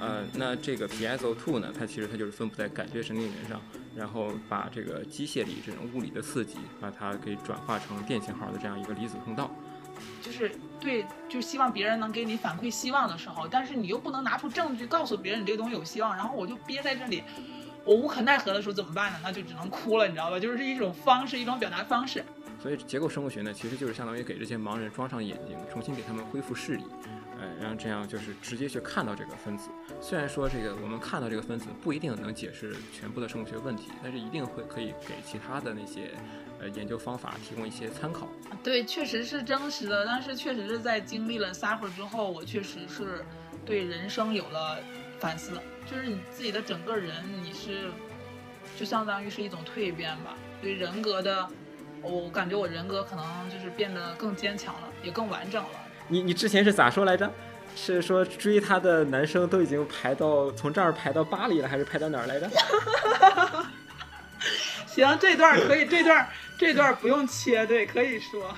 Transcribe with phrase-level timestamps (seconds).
[0.00, 3.60] 呃，那这个 piezo2 呢，它其实它就是分布在感觉神经元上，
[3.94, 9.48] 然后把这个机械里这种物理的刺激，把它给转化成电信号的这样一个离子通道。
[10.20, 10.50] 就是
[10.80, 17.22] 对，就希望别人能给你反馈希望的时候，但是你又不能拿出证据告诉别人你这个东西有希望，然后我就憋在这里，
[17.84, 19.18] 我无可奈何的时候怎么办呢？
[19.22, 20.38] 那就只能哭了，你知道吧？
[20.38, 22.24] 就是一种方式，一种表达方式。
[22.62, 26.84] 所以结构生物学呢，其实就是相当于给这些盲人装上眼睛，重新给他们恢复视力。
[27.40, 29.68] 呃，然后这样就是直接去看到这个分子。
[30.00, 36.12] 虽然说这个我们看到这个分子不一定能解释全部的生物学问题，但是一定会可以给其他的那些
[36.60, 38.28] 呃研究方法提供一些参考。
[38.62, 43.24] 对，确实是真实的，但是确实是在经历了 suffer 之后，我确实是
[43.66, 44.78] 对人生有了
[45.22, 45.52] 反思。
[45.88, 47.90] 就是你自己的整个人，你是
[48.78, 50.36] 就相当于是一种蜕变吧。
[50.60, 51.48] 对人格的，
[52.02, 55.70] 我感觉我人格可能就是变得更坚强了，也更完整了。
[56.08, 57.30] 你你之前是咋说来着？
[57.74, 62.50] 是说追她的男生都已经排到从这儿排到巴黎了，还是排到哪儿来着？
[64.86, 68.54] 行，这段可以，这段这段不用切，对，可以说。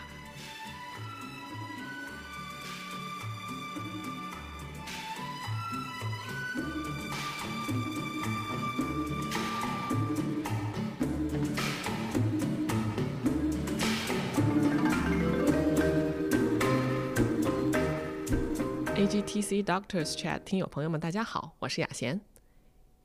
[19.14, 22.20] GTC Doctors Chat 听友朋友们，大家好，我是雅贤，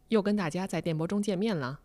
[0.07, 1.81] 又跟大家在电波中见面了。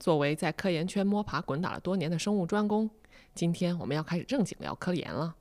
[0.00, 2.90] 作为在科研圈摸爬滚打了多年的生物专攻，
[3.36, 5.36] 今天我们要开始正经聊科研了。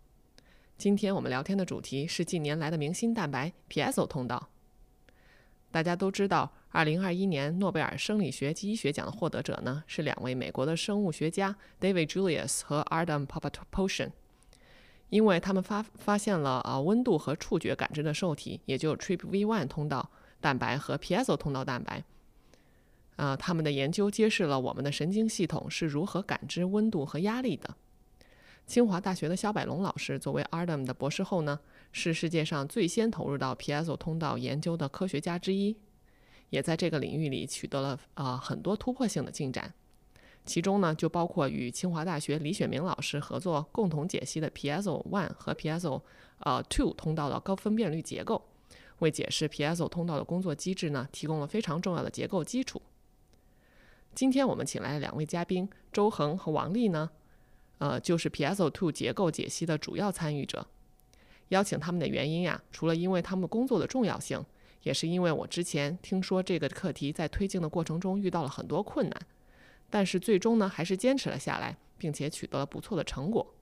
[0.78, 4.50] 今天我们聊天的主题是近年来的明星蛋白 piezo 通道。
[5.72, 14.12] 大家都知道，2021年诺贝尔生理学及医学奖的获得者呢是两位美国的生物学家 David Julius 和 Adam Popotion。
[15.09, 20.09] 因为他们发发现了啊温度和触觉感知的受体，也就 TRPV1 通道
[20.41, 22.03] 蛋白和 piezo 通道蛋白。
[23.16, 27.75] 啊，他们的研究揭示了我们的神经系统是如何感知温度和压力的。
[28.68, 31.59] 清华大学的肖百龙老师作为 Adam 的博士后呢，
[31.91, 35.78] 是世界上最先投入到 piezo 通道研究的科学家之一，
[36.50, 39.74] 也在这个领域里取得了啊很多突破性的进展。
[40.45, 46.01] 其中呢，就包括与清华大学李雪明老师合作，共同解析的 PSO one 和 PSO
[46.39, 48.41] 呃 two 通道的高分辨率结构，
[49.00, 52.81] 为解释 PSO 通道的工作机制呢，提供了非常重要的结构基础。
[54.13, 57.09] 今天我们请来的两位嘉宾周恒和王丽呢，
[57.79, 60.67] 呃，就是 PSO two 结构解析的主要参与者。
[61.50, 64.44] 邀请他们的原因呀，除了因为他们工作的重要性，
[64.83, 69.22] 也是因为我之前听说这个课题在推进的过程中遇到了很多困难。
[69.95, 73.56] 但是最终呢，还是坚持了下来，并且取得了不错的成果。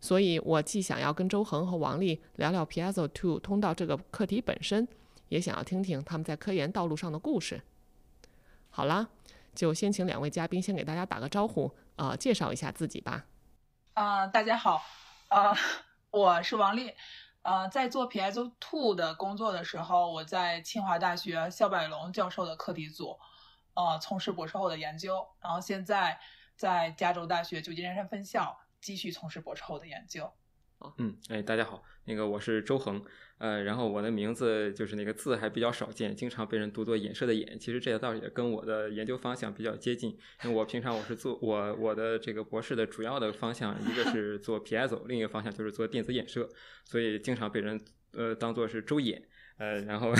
[0.00, 4.88] 所以，我既想要跟周恒和王丽聊聊 piezo two 通道这个课题本身，
[5.28, 7.62] 也想要听听他们在科研道路上的故事。
[8.70, 9.08] 好啦，
[9.54, 13.26] 就先请两位嘉宾先给大家打个招呼，呃，介绍一下自己吧。
[13.94, 14.82] 啊，大家好，
[15.28, 15.56] 啊，
[16.10, 16.90] 我是王丽。
[17.42, 23.16] 呃，在做 piezo two 的工作的时候，我在清华大学肖百龙教授的课题组。
[23.74, 26.18] 呃，从事博士后的研究，然后现在
[26.56, 30.30] 在加州大学旧金山分校继续从事博士后的研究。
[30.98, 33.00] 嗯，哎，大家好，那个我是周恒，
[33.38, 40.10] 呃，然后我的名字就是那个字还比较少见，经常被人读作衍射的衍，其实这个倒也跟我的研究方向比较接近，
[40.42, 46.48] 因为我平常我是做我我的这个博士的主要的方向，一个是做 piezo，另一个方向就是做电子衍射，
[46.84, 47.80] 所以经常被人
[48.14, 49.22] 呃当做是周衍。
[49.58, 50.12] 呃，然后，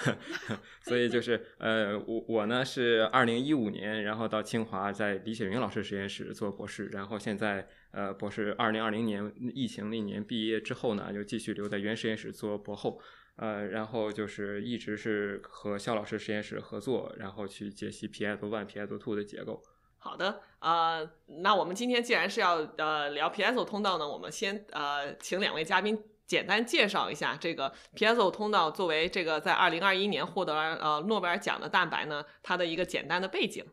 [0.82, 13.00] 所以就是呃，我我呢是二零一五年，然后到清华在李雪云老师实验室做博士，然后现在呃博士二零二零年疫情那年毕业之后呢，又继续留在原实验室做博后，
[13.36, 19.62] 呃，然后就是一直是和肖老师实验室合作，然后去解析 piezo one、piezo two 的结构。
[19.98, 21.08] 好的，呃，
[21.42, 25.98] 那我们今天既然是要呃聊 piezo 通道呢，我们先呃请两位嘉宾。
[26.28, 33.64] 简单介绍一下这个 piezo 通道，作为这个在二零二一年获得呃诺贝尔奖的蛋白呢，它的一个简单的背景。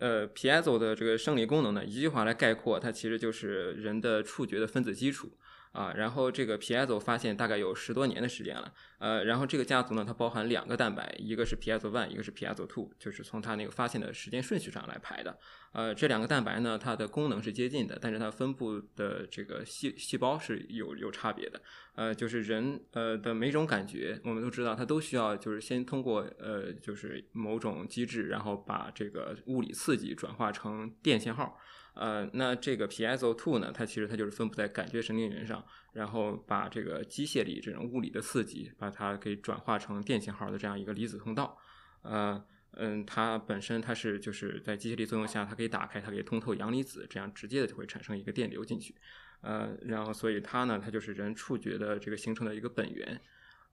[0.00, 5.30] 呃，piezo 的这个生理功能呢，一句话来概括，它其实就是人的触觉的分子基础。
[5.72, 15.36] 啊，然后这个 piezo 发现大概有十多年的时间了，呃，然后这个家族呢，它包含两个蛋白，一个是 piezo one，一个是 piezo two，就是从它那个发现的时间顺序上来排的。
[15.72, 21.60] 呃，这两个蛋白呢，它的功能是接近的，但是它分布的这个细细胞是有有差别的。
[21.94, 31.58] 呃，就是人呃的每种感觉，我们都知道，它都需要就是先通过呃就是某种机制，然后把这个物理刺激转化成电信号。
[31.94, 35.62] 呃，那这个 piezo two 呢，它其实它就是分布在感觉神经元上，
[35.92, 41.58] 然后把这个机械力这种物理的刺激，把它给转化成电信号的这样一个离子通道。
[42.00, 42.42] 呃，
[42.72, 48.94] 嗯，它本身它是就是在机械力作用下，它可以打开，它可以通透阳离子，这样直接的就会产生一个电流进去。
[49.42, 53.20] 呃，然后所以它呢，它就是人触觉的这个形成的一个本源。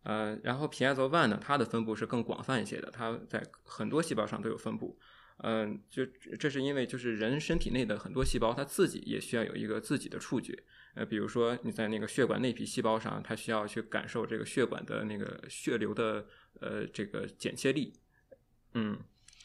[0.03, 4.97] 呃，然后 piezo one 呢，它的分布是更广泛一些的，它在很多细胞上都有分布。
[5.41, 6.05] 嗯，就
[6.37, 10.57] 这是因为就是人身体内的很多细胞，它自己也需要有一个自己的触觉。
[10.95, 16.25] 呃，比如说你在那个血管内皮细胞上，它需要去感受这个血管的那个血流的
[16.59, 17.93] 呃这个剪切力，
[18.73, 18.99] 嗯，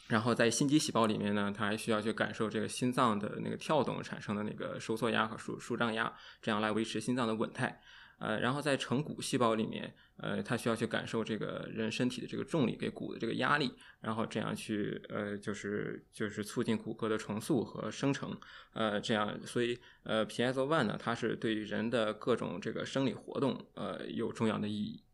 [0.08, 6.12] 然后在心肌细胞里面呢，它还需要去感受这个心脏的那个跳动产生的那个收缩压和舒舒张压，
[6.42, 7.80] 这样来维持心脏的稳态。
[8.18, 18.38] 呃，然后在成骨细胞里面，呃，它需要去感受这个人身体的这个重力给骨的这个压力，然后这样去呃，就是就是促进骨骼的重塑和生成，
[18.72, 25.04] 呃，这样，所以呃，piezo one 呢，它是对于人的各种这个生理活动呃有重要的意义，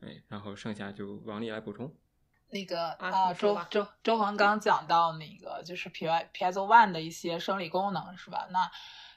[0.00, 1.94] 哎，然后剩下就王丽来补充。
[2.50, 8.46] 那个啊啊，周周周恒刚讲到那个就是 P Y piezo one 的一些生理功能是吧？
[8.52, 8.70] 那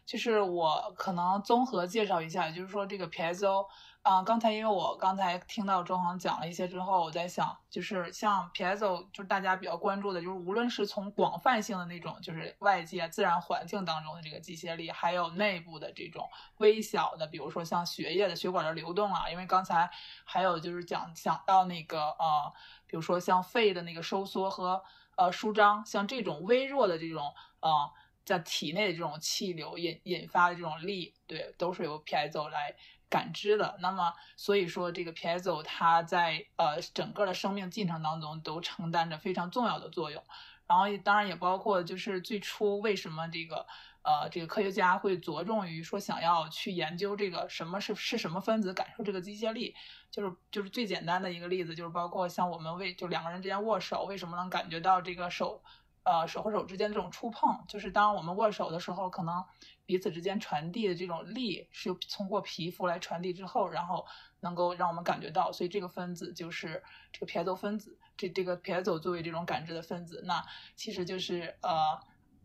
[0.07, 3.67] 就是我可能综合介绍一下，就是说这个 piezo，
[4.01, 16.25] 啊、刚才因为我刚才听到周恒讲了一些之后，我在想，就是像 piezo，就是大家比较关注的，就是无论是从广泛性的那种，就是外界自然环境当中的这个机械力，还有内部的这种
[16.59, 19.91] 微小的，比如说像血液的血管的流动啊，因为刚才
[20.23, 22.53] 还有就是讲讲到那个呃，
[22.85, 24.81] 比如说像肺的那个收缩和
[25.17, 27.91] 呃舒张，像这种微弱的这种呃
[28.27, 32.75] 在体内的这种气流引引发的这种力，对，都是由 piezo 来
[33.09, 33.77] 感知的。
[33.79, 40.21] 那么所以说这个 piezo 它在呃整个的生命进程当中都承担着非常重要的作用。
[40.67, 43.65] 然后当然也包括就是最初为什么这个
[44.01, 49.73] 呃这个科学家会着重于说想要去研究这个什么是是什么分子感受这个机械力，
[50.11, 55.63] 就是就是最简单的一个例子，就是包括像我们为就两个人之间握手，为什么能感觉到这个手
[56.07, 59.43] 呃手和手之间这种触碰，就是当我们握手的时候，可能
[59.85, 64.05] 彼此之间传递的这种力是通过皮肤来传递之后，然后
[64.39, 66.81] 能够让我们感觉到，所以这个分子就是
[67.11, 70.41] 这个 pso 分子，这这个 pso 作为这种感知的分子，那
[70.75, 71.99] 其实就是呃。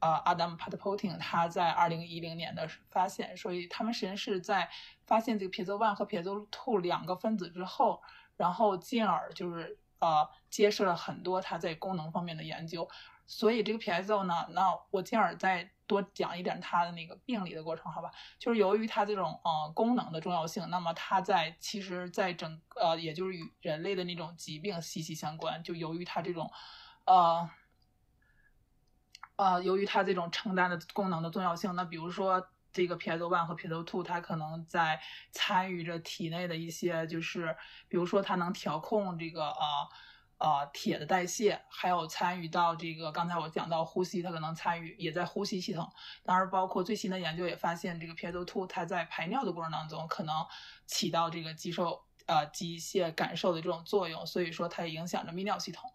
[0.04, 4.68] 呃，Adam Patpoting 他在二零一零年的发现，所以他们实验室在
[5.06, 8.02] 发现这个 ps one 和 pso two 两个分子之后，
[8.36, 12.88] 然后进而就是呃揭示了很多它在功能方面的研究。
[13.34, 18.10] 所以这个 P S O 呢，那我进而再多讲一点它的那个病理的过程，好吧？
[18.38, 25.62] 就是由于它这种呃功能的重要性，那么它在其实在整呃也就是与人类的那种疾病息息相关。
[25.62, 26.52] 就由于它这种
[27.06, 27.48] 呃
[29.36, 35.00] 呃，由于它这种承担的功能的重要性，那比如说这个 P S O one 和 P S O two，它可能在
[35.30, 37.56] 参与着体内的一些，就是
[37.88, 39.88] 比如说它能调控这个呃
[40.42, 45.88] 呃铁的代谢，还有参与到这个刚才我讲到呼吸，它可能参与也在呼吸系统。
[46.24, 50.34] 当然，包括最新的研究也发现，这个 piezo two 它在排尿的过程当中可能
[50.84, 55.88] 起到这个肌受呃机械感受的这种作用，所以说它也影响着泌尿系统。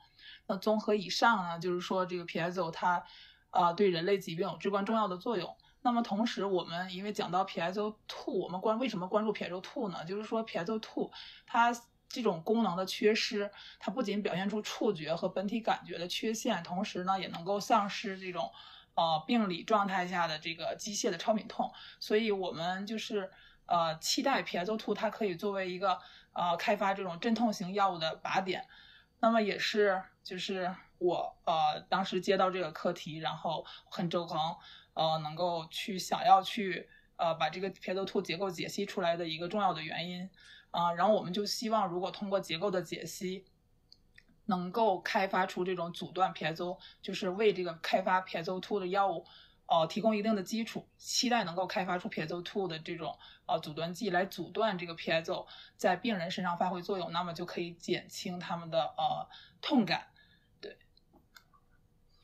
[0.48, 3.04] 那综合以上呢，就是说这个 piezo 它
[3.50, 5.58] 啊、呃对人类疾病有至关重要的作用。
[5.82, 10.06] 那么同时，我们因为讲到 piezo two，我们关为什么关注 piezo two 呢？
[10.06, 11.12] 就是说 piezo two
[11.46, 11.74] 它
[12.10, 18.52] 这种功能的缺失，它不仅表现出触觉和本体感觉的缺陷，同时呢，也能够丧失这种
[18.96, 21.72] 呃病理状态下的这个机械的超敏痛。
[22.00, 23.30] 所以我们就是
[23.66, 26.00] 呃期待 piezo two 它可以作为一个
[26.34, 28.66] 呃开发这种镇痛型药物的靶点。
[29.20, 34.56] 那么也是就是我呃当时接到这个课题，然后很周恒
[34.94, 36.88] 呃能够去想要去
[37.18, 40.30] 呃把这个 piezo two 结构解析出来的一个重要的原因
[40.80, 43.46] 啊、然后我们就希望如果通过结构的解析。
[44.50, 49.26] 能够开发出这种阻断 piezo，就是为这个开发 piezo two 的药物，
[49.66, 59.28] 呃，提供一定的基础，期待能够开发出 piezo two 的这种呃阻断剂来阻断这个 piezo 在病人身上发挥作用，那么就可以减轻他们的呃
[59.60, 60.08] 痛感。
[60.62, 60.78] 对，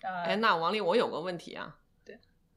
[0.02, 1.76] 呃，哎，那王丽，我有个问题啊。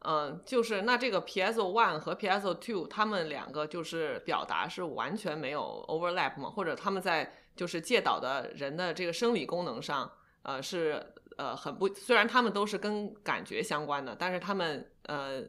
[0.01, 6.49] 嗯，就是那这个 PSO one 和 PSO two，他们两个就是表达是完全没有 overlap 吗？
[6.49, 10.13] 或者他们在就是介导的人的这个生理功能上，
[10.43, 15.43] 呃，是呃很不，虽然他们都是跟感觉相关的，但是他们呃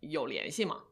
[0.00, 0.82] 有联系吗？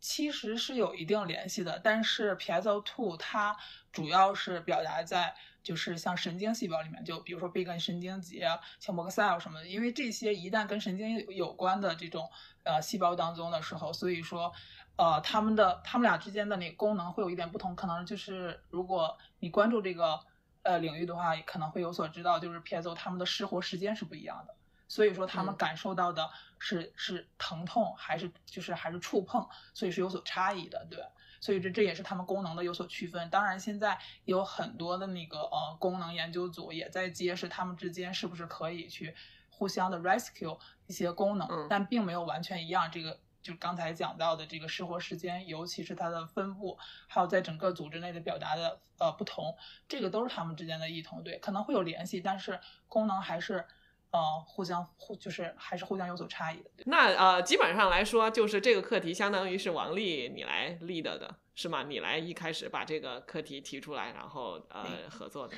[0.00, 3.56] 其实是有一定联系的，但是 PSO two 它
[3.92, 5.34] 主要是表达在。
[5.62, 8.46] 就是像神经细胞里面，就比如说背根神经节、
[8.80, 12.28] 像膜克塞尔什么的，因为这些一旦跟神经有关的这种
[12.64, 14.52] 呃细胞当中的时候，所以说，
[14.96, 17.74] 呃，他们的他们俩之间的那个功能会有一点不同。
[17.76, 20.18] 可能就是如果你关注这个
[20.62, 24.54] 呃领域的话，可能会有所知道，就是 PSO 他们的失活时间是不一样的，
[24.92, 31.02] 所以说他们感受到的是是疼痛还是就是还是触碰，所以是有所差异的，对。
[31.40, 33.30] 所以这这也是他们功能的有所区分。
[33.30, 39.14] 当然，现在有很多的那个呃功能研究组也在揭示他们之间是不是可以去
[39.48, 42.90] 互相的 rescue 一些功能，但并没有完全一样。
[42.90, 49.56] 这个就刚才讲到的这个失活时间，尤其是它的分布，还有在整个组织内的表达的呃不同，
[49.88, 51.24] 这个都是他们之间的异同。
[51.24, 53.64] 对，可能会有联系，但是功能还是。
[54.12, 56.70] 呃，互相互就是还是互相有所差异的。
[56.84, 61.84] 那呃，基本上来说，就是这个课题相当于是王丽你来 lead 的是吗？
[61.84, 65.56] 你来一开始把这个课题提出来，然后呃合作的。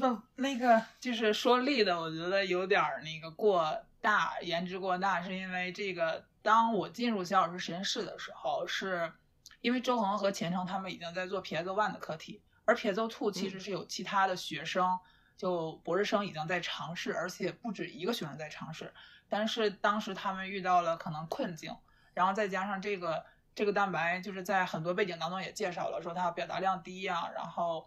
[0.00, 9.12] 不，那个就是说 lead，我觉得有点那个过大，颜值过大，是因为这个当我进入肖老师实验室的时候，是
[9.60, 14.98] 因为周恒和钱程他们已经在做 Piezo One 的课题，而 Piezo Two 其实是有其他的学生。
[15.36, 18.92] 就博士生已经在尝试，而且不止一个学生在尝试，
[19.28, 21.76] 但是当时他们遇到了可能困境，
[22.14, 23.24] 然后再加上这个
[23.54, 27.86] 这个蛋白就是在很多背景当中也介绍了，说它表达量低呀，然后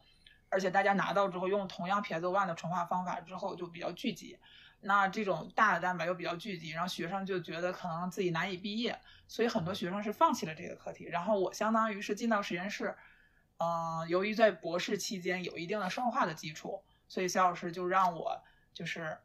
[0.49, 4.37] 而且大家拿到之后用同样 PS One 的纯化方法之后就比较聚集，
[4.81, 12.95] 那这种大的蛋白又比较聚集，然后学生就觉得可能自己难以毕业，所以很多学生是放弃了这个课题，然后我相当于是进到实验室，
[13.57, 16.83] 嗯，由于在博士期间有一定的生化的基础。
[17.09, 18.39] 所以肖老师就让我
[18.71, 19.17] 就是，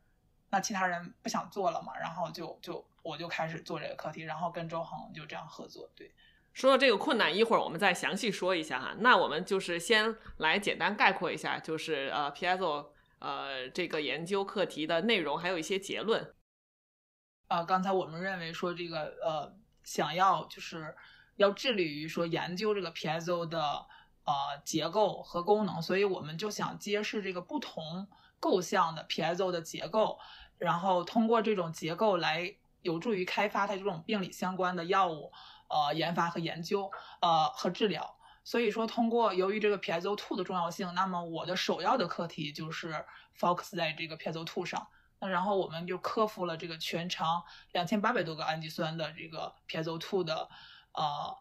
[0.48, 5.88] 那其他人不想做了嘛，然后就就我就开始做这个课题，然后跟周恒就这样合作。
[5.94, 6.10] 对，
[6.54, 8.96] 说到这个困难，一会儿我们再详细说一下哈。
[9.00, 12.88] 那我们就是先来简单概括一下，就是呃 Piezo
[13.18, 16.34] 呃这个研究课题的内容，还有一些结论。
[17.48, 20.96] 呃，刚才我们认为说这个呃想要就是
[21.36, 23.86] 要致力于说研究这个 Piezo 的。
[24.26, 28.08] 呃，结构和功能，所以我们就想揭示这个不同
[28.40, 30.18] 构象的 piezo 的结构，
[30.56, 35.30] 然后通过这种结构来有助于开发它这种病理相关的药物，
[35.68, 36.90] 呃，研发和研究，
[37.20, 38.16] 呃，和治疗。
[38.44, 43.04] 所以说，通过由于这个 piezo two 的重要性，那么我的首要的课题就是
[43.38, 44.86] focus 在这个 piezo two 上。
[45.20, 50.48] 那然后我们就克服了这个全长两千八百多个氨基酸的这个 piezo two 的，
[50.92, 51.36] 呃。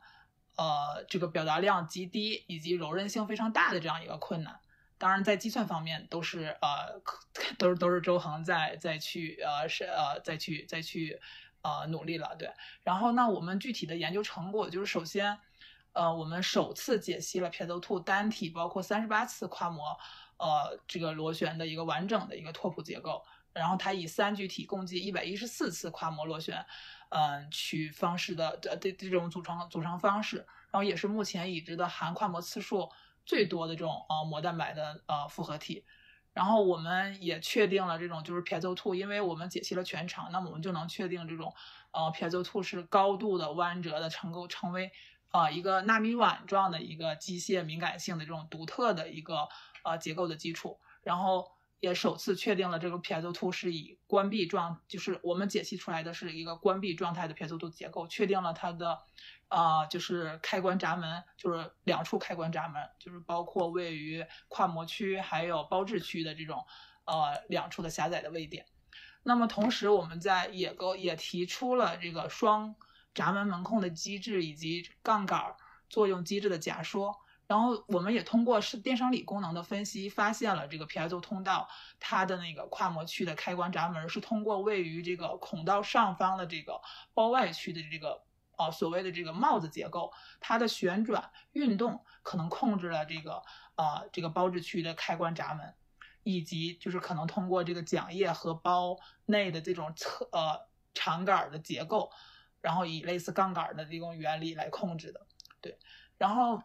[0.55, 4.59] 呃，这个表达量极低以及柔韧性非常大的这样一个困难，
[4.99, 7.01] 当然在计算方面都是呃，
[7.57, 11.19] 都是都是周恒在在去呃是呃再去再去
[11.63, 12.51] 呃努力了，对。
[12.83, 15.37] 然后那我们具体的研究成果就是首先，
[15.93, 19.97] 呃，我们首次解析了 p i e z o t 单体包括三十八次跨模
[20.37, 26.63] 呃这个螺旋的一个完整的一个拓扑结构，然后它以三聚体共计一百一十四次跨模螺旋。
[27.15, 30.37] 嗯，取方式的的这这种组成组成方式，
[30.71, 32.89] 然后也是目前已知的含跨膜次数
[33.23, 35.85] 最多的这种呃膜蛋白的呃复合体。
[36.33, 41.53] 然后我们也确定了这种就是 piezo two，因为我们解析了全长，那么我们就能确定这种
[41.91, 44.91] 呃 piezo two 是高度的弯折的，成构成为
[45.31, 49.47] 呃一个纳米碗状的一个机械敏感性的这种独特的一个
[49.83, 50.79] 呃结构的基础。
[51.03, 51.51] 然后。
[51.83, 58.99] 也首次确定了这个 PS two 是以关闭状，就是我们解析出来的是一个关闭状态的 piezo two 结构，确定了它的，
[59.49, 66.65] 呃，就是开关闸门，就是两处开关闸门，就是包括位于跨模区还有包质区的这种，
[67.03, 68.65] 呃，两处的狭窄的位点。
[69.23, 72.75] 那么同时，我们在也构也提出了这个双
[73.13, 75.53] 闸门门控的机制以及杠杆
[75.89, 77.19] 作用机制的假说。
[77.53, 81.69] 然后我们也通过是电生理功能的分析，发现了这个 P S O 通道
[81.99, 86.81] 它的那个跨模区的开关闸门是通过位于这个孔道上方的这个
[87.13, 88.23] 包外区的这个
[88.57, 93.43] 呃所谓的这个帽子结构，它的旋转运动可能控制了这个
[93.75, 95.75] 呃这个包质区的开关闸门，
[96.23, 100.59] 以及就是可能通过这个桨叶和包内的这种侧呃
[100.95, 102.09] 长杆的结构，
[102.61, 105.27] 然后以类似杠杆的这种原理来控制的，
[105.61, 105.77] 对，
[106.17, 106.59] 然后。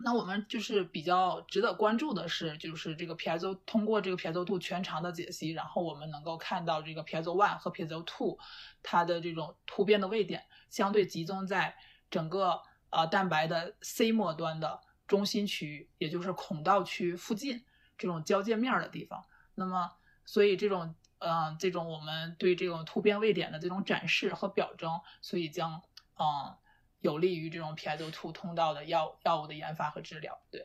[0.00, 8.38] 那我们就是比较值得关注的是，就是这个 piezo 通过这个 piezo two 全长的解析，然后我们能够看到这个 piezo one 和 piezo two
[8.80, 11.74] 它的这种突变的位点相对集中在
[12.08, 17.64] 整个呃蛋白的 C 末端的中心区域，也就是孔道区附近
[17.98, 19.24] 这种交界面的地方。
[19.56, 19.90] 那么，
[20.24, 25.82] 所以这种呃这种我们对这种突变位点的这种展示和表征，所以将
[26.20, 26.56] 嗯。
[27.00, 30.38] 有利于这种 ps two 通道的药药物的研发和治疗。
[30.50, 30.64] 对，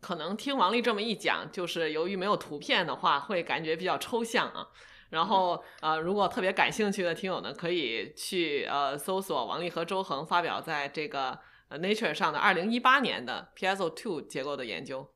[0.00, 4.68] 可能听王丽这么一讲，就是由于没有图片的话，会感觉比较抽象啊。
[5.10, 11.38] 然后呃，如果特别感兴趣的听友呢，可以去呃搜索王丽和周恒发表在这个
[11.70, 15.10] Nature 上的二零一八年的 ps two 结构的研究。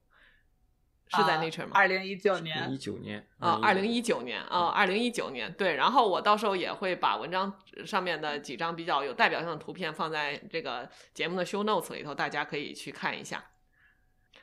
[1.15, 1.73] 是在 Nature 吗？
[1.75, 5.75] 二零一九年，一九年啊，二零一九年啊，二零一九年对。
[5.77, 7.53] 然后我到时候也会把文章
[7.85, 13.45] 上面的几张比较有代表性的图片放在这个节目的 Show Notes 里头，大家可以去看一下。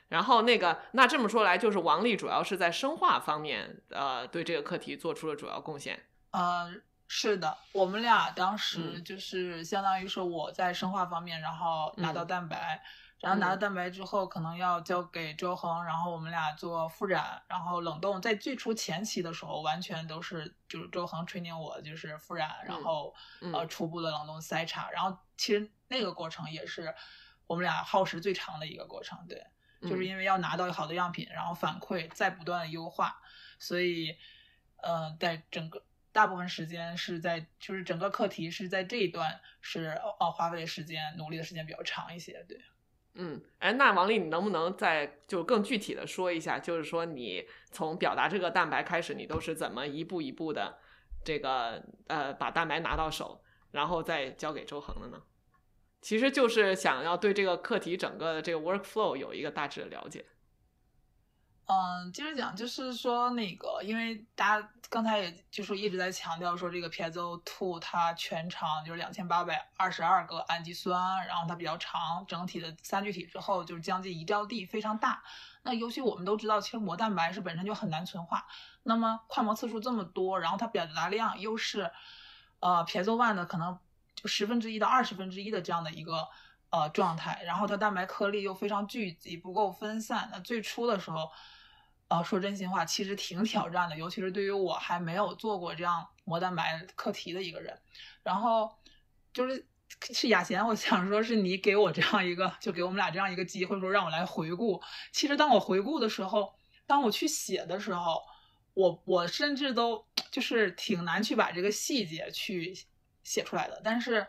[0.08, 6.00] 然后那个，那这么说来，就是王丽主要是在生化方面，呃，对这个课题做出了主要贡献。
[6.32, 6.72] 呃，
[7.06, 12.82] 是的，我们俩当时就是相当于是我在生化方面，然后拿到蛋白。
[13.20, 18.20] 然后拿到蛋白之后，可能要交给周恒，然后我们俩做复染，然后冷冻。
[18.22, 23.14] 在最初前期的时候，完全都是就是周恒 training 我，就是复染，然后
[23.52, 24.90] 呃初步的冷冻筛查。
[24.90, 26.94] 然后其实那个过程也是
[27.46, 29.46] 我们俩耗时最长的一个过程，对，
[29.82, 33.20] 就是因为要拿到好的样品，然后反馈，再不断的优化，
[33.58, 34.16] 所以
[34.78, 42.58] 呃，在整个大部分时间是在就是整个课题是在这一段是哦花费的时间努力的时间比较长一些，对。
[43.14, 50.78] 嗯，哎，那王丽，你能不能再就更具体的说一下，就是说你从表达这个蛋白开始，你都是怎么一步一步的
[51.24, 55.22] 这个呃把蛋白拿到手，然后再交给周恒的呢？
[56.00, 60.24] 其实就是想要对这个课题整个的这个 workflow 有一个大致的了解。
[61.66, 75.22] 嗯，接着讲，就是说那个，因为大家刚才也就是一直在强调说，这个 pso two 它全长就是两千八百二十二个氨基酸，然后它比较长，整体的三聚体之后就是将近一兆 D，非常大。
[75.62, 78.44] 那尤其我们都知道，其实膜蛋白是本身就很难存化，
[78.82, 81.88] 那么跨膜次数这么多，然后它表达量又是
[82.58, 83.78] 呃 pso one 的可能
[84.16, 86.26] 就十分之一到二十分之一的这样的一个
[86.70, 90.28] 呃状态，然后它蛋白颗粒又非常聚集，不够分散。
[90.32, 91.30] 那最初的时候。
[92.10, 97.78] 啊，说真心话，其实挺挑战的，尤其是对于我还没有做过这样膜蛋白课题的一个人。
[98.24, 98.68] 然后
[99.32, 99.64] 就是
[100.12, 104.82] 是雅贤，我想说是你给我这样一个，就给我们俩这样一个机会，说让我来回顾。
[105.12, 106.52] 其实当我回顾的时候，
[106.84, 108.20] 当我去写的时候，
[108.74, 112.76] 我我甚至都就是挺难去把这个细节去
[113.22, 113.80] 写出来的。
[113.84, 114.26] 但是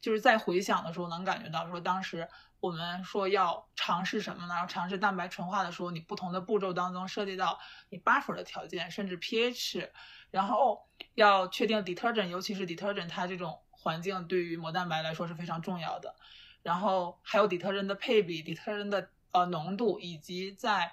[0.00, 2.28] 就是在回想的时候，能感觉到说当时。
[2.60, 4.56] 我们说要尝试什么呢？
[4.56, 7.58] 要尝试蛋白纯化的时候，你不同的步骤当中涉及到
[7.90, 9.90] 你 buffer 的条件，甚至 pH，
[10.30, 16.14] 然后要确定 detergent，尤其是 detergent 它这种环境对于膜蛋白来说是非常重要的。
[16.62, 20.90] 然后还有 detergent 的配比，detergent 的呃浓度，以及在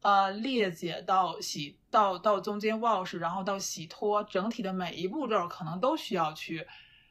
[0.00, 6.66] 呃裂解到洗到到中间 wash，然后到洗脱，整体的每一步骤可能都需要去。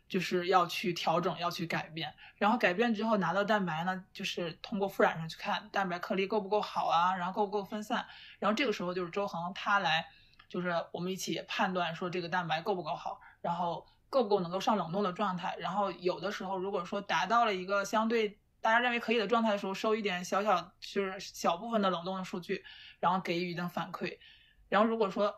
[0.10, 8.06] 就是要去调整，要去改变，然后改变之后拿到蛋白呢，就是通过复染上去看蛋白颗粒够不够好啊，然后够不够分散，
[8.38, 10.06] 然后这个时候就是周恒他来，
[10.48, 22.64] 就是我们一起判断说这个蛋白够不够好，然后够不够能够上冷冻的状态，然后有的时候如果说达到了一个相对大家认为可以的状态的时候，收一点小小就是小部分的冷冻的数据，
[23.00, 24.20] 然后给予一定反馈，
[24.70, 25.36] 然后如果说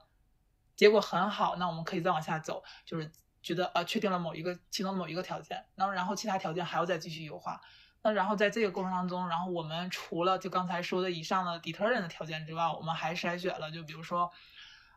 [0.76, 3.10] 结果很好，那我们可以再往下走，就是。
[3.46, 7.62] 觉得呃确定了某一个其中某一个条件，那么然后其他条件还要再继续优化。
[8.02, 14.32] 那然后在这个过程当中，然后我们除了就刚才说的以上的 detergent 的条件之外，我们还筛选了就比如说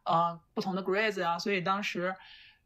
[0.05, 1.39] 呃不同的 grades 啊。
[1.39, 2.17] 所以当时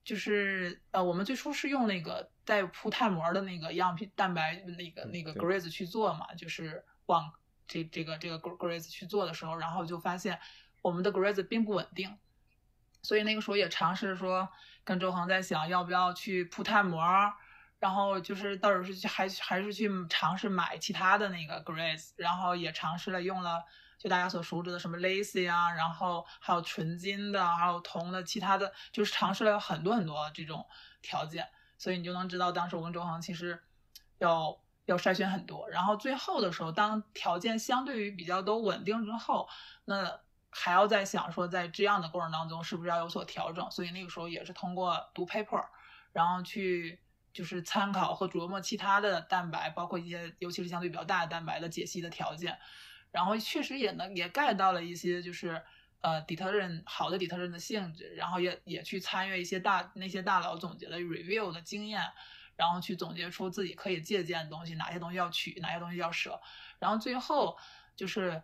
[0.05, 7.33] 就是呃我们最初是用那个带铺肽膜的那个样品蛋白那个那个 grades 去做嘛，就是往
[7.67, 10.39] 这这个这个 grades 去做的时候，然后就发现
[10.81, 12.17] 我们的 grades 并不稳定。
[13.03, 14.49] 所以那个时候也尝试说，
[14.85, 17.03] 跟周恒在想要不要去铺碳膜，
[17.81, 23.65] 然后就是到时候是去还还是去尝试买其他的那个 grades，然后也尝试了用了
[23.99, 30.65] 就大家所熟知的什么 lacy 啊，然后还有纯金的，还有铜的，其他的就是尝试了很多很多这种
[31.03, 33.61] 条件，所以你就能知道当时我跟周恒其实
[34.19, 39.49] 要要筛选很多，然后最后的时候，当条件相对于比较都稳定之后，
[39.87, 40.21] 那。
[40.55, 43.71] 还要再想说，在这样的过程当中，是不是要有所调整？
[43.71, 45.65] 所以那个时候也是通过读 paper，
[46.13, 47.01] 然后去
[47.33, 52.59] 就是参考和琢磨其他的蛋白，包括一些尤其是相对比较大的蛋白的解析的条件，
[53.11, 55.63] 然后确实也能也 get 到了一些就是
[56.03, 62.03] 呃底特律好的底特律的性质，然后也也去参阅一些大那些大佬总结的 review 的经验，
[62.57, 66.39] 然后去总结出自己可以借鉴的东西，哪些东西要取，哪些东西要舍，
[66.79, 67.57] 然后最后
[67.97, 68.43] 就是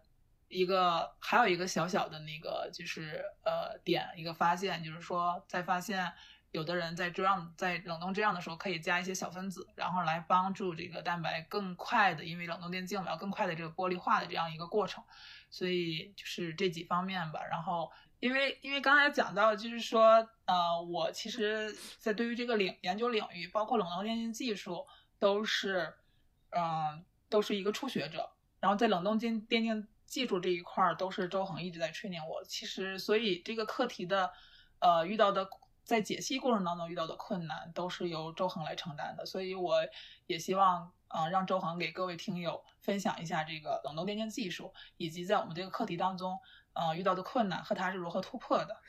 [0.49, 6.13] 一个还有一个小小的那个就是呃点一个发现，就是说在发现。
[6.51, 15.05] 有的人在这样在冷冻这样的时候，可以加一些小分子，然后来帮助这个蛋白更快的，因为冷冻电镜嘛，更快的这个玻璃化的这样一个过程。
[15.51, 17.41] 所以就是这几方面吧。
[17.51, 24.87] 然后因为因为刚才讲到，就是说呃，我其实在对于这个领研究领域，包括冷冻电镜技术，
[25.19, 25.93] 都是
[26.49, 28.31] 嗯都是一个初学者。
[28.59, 32.43] 然后在冷冻电电镜技术这一块儿，都是周恒一直在训练我。
[32.43, 34.33] 其实所以这个课题的
[34.81, 35.49] 呃遇到的。
[35.89, 39.81] 在解析过程当中遇到的困难都是由周恒来承担的，所以我
[40.27, 46.39] 也希望，嗯，让周恒给各位听友分享一下这个冷冻电镜技术，以及在我们这个课题当中，
[46.75, 48.83] 呃，遇到的困难和他是如何突破的。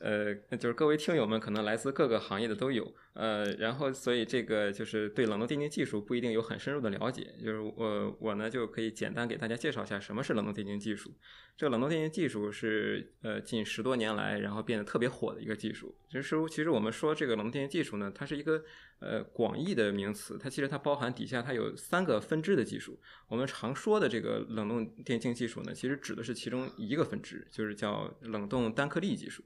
[0.00, 11.12] 呃，就是各位听友们可能来自各个行业的都有，呃，然后所以这个就是对冷冻电镜技术不一定有很深入的了解，就是我我呢就可以简单给大家介绍一下什么是冷冻电镜技术。
[11.56, 15.94] 这个冷冻电镜技术是呃近十多年来然后变得特别火的一个技术。
[16.10, 18.62] 其实其实我们说这个冷冻电镜技术呢，它是一个
[18.98, 23.00] 呃广义的名词，它其实它包含底下它有三个分支的技术。
[23.28, 29.42] 我们常说的这个冷冻电镜技术呢，其实指的是其中一个分支，就是叫冷冻单颗粒技术。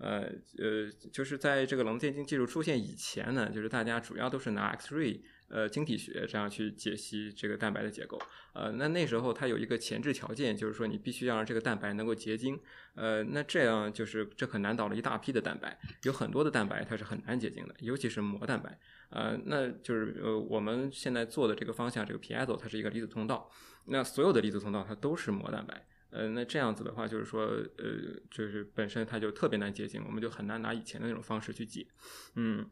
[0.00, 0.22] 呃
[0.58, 8.18] 呃，就是在这个冷冻电镜技术出现以前呢，就是大家主要都是拿 X-ray 呃晶体学这样去解析这个蛋白的结构。
[8.54, 12.58] 呃，那那时候它有一个前置条件，就是说你必须要让这个蛋白能够结晶。
[12.94, 18.78] 呃，那这样就是这可难倒了一大批的蛋白，有很多的蛋白它是很难结晶的，尤其是膜蛋白。
[19.10, 23.50] 呃，那就是呃我们现在做的这个方向，这个 piezo 它是一个离子通道，
[23.86, 25.86] 那所有的离子通道它都是膜蛋白。
[26.10, 31.86] 呃，那这样子的话，就是说，呃，就是本身它就特别难接近，我们就很难拿以前的那种方式去解，
[32.34, 32.68] 嗯。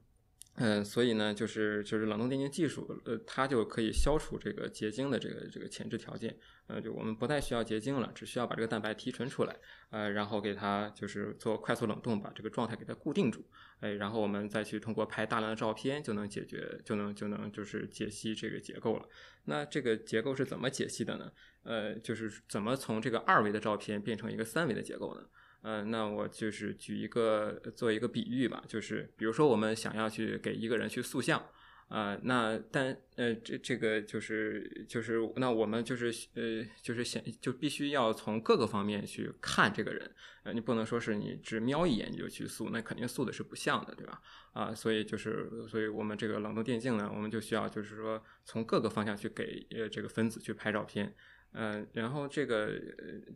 [0.60, 9.56] 嗯，所以呢，就是就是冷冻电镜技术，呃，它就可以消除这个结晶的这个这个前置条件，呃，就我们不再需要结晶了，只需要把这个蛋白提纯出来，
[9.90, 13.44] 呃，然后给它就是做快速冷冻，把这个状态给它固定住，
[13.78, 19.08] 哎，然后我们再去通过拍大量的照片，就能解决，就能就能就是解析这个结构了。
[19.44, 21.30] 那这个结构是怎么解析的呢？
[21.62, 25.24] 呃，就是怎么从这个二维的照片变成一个三维的结构呢？
[25.62, 31.44] 嗯，那我就是举一个做一个比喻吧，就是比如说我们想要去给一个人去塑像，
[31.88, 40.08] 啊，那但呃这这个就是就是那我们就是呃就是想就必须要从各个方面去看这个人，
[40.44, 44.20] 呃你不能说是你只瞄一眼你就去塑，那肯定塑的是不像的，对吧？
[44.52, 51.12] 啊，所以就是所以我们这个冷冻电镜呢，我们就需要就是说从各个方向去给呃这个分子去拍照片。
[51.52, 52.72] 嗯，然后这个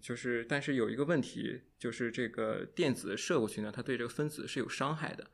[0.01, 5.31] 就是，但是有一个问题，就是这个电子射过去呢，它对这个分子是有伤害的。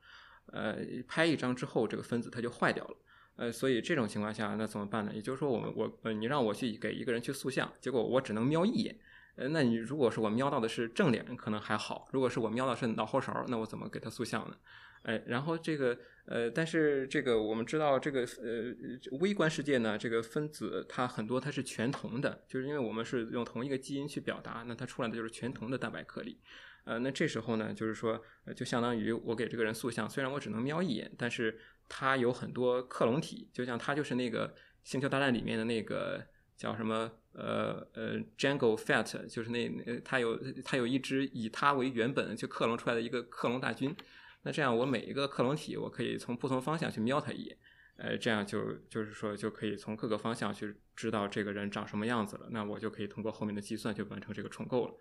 [0.47, 2.97] 呃，拍一张之后，这个分子它就坏掉了。
[3.37, 5.13] 呃，所以这种情况下，那怎么办呢？
[5.15, 8.99] 也就是说，我们我呃，你让我去给一个人去塑像，结果我只能瞄一眼。
[9.37, 14.57] 呃，那你如果是我瞄到的是正脸，可能还好；如果是我瞄到是脑后勺，那我怎么给他塑像呢？
[15.03, 18.75] 哎，然后这个呃，但是这个我们知道，这个呃
[19.21, 26.39] 微观世界呢，这个分子它很多它是全铜的，就是因为我们是用同一个基因去表达，那它出来的就是全铜的蛋白颗粒。
[26.85, 28.23] 呃，那这时候呢，就是说，
[28.57, 31.59] 就相当于我给这个人塑像，虽然我只能瞄一眼，但是
[31.89, 36.23] 它有很多克隆体，就像它就是那个星球大战里面的那个
[36.57, 43.95] 叫什么呃呃 Jango Fett，就是那它有它有一只以它为原本就克隆出来的一个克隆大军。
[44.43, 47.59] 那这样，我每一个克隆体，我可以从不同方向去瞄它一眼，
[47.97, 52.47] 呃，这样就就是说，就可以从各个方向去知道这个人长什么样子了。
[52.53, 54.95] 那我就可以通过后面的计算去完成这个重构了。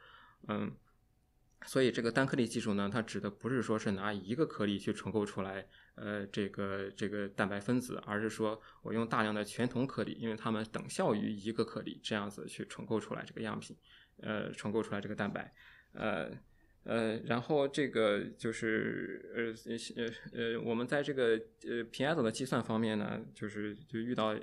[0.47, 0.75] 嗯，
[1.67, 13.77] 所以这个单颗粒技术呢，它指的不是说是拿一个颗粒去重构出来，呃，这个这个蛋白分子，而是说我用大量的全铜颗粒，因为它们等效于一个颗粒，这样子去重构出来这个样品，
[14.23, 15.53] 呃，重构出来这个蛋白，
[15.93, 16.31] 呃。
[16.87, 21.31] 呃，然后这个就是呃呃呃，我们在这个
[21.67, 24.33] 呃 p i t 的计算方面呢，就是就遇到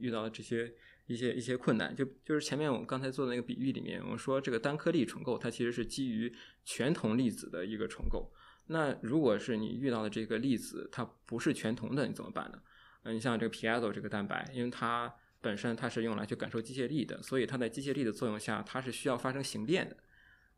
[0.00, 0.72] 遇到这些
[1.06, 8.32] 一些一些困难，就就是前面我们刚才做的那个比喻里面，我们说这个单颗粒重构它其实是基于全铜粒子的一个重构。
[8.66, 12.60] 那如果是你遇到的这个粒子它不是全铜的，你怎么办呢？
[13.04, 19.96] 嗯，你像这个 p i t 这个蛋白，因为它本身它是用来去感受机械力的，所以它在机械力的作用下，它是需要发生形变的。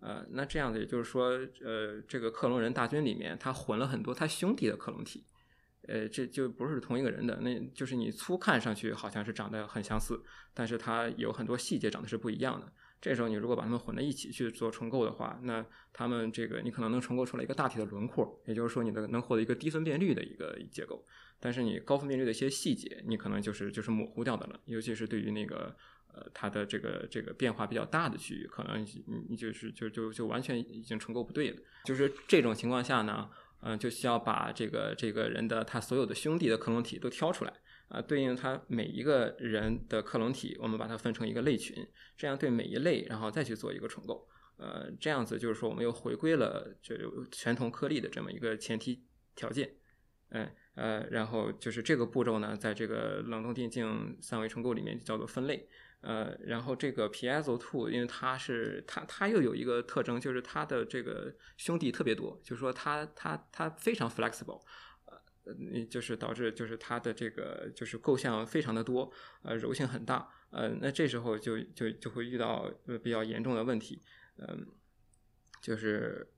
[0.01, 1.31] 呃，那这样子也就是说，
[1.65, 5.25] 呃，这个克隆人大军里面，他混了很多他兄弟的克隆体，
[5.89, 10.23] 呃，这就不是同一个人的，那就是你粗看上去好像是长得很相似，
[10.55, 12.73] 但是它有很多细节长得是不一样的。
[13.01, 21.05] 这时候你如果把它们混在一起去做重构的话，那它们这个你可能能重构出来一个大体的轮廓，也就是说你的能获得一个低分辨率的一个结构。
[21.39, 25.77] 但是你高分辨率的一些细节，你可能就是就是模糊掉的了，尤其是对于那个
[26.15, 31.57] 呃它的这个这个变化比较大的区域，可能你你就是就就就完全已经重构不对了。
[31.85, 33.31] 就是这种情况下呢，
[33.63, 37.53] 嗯、就需要把这个这个人的他所有的兄弟的克隆体都挑出来。
[37.89, 41.75] 啊，对应他每一个人的克隆体，我们把它分成一个类群，
[42.19, 44.29] 这样对每一类，然后再去做一个重构。
[44.59, 46.95] 呃，这样子就是说，我们又回归了这
[47.33, 49.03] 全同颗粒的这么一个前提
[49.35, 49.71] 条件。
[50.33, 55.67] 嗯呃，然后就是这个步骤呢，在这个冷冻电镜三维重构里面就叫做分类。
[56.01, 64.63] 呃，然后这个 piezo two，因为它是它它又有一个特征，就是它的这个兄弟特别多，就是说它它它非常 flexible。
[65.45, 69.11] 呃，就是导致就是它的这个就是构象非常的多，
[69.43, 74.03] 呃，柔性很大，呃，那这时候就就就会遇到呃比较严重的问题，
[74.37, 74.67] 嗯，
[75.63, 76.31] 就是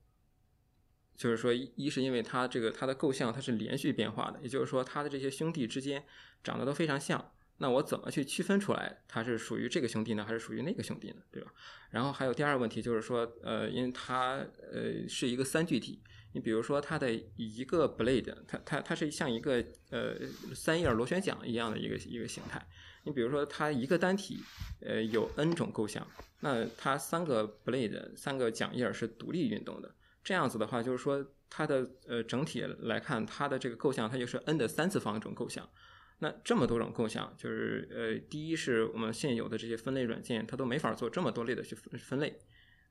[1.17, 6.05] 就是说一是因为它这个它的构象它是连续变化的，也就是说它的这些兄弟之间
[6.41, 11.53] 长得都非常像，那我怎么去区分出来它是属于这个兄弟呢，还是属于那个兄弟呢，对吧？
[11.91, 14.43] 然后还有第二个问题就是说，呃，因为它
[14.73, 16.01] 呃是一个三具体。
[16.33, 20.15] 你比如说它的一个 blade，它它它是像一个呃
[20.55, 22.65] 三叶螺旋桨一样的一个一个形态。
[23.03, 24.39] 你比如说它一个单体，
[24.79, 26.05] 呃有 n 种构象，
[26.39, 29.93] 那它三个 blade 三个桨叶是独立运动的。
[30.23, 35.69] 这样子的话，就是说它的呃整体来看，它的这个构象它就是 n 的三次方种构象。
[36.23, 42.37] 那这么多种构想，就是呃第一是我们现有的这些分类软件，它都没法做这么多类的去分分类。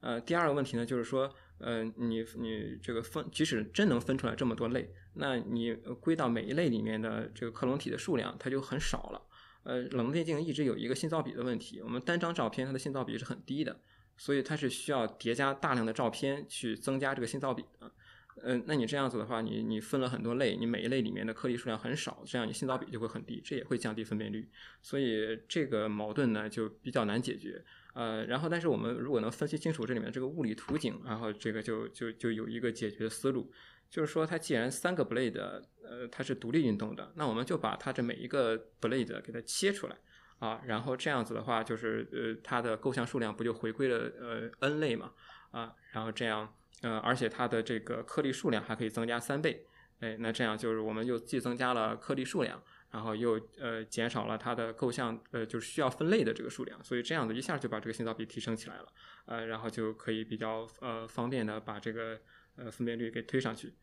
[0.00, 9.22] 呃，第二个问题呢，就是说，呃，你你这个分，即使真能分出来这么多类，那你归到每一类里面的这个克隆体的数量，它就很少了。
[9.62, 13.78] 呃，冷冻电镜一直有一个信噪比的问题，我们单张照片它的信噪比是很低的，
[14.16, 17.92] 所以它是需要叠加大量的照片去增加这个信噪比的。
[18.42, 24.48] 嗯，那你这样子的话，你你分了很多类，你每一类里面的颗粒数量很少，这样你信噪比就会很低，这也会降低分辨率。
[24.80, 27.62] 所以这个矛盾呢就比较难解决。
[27.94, 33.52] 呃，然后但是我们如果能分析清楚这里面这个物理图景，然后这个就就就有一个解决的思路，
[33.90, 35.38] 就是说它既然三个 blade
[35.82, 39.96] 呃它是独立运动的，那我们就把它这每一个 blade 给它切出来
[40.38, 45.12] 啊，然后这样子的话就是呃它的构象数量不就回归了呃 n 类嘛
[45.50, 46.54] 啊，然后这样。
[46.82, 49.64] 呃，而且它的这个颗粒数量还可以增加三倍，
[50.00, 58.86] 哎，那这样就是我们又既增加了颗粒数量，然后又呃减少了它的构象，呃，就是需要分类的这个数量，所以这样子一下就把这个信噪比提升起来了，
[59.26, 62.18] 呃，然后就可以比较呃方便的把这个
[62.56, 63.74] 呃分辨率给推上去，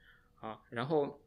[0.42, 1.20] 啊，然后。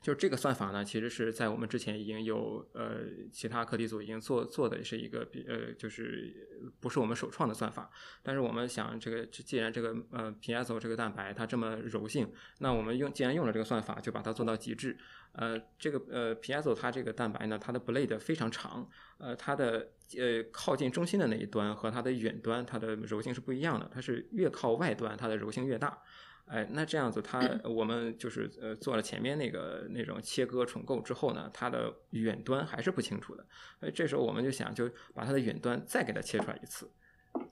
[0.00, 3.00] 就这个算法呢，其实是在我们之前已经有呃
[3.32, 7.90] 其他课题组已经做做的是一个比呃就是不是我们首创的算法，
[8.22, 14.96] 但是我们想这个既然这个呃 piezo 这个蛋白它这么柔性，那我们用既然用了这个算法，就把它做到极致。
[15.32, 26.00] 呃，这个呃 piezo 它这个蛋白呢，它的 blade 非常长，呃它的呃靠近中心的那一端和它的远端它的柔性是不一样的，它是越靠外端它的柔性越大。
[26.48, 33.46] 哎，那这样子，它 我们就是呃做了前面那个那种切割重构之后呢，它的远端还是不清楚的。
[33.80, 36.90] 哎这时候我们就想，就把它的远端再给它切出来一次，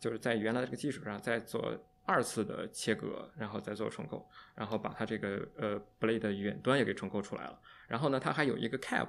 [0.01, 7.61] 就是在原来这个基础上再做二次的切割，然后再做重构，然后把它这个呃 blade 的远端也给重构出来了。
[7.89, 9.09] 然后呢，它还有一个 cap，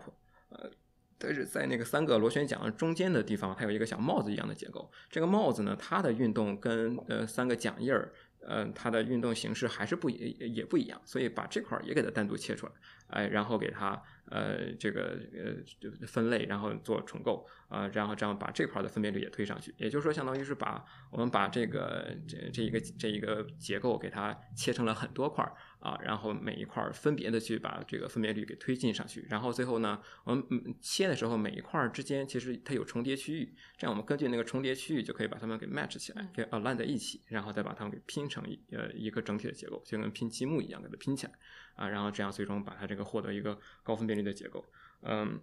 [0.50, 0.70] 呃，
[1.18, 4.92] 但是在那个三个螺旋桨中间的地方，它有一个小帽子一样的结构。
[5.10, 8.12] 这个帽子呢，它的运动跟呃三个桨叶儿。
[8.50, 12.72] 嗯，它的运动形式还是不也也不一样，所以把这块儿也给它单独切出来，
[13.08, 19.74] 哎，然后给它呃这个呃分类，然后做重构啊，然后这样把这块的分辨率也推上去。
[19.78, 29.26] 也就是说，相当于是把我们把这个这这一个这一个结构给它切成了很多块儿啊，然后每一块儿分别的去把这个分辨率给推进上去。
[29.28, 30.46] 然后最后呢，我们
[30.80, 38.38] 切的时候每一块儿之间其实它有重叠区域，这样我们根据那个重叠区域就可以把它们给 match 起来，给 align 在一起，然后再把它们给拼成。
[38.38, 41.34] 成一呃一个整体的结构，就跟拼积木一样，给它拼起来
[41.74, 44.64] 啊，然后这样最终把它这个获得一个高分辨率的结构。
[45.02, 45.42] 嗯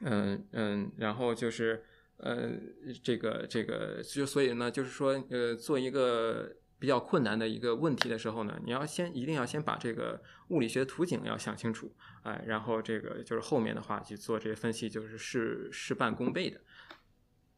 [0.00, 1.84] 嗯嗯，然后就是
[2.16, 2.50] 呃
[3.02, 16.60] 这个这个就所以呢，就是说呃做一个比较困难的一个问题的时候呢，你要先一定要先把这个物理学图景要想清楚，哎，然后这个就是后面的话去做这些分析，就是事事半功倍的，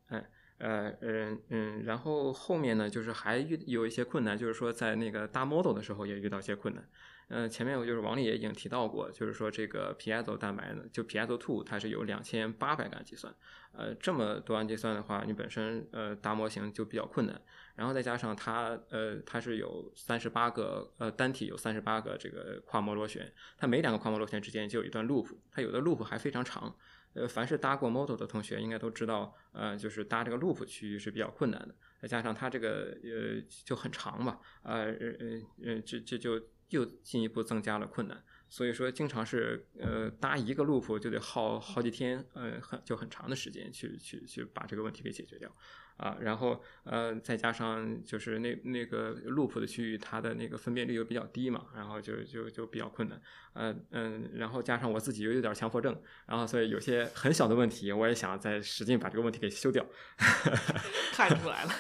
[0.08, 0.30] 哎。
[0.62, 6.86] 呃嗯嗯，然后后面呢，就是还遇有一些困难，就是说在那个搭 model 的时候也遇到一些困难。
[7.32, 13.32] 嗯，前面我就是王丽也已经提到过，就是说这个 Pico 蛋白呢，就 Pico two 它是有两千八百个氨基酸，
[13.72, 17.40] 呃，这么多氨基酸的话，你本身呃搭模型就比较困难，
[17.76, 26.74] 然后再加上它呃它是有三十八个呃单体有三十八个这个跨膜螺旋，它每两个跨膜螺旋之间就有一段 loop，它有的 loop 还非常长。
[27.12, 35.16] 呃，凡是搭过 model 的同学应该都知道，呃，就是搭这个 loop 区域是比较困难的，再加上它这个呃就很长嘛，呃呃
[35.64, 36.40] 呃，这这就
[36.70, 38.22] 又进一步增加了困难。
[38.52, 45.48] 所以说，经常是呃搭一个 loop 就得耗好几天，呃很就很长的时间去去去把这个问题给解决掉
[45.96, 46.16] 啊。
[46.20, 53.22] 然后呃再加上就是那那个 loop 的区域，它的那个分辨率又比较低嘛，然后就就就比较困难。
[53.52, 59.86] 呃嗯，然后加上我自己又有点强迫症，然后所以有些很小的问题，我也想再使劲把这个问题给修掉。
[61.14, 61.70] 看出来了。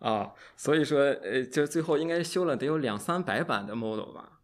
[0.00, 4.36] 啊，所以说呃，就最后应该修了得有两三百版的 model 吧。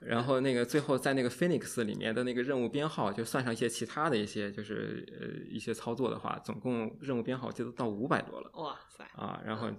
[0.00, 8.50] 然后那个最后在那个 Phoenix 里面的那个任务编号，就算上一些其他的一些就是呃一些操作的话，总共任务编号就都到五百多了。
[8.54, 9.04] 哇塞！
[9.14, 9.70] 啊，然后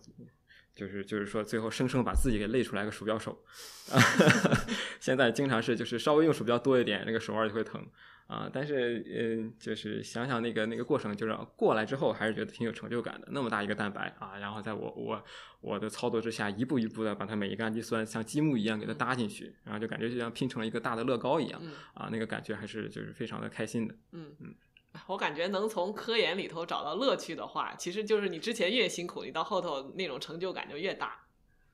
[0.76, 3.44] 就是就是说最后生生把自己给累出来个鼠标手，
[3.92, 4.00] 啊，
[5.00, 7.86] 现在经常是就是稍微用鼠标多一点，那个手腕就会疼。
[8.28, 13.28] 啊，但是嗯，就是想想那个那个过程，就是过来之后，还是觉得挺有成就感的。
[13.32, 15.22] 那么大一个蛋白啊，然后在我我
[15.60, 21.62] 我的操作之下，一步一步的把它每一个氨基酸像积木一样给它搭进去，然后就感觉就像拼成了一个大的乐高一样
[21.94, 23.94] 啊，那个感觉还是就是非常的开心的。
[24.14, 24.56] 嗯嗯，
[25.08, 31.18] 我感觉能从科研里头找到乐趣的话，其实就是你之前越辛苦，你到后头那种成就感就越大。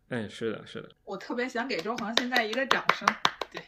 [0.09, 0.89] 哎，是的，是的。
[1.03, 3.07] 我特别想给周航现在一个掌声。
[3.51, 3.61] 对。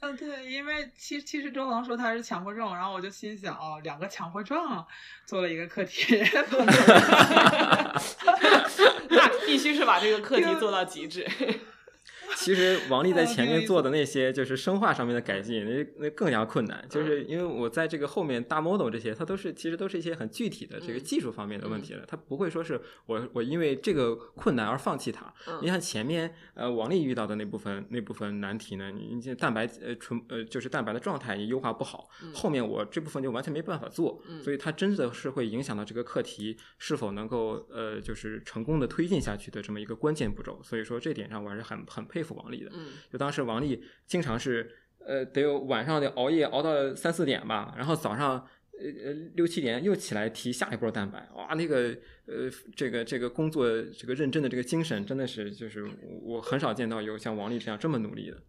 [0.00, 4.56] 嗯，对，因为其其实周航说他是强迫症，然后我就心想，哦，两个强迫症
[5.26, 6.16] 做了一个课题，
[9.10, 11.26] 那必须是把这个课题做到极致。
[12.36, 16.84] 其实王丽在前面做的那些就是生化上面的改进，那那更加困难。
[16.90, 22.04] 就是因为我在这个后面大 model 这些，它都是其实都是一些很具体的这个技术方面的问题了。
[22.06, 25.32] 它不会说是我我因为这个困难而放弃它。
[25.62, 34.20] 你看前面呃王丽遇到的那部分那部分难题呢，你这蛋白呃纯呃就是蛋白的状态你优化不好，后面我这部分就完全没办法做。
[34.42, 40.60] 所以它真的是会影响到这个课题是否能够呃就是成功的推进下去的这么一个关键步骤。
[40.62, 42.23] 所以说这点上我还是很很佩服。
[42.32, 48.30] 王丽的，嗯，就当时王丽经常是，呃，得有晚上得熬夜熬到三四点吧，然后早上
[48.78, 51.94] 呃呃六七点又起来提下一波蛋白，哇，那个
[52.26, 55.86] 呃这个这个工作这个认真的这个精神真的是就是
[56.22, 58.42] 我很少见到有像王丽这样这么努力的。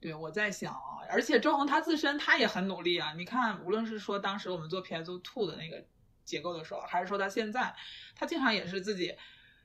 [0.00, 5.84] 对，我在想啊，而且周恒他自身他也很努力啊，你看无论是说当时我们做 Piezo Two 的那个
[6.24, 7.74] 结构的时候，还是说他现在，
[8.16, 9.14] 他经常也是自己。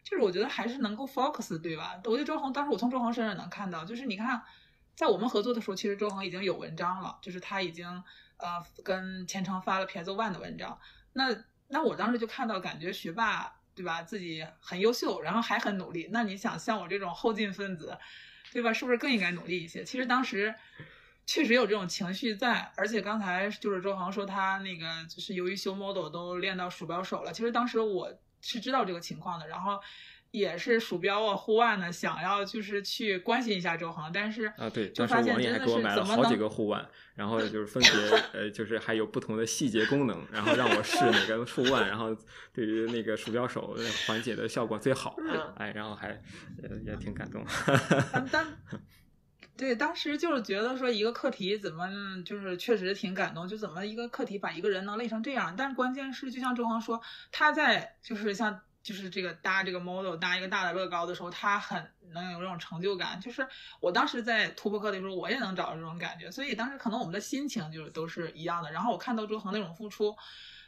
[0.10, 2.02] 就是我觉得还是能够 focus，对吧？
[2.06, 4.42] 我觉得周恒当时我从周恒身上能看到，就是你看，
[4.96, 7.88] 在我们合作的时候，其实周恒已经有文章了，就是他已经
[8.38, 10.80] 呃跟前程发了 PS one 的文章。
[11.14, 11.28] 那
[11.68, 14.02] 那我当时就看到，感觉学霸对吧？
[14.02, 16.10] 自己很优秀，然后还很努力。
[16.12, 17.96] 那你想像我这种后进分子，
[18.52, 18.74] 对吧？
[18.74, 19.84] 是不是更应该努力一些？
[19.84, 20.56] 其实当时
[21.28, 27.32] 确实有这种情绪在，而且刚才就是周恒说他那个就是由于修 model 都练到鼠标手了。
[27.32, 28.12] 其实当时我。
[28.42, 29.80] 是知道这个情况的，然后
[30.32, 37.92] 也是鼠标啊、护腕呢，想要就是去关心一下周恒，但是啊，对，当时王爷还给我买了好几个护腕，然后就是分别
[38.34, 42.16] 呃，就是还有不同的细节功能，然后让我试哪个护腕，然后
[42.54, 43.76] 对于那个鼠标手
[44.06, 45.16] 缓解的效果最好，
[45.58, 46.10] 哎，然后还
[46.62, 47.44] 呃也挺感动。
[48.32, 48.46] 当
[49.60, 51.86] 对，当时就是觉得说一个课题怎么
[52.24, 55.54] 就是确实挺感动，就怎么一个课题把一个人能累成这样。
[55.58, 63.20] 但关键是，就像周航说，他在就是像就是这个搭这个 model 搭一个大的乐高的时候，他很能有这种成就感。
[63.20, 63.46] 就是
[63.82, 66.32] 我当时在突破课的时候，我也能找到这种感觉。
[66.32, 68.72] 所以当时可能我们的心情就是都是一样的。
[68.72, 70.16] 然后我看到周恒那种付出，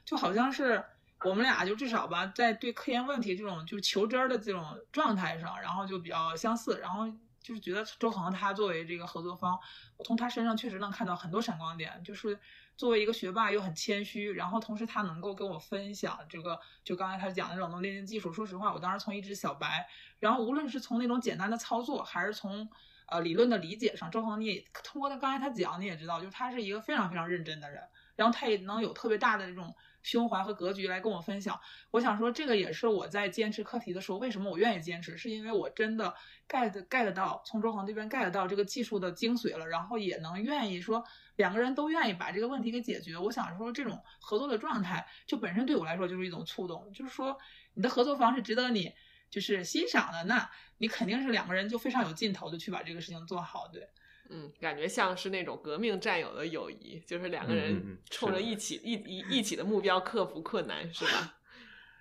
[0.04, 0.84] 就好像是
[1.24, 6.78] 我们俩就至少吧，在对科研问题这种就是求真的这种状态上，然后就比较相似。
[6.82, 7.08] 然后。
[7.42, 9.60] 就是觉得周恒他作为这个合作方，
[9.98, 12.02] 我从他身上确实能看到很多闪光点。
[12.04, 12.40] 就是
[12.78, 18.32] 作为一个学霸又很谦虚，然后同时他能够跟我分享这个，就刚才他讲的冷冻炼金技术。
[18.32, 19.88] 说实话，我当时从一只小白，
[20.20, 22.70] 然后无论是从那种简单的操作，还是从
[23.08, 27.84] 呃理论的理解上，周恒你也通过他刚才他讲，你也知道，就是他是一个非常非常认真的人，
[28.16, 29.76] 然后他也能有特别大的这种。
[30.04, 31.60] 胸怀和格局来跟我分享，
[31.92, 36.14] 我想说这个也是我在坚持课题的时候，为什么我愿意坚持，是因为我真的
[36.50, 41.04] get get 到从周恒这边 get 到这个技术的精髓了，然后也能愿意说
[41.36, 43.18] 两个人都愿意把这个问题给解决。
[43.18, 47.38] 我想说这种合作的状态，就本身对我来说就是一种触动，就是说
[47.74, 48.94] 你的合作方是值得你
[49.30, 53.88] 就是欣赏的，那你肯定是两个人就非常有劲头的去把这个事情做好，对。
[54.32, 61.38] 嗯，感觉像是那种革命战友的友谊，就是两个人嗯冲着一起一一一起的目标克服困难，是吧？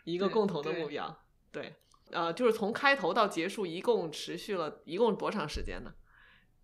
[0.05, 1.75] 一个共同的目标，对，
[2.11, 5.93] 呃，就是从开头到结束，一共持续了一共多长时间呢？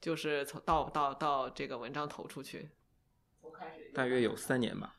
[0.01, 2.71] 就是从到到到这个文章投出去，
[3.93, 4.97] 大约有三年吧，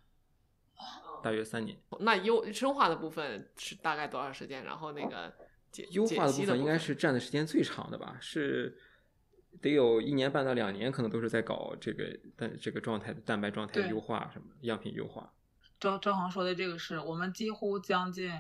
[1.24, 1.80] 大约三年。
[2.00, 4.64] 那优深化的部分是大概多少时间？
[4.64, 5.34] 然后那个
[5.72, 8.78] 解优化的解析部分应该是占的时间最长的吧，是
[9.62, 15.34] 得有一年半到两年，可能都是在搞这个蛋这个状态的蛋白状态对优化什么样品优化。
[15.80, 18.32] 周周航说的这个是我们几乎将近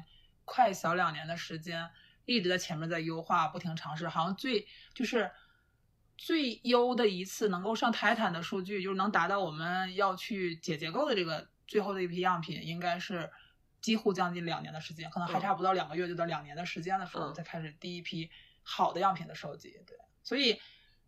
[0.45, 1.89] 快小两年的时间，
[2.25, 4.07] 一直在前面在优化，不停尝试。
[4.07, 5.29] 好像最就是
[6.17, 13.29] 最优的一次能够上泰坦的数据，就是能达到我们要去解结构的这个最后的一批样品，应该是
[13.81, 18.29] 几乎将近两年的时间，可能还差不到两个月就到两年的时间的时候，嗯才开始第一批
[18.63, 19.79] 好的样品的收集。
[19.85, 20.59] 对，所以。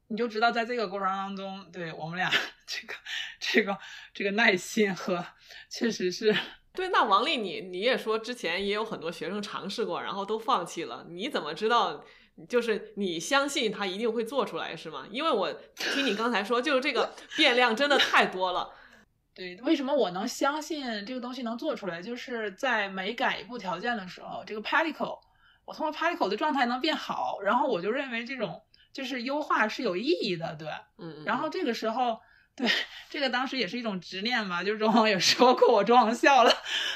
[0.10, 2.30] 你就知道，在这个过程当中，对我们俩
[2.66, 2.94] 这个、
[3.40, 3.78] 这个、
[4.14, 5.24] 这个耐心和，
[5.70, 6.36] 确实是
[6.74, 12.04] 对，那王丽你，你也说之前也有很多学生尝试过，然后都放弃了，你怎么知道？
[12.48, 15.06] 就是你相信他一定会做出来是吗？
[15.12, 18.70] 因为我听你刚才说，就是这个 变量真的太多了。
[19.36, 22.02] 对，为什么我能相信这个东西能做出来？
[22.02, 25.20] 就是在每改一步条件的时候，这个 particle，
[25.66, 30.68] 我通过 particle 的状态能变好，然后我就认为这种就是优化是有意义的，对。
[30.98, 32.20] 嗯，嗯然后这个时候，
[32.56, 32.70] 对
[33.10, 36.52] 这个当时也是一种执念嘛，就是周航也说过我，周航笑了，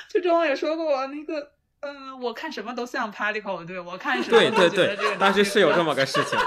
[0.09, 6.37] 就周航也说过我那个，嗯，我看什么都像 particle，对我看什么对对都觉得这个对，当时是有这么个事情，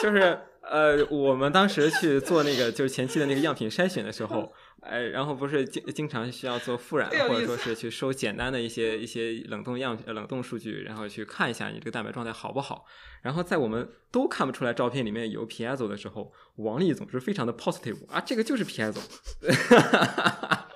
[0.00, 4.52] 就是呃，我们当时去做那个就是前期的那个样品筛选的时候，
[4.82, 12.84] 呃，然后不是经经常需要做复染，或者说是 去收简单的一些一些冷冻样呃冷冻数据，然后去看一下你这个蛋白状态好不好。
[13.22, 19.00] 然后在我们都看不出来照片里面有 piezo 的时候，王丽总是非常的 positive 啊，这个就是 piezo。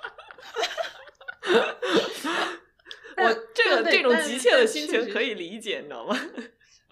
[3.16, 6.18] 我这个这种急切的心情可以理解，你知道吗？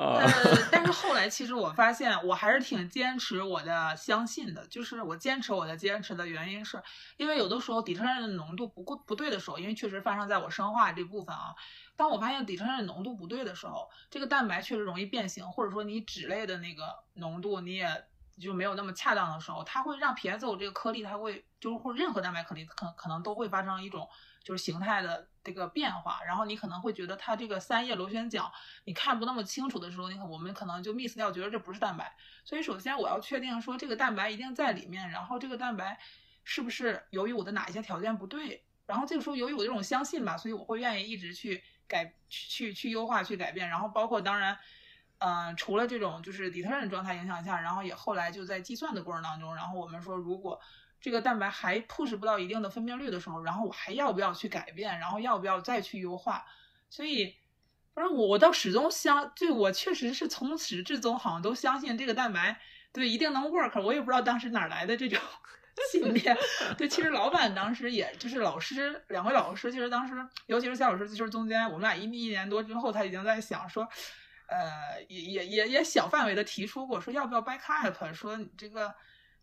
[0.01, 4.67] 啊，呃，但是后来其实我发现，我还是挺坚持我的相信的。
[4.69, 6.83] 就是我坚持我的坚持的原因是，
[7.19, 11.55] 因为有的时候底特律的浓度不过不对的时候，因为确实发生在我生化这部分啊。
[11.97, 18.07] 当我发现底特律浓度不对的时候，这个蛋白确实容易变形，或者说你脂类的那个浓度你也
[18.41, 24.09] 就没有那么恰当的时候，它会让 piezo 这个颗粒，它会就是或者任何蛋白可能可可能都会发生一种
[24.43, 28.51] 就是形态的这个变化，然后你可能会觉得它这个三叶螺旋桨
[28.85, 32.17] 你看不那么清楚的时候，你看我们可能就 miss 掉，觉得这不是蛋白。
[32.45, 36.01] 所以首先我要确定说这个蛋白一定在里面，然后这个蛋白
[36.43, 44.59] 是不是由于我的哪一些条件不对，然后这个时候由于我这种相信吧，所以我会愿意一直去改去去优化去改变，然后包括当然。
[45.23, 50.59] 嗯，除了这种就是底特律状态影响下，然后也后来就在计算的过程当中，然后我们说如果
[51.01, 56.45] 这个蛋白还 push 不到一定的分辨率的时候，然后我还要不要去改变，然后要不要再去优化？
[56.91, 57.37] 所以，
[57.95, 62.61] 反正我我倒始终相，对我确实是从始至终好像都相信这个蛋白
[62.93, 63.81] 对一定能 work。
[63.83, 65.19] 我也不知道当时哪来的这种
[65.91, 66.37] 信念。
[66.77, 70.15] 对，其实老板当时也就是老师，两位老师，其实当时
[70.47, 73.89] 尤其是夏老师，就是中间我们俩一一年多之后，他已经在想说。
[74.53, 78.93] 呃，也也也也小范围的提出过，说要不要 backup，说你这个，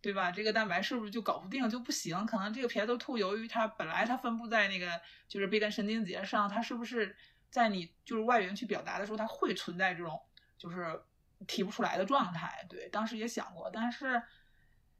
[0.07, 0.31] 对吧？
[0.31, 2.25] 这个蛋白是不是就搞不定就不行？
[2.25, 4.87] 可能这个 piezo two 由于它本来它分布在那个
[5.27, 7.13] 就是臂根神经节上，它是不是
[7.49, 10.17] 在你就是外源去表达的时候，它会存在这种
[10.57, 11.01] 就是
[11.45, 12.65] 提不出来的状态？
[12.69, 14.23] 对，当时也想过，但是，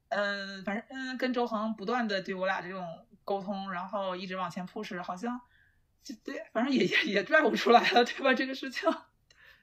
[0.10, 5.40] 嗯、反正嗯，跟周恒不断的对我俩这种沟通，然后一直往前 push，好像
[6.04, 8.34] 就对，反正也也也拽不出来了，对吧？
[8.34, 8.94] 这个事情。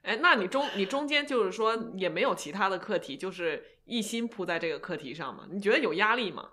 [0.01, 5.47] 哎，那你中你中间就是说也没有其他的课题，就是一心扑在这个课题上吗？
[5.49, 6.49] 你觉得有压力吗？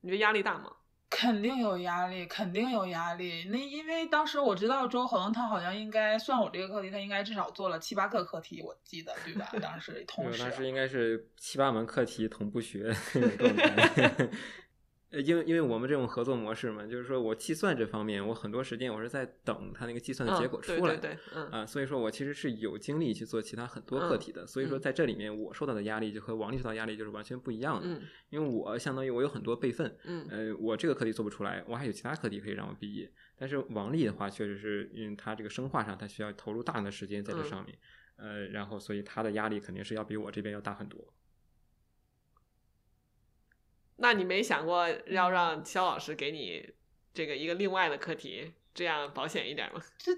[0.00, 0.72] 你觉得压力大吗？
[1.08, 3.44] 肯定有压力，肯定有压力。
[3.50, 9.48] 那因为当时我知道周恒他好像应该算我这个课题，他应该至少做了七八个课题，我记得对吧？
[9.62, 14.28] 当时同对，时，当时应该是七八门课题同步学 那种状态。
[15.16, 20.78] 呃，因为因为我们这种合作模式嘛，就是说我计算这方面，我很多时间我是在等它那个计算的结果出来。
[20.78, 24.46] 嗯、对对对，嗯啊，所以说我其实是有精力去做其他很多课题的。
[24.46, 27.88] 所以说在这里面，我受到的压力就和王丽受到压力就是完全不一样的。
[27.88, 33.10] 嗯因为我相当于我有很多备份，嗯呃，我这个课题做不出来，我还有其他课题可以让我毕业。
[33.38, 37.78] 但是王丽的话，确实是因为她这个生化上，她需要投入大量的时间在这嗯上面，
[38.16, 41.00] 呃，然后所以她的压力肯定是要比我这边要大很多。
[43.96, 46.74] 那你没想过要让肖老师给你
[47.14, 49.80] 这个一个另外的课题，这样保险一点吗？
[49.98, 50.12] 这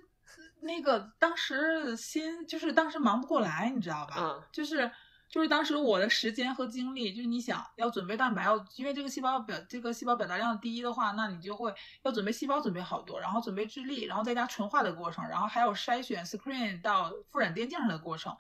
[0.61, 4.15] 那个当时心就是当时忙不过来，你知道吧？
[4.19, 4.91] 嗯就是
[5.29, 11.73] 就是当时我的时间和精力，就是你想要准备蛋白，要因为这个细胞表这个细胞表达量低的话，那你就会
[12.03, 18.37] 要准备细胞准备好多，然后准备智力，然后再加纯化的过程，然后还有筛选 screen 到复染电镜上的过程。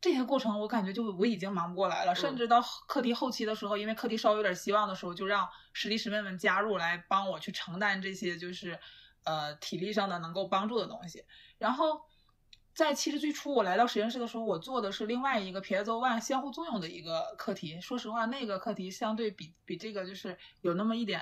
[0.00, 8.78] 这些过程我感觉就我已经忙不过来了，甚至到课题后期的时候，因为课题稍微有点希望的时候，就让师弟师妹们加入来帮我去承担这些就是
[9.24, 11.24] 呃体力上的能够帮助的东西。
[11.58, 12.02] 然后
[12.74, 17.80] 在其实最初我来到实验室的时候，我做的是另外一个 piezo one 相互作用的一个课题。
[17.80, 21.20] 说实话，那个课题相对比比这个就是有那么一点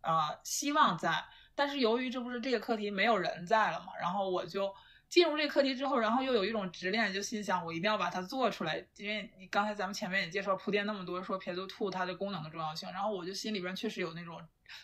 [0.00, 4.74] 啊、呃希望在，但是由于这不是这个课题没有人在了嘛，然后我就。
[5.08, 14.40] 进入这个课题之后，然后又有一种执念，就心想我一定要把它做出来，因为你刚才咱们前面也介绍铺垫那么多，说 p i z o two 它的功能的重要性，然后我就心里边确实有那种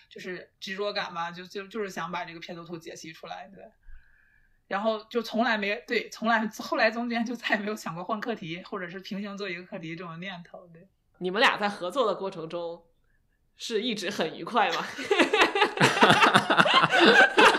[0.09, 3.65] 就是执着感吧，就就就是想把这个 p i z o two 解析出来，对。
[4.69, 10.87] 然后就从来没对，从来后来中间就再也没有想过换课题，或者是平行做一个课题这种念头，对。
[11.19, 12.85] 你们俩在合作的过程中
[13.57, 14.87] 是一直很愉快吗？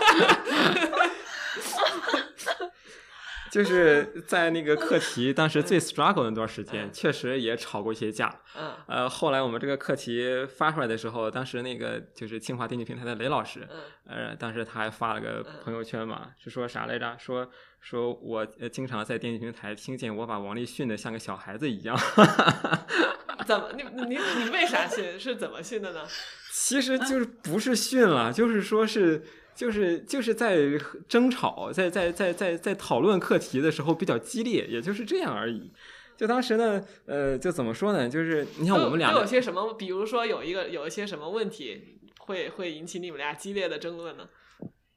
[3.52, 8.34] 就是 在那个课题当时最 struggle 的那段时间，确实也吵过一些架。
[8.56, 13.68] 嗯呃，后来我们这个课题发出来的时候，当时那个就是清华电竞平台的雷老师，
[14.08, 17.14] 嗯呃，当时他还发了个朋友圈嘛，是说啥来着？
[17.18, 17.46] 说
[17.78, 21.94] 说我呃经常在电竞平台听见我把王力训的像个小孩子一样。
[23.46, 25.20] 怎么你你你为啥训？
[25.20, 26.00] 是怎么训的呢？
[26.50, 29.22] 其实就是不是训了，就是说是。
[29.54, 30.58] 就是就是在
[31.08, 35.72] 争吵，在在在在在讨论课题的时候比较激烈，也就是这样而已。
[36.16, 38.08] 就当时呢，呃，就怎么说呢？
[38.08, 44.28] 就是你像我们俩都有些什么，比如说有一个有一些什么问题会会引起你们俩激烈的争论呢？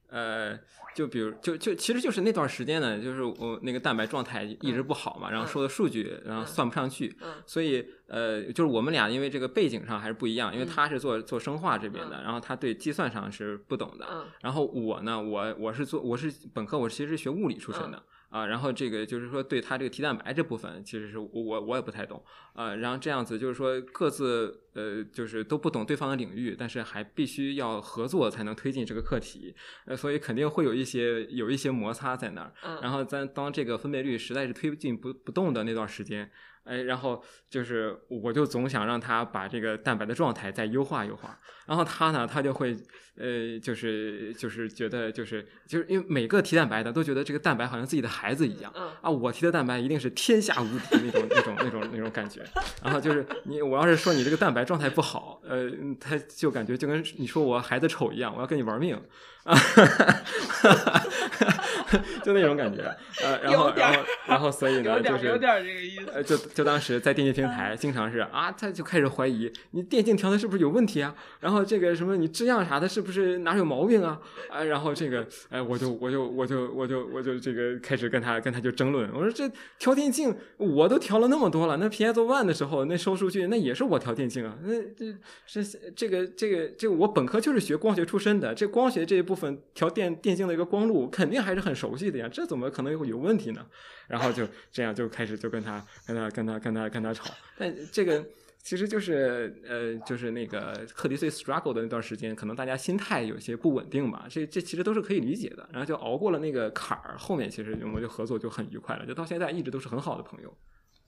[0.10, 0.60] 呃，
[0.96, 18.04] 就比如，就就其实就是那段时间呢，就是我那个蛋白状态一直不好嘛，然后说的数据，然后算不上去，嗯所以呃，就是我们俩因为这个背景上还是不一样，因为嗯他是做做生化这边的，嗯然后他对计算上是不懂的，嗯然后我呢，我我是做我是本科，我其实是学物理出身嗯的。
[18.36, 22.22] 啊，然后这个就是说，对他这个提蛋白这部分，其实是我我我也不太懂
[22.52, 22.76] 啊。
[22.76, 29.56] 然后这样子就是说，各自呃就是都不懂对方的领域，但是还必须要合作才能推进这个课题，
[29.86, 32.52] 呃，所以肯定会有一些有一些摩擦在那儿。
[32.64, 36.30] 嗯，然后咱当这个分辨率实在是推进不不动的那段时间，
[36.66, 42.76] 哎，然后就是我就总想让他把这个蛋白的状态再优化优化，然后他呢，他就会
[43.18, 48.74] 呃，就是就是觉得就是就是因为每个提蛋白的都觉得这个蛋白好像自己的孩子一样。
[48.76, 52.44] 嗯啊，我提的蛋白一定是天下无敌那种那种那种那种感觉，
[52.84, 59.02] 然后就是你，我要是说你这个蛋白状态不好，呃，他就感觉就跟你说我孩子丑一样，我要跟你玩命啊，
[62.24, 62.82] 就那种感觉，
[63.24, 66.10] 呃，然后然后然后所以呢，就是有点这个意思。
[66.12, 71.16] 呃，就就当时在电竞平台，经常是啊，他就开始怀疑你电竞调的是不是有问题啊？
[71.40, 74.20] 然后这个什么你质量啥的，是不是哪有毛病啊？
[74.50, 79.08] 啊，然后这个哎，我就我就我就我就我就这个开始跟他跟他就争论。
[79.14, 84.56] 我说这调电竞我都调了那么多了，那 PS One 的时候那收数据那也是我调电竞啊。
[84.64, 85.16] 那这
[85.46, 85.62] 这
[85.96, 93.66] 这个这个这个我本科就是学光学出身的，这光学这一部部分调电电竞的一个光路肯定还是很熟悉的呀，这怎么可能会有问题呢？
[94.08, 97.26] 然后就这样就开始就跟他跟他跟他跟他跟他吵，
[97.58, 98.26] 但这个
[98.64, 105.68] 其实就是呃就是那个课题最 struggle 的那段时间，可能大家心态有些不稳定吧，这这其实都是可以理解的。
[105.72, 110.58] 然后就熬过了那个坎儿，后面其实我们就合作就很愉快了，就到现在一直都是很好的朋友。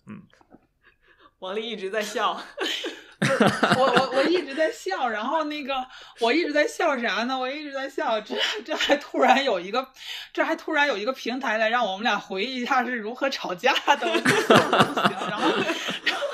[0.07, 0.21] 嗯
[1.39, 2.31] 王丽一直在笑，
[3.77, 5.75] 我我我一直在笑，然后那个
[6.19, 7.37] 我一直在笑啥呢？
[7.37, 8.35] 我一直在笑，这
[8.65, 9.87] 这还突然有一个，
[10.33, 15.29] 这还突然有一个平台来让我们俩回忆一下是如何吵架的，不行。
[15.29, 15.51] 然后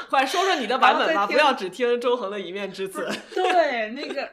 [0.10, 3.10] 快说说你的版本吧，不要只听周恒的一面之词。
[3.36, 4.30] 对那个。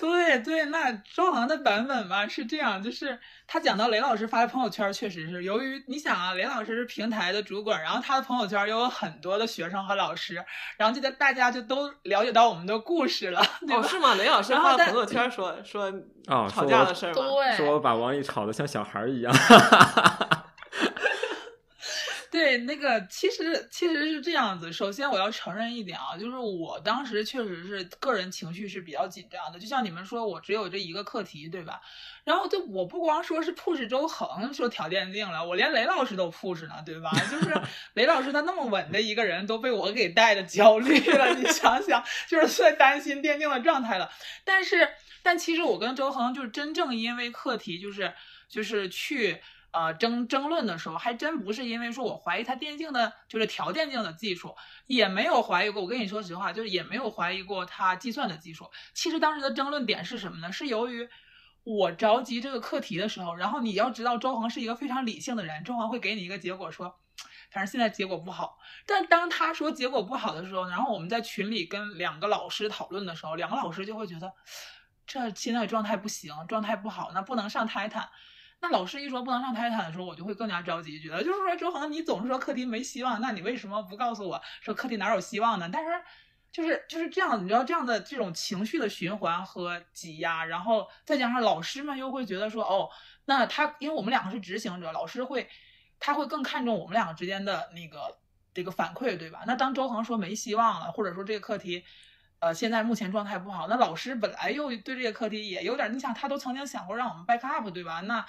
[0.00, 10.42] 对对，那周航的版本吧是这样，就是他讲到雷老师发的朋友圈，确实是由于你想啊，雷老师是平台的主管，然后他的朋友圈又有很多的学生和老师，
[10.78, 13.82] 然后就在大家就都了解到我们的故事了，对？
[13.82, 14.14] 是吗？
[14.14, 15.92] 雷老师发朋友圈说说
[16.26, 17.16] 啊、吵架的事儿吗？
[17.16, 19.30] 对，说我把王毅吵得像小孩儿一样。
[22.32, 24.72] 对，那个其实其实是这样子。
[24.72, 29.58] 首先我要承认一点啊，就是我当时确实是个人情绪是比较紧张的。
[29.58, 31.80] 就像你们说，我只有这一个课题，对吧？
[32.22, 37.10] 然后就我不光说是 push 周恒说调电竞了，我连雷老师都 push 呢，对吧？
[37.30, 37.60] 就是
[37.94, 41.34] 雷老师他那么稳的一个人，都被我给带的焦虑了。
[41.34, 44.08] 你想想，就是最担心电竞的状态了。
[44.44, 44.88] 但是，
[45.22, 48.12] 但其实我跟周恒就是真正因为课题就是。
[48.50, 49.40] 就是去
[49.72, 54.54] 呃争争论的时候，还真不是因为说我怀疑他电竞的，就是调电竞的技术，
[54.86, 55.82] 也没有怀疑过。
[55.82, 58.70] 我跟你说实话，就是也没有怀疑过他计算的技术。
[58.94, 60.52] 其实当时的争论点是什么呢？
[60.52, 61.08] 是由于
[61.64, 66.98] 我着急这个课题的时候，然后你要知道周恒是一个非常理性的人，周恒会给你一个结果说。
[67.50, 74.32] 反正现在结果不好，但当他说结果不好的时候，然后我们在群里跟两个老师讨论的时候，两个老师就会觉得
[75.04, 78.08] 这现在状态不行，状态不好，那不能上泰坦。
[78.60, 85.68] 那老师一说不能上泰坦的时候，我就会更加着急，觉得就是说周恒，你总是说课题没希望，那你为什么不告诉我说课题哪有希望呢？
[85.72, 85.90] 但是
[86.52, 92.88] 就是就是这样，你知道这样的这种情绪的循环和挤压，然后再加上老师们又会觉得说哦，
[93.24, 95.48] 那他因为我们两个是执行者，老师会。
[96.02, 98.16] 他会更看重我们两个之间的那个
[98.54, 99.42] 这个反馈，对吧？
[99.46, 101.84] 那当周恒说没希望了，或者说这个课题，
[102.40, 108.00] 呃，现在目前状态不好，那老师本来又对这个课题也有点，你想他都曾经想过让我们 back up，对吧？
[108.00, 108.24] 那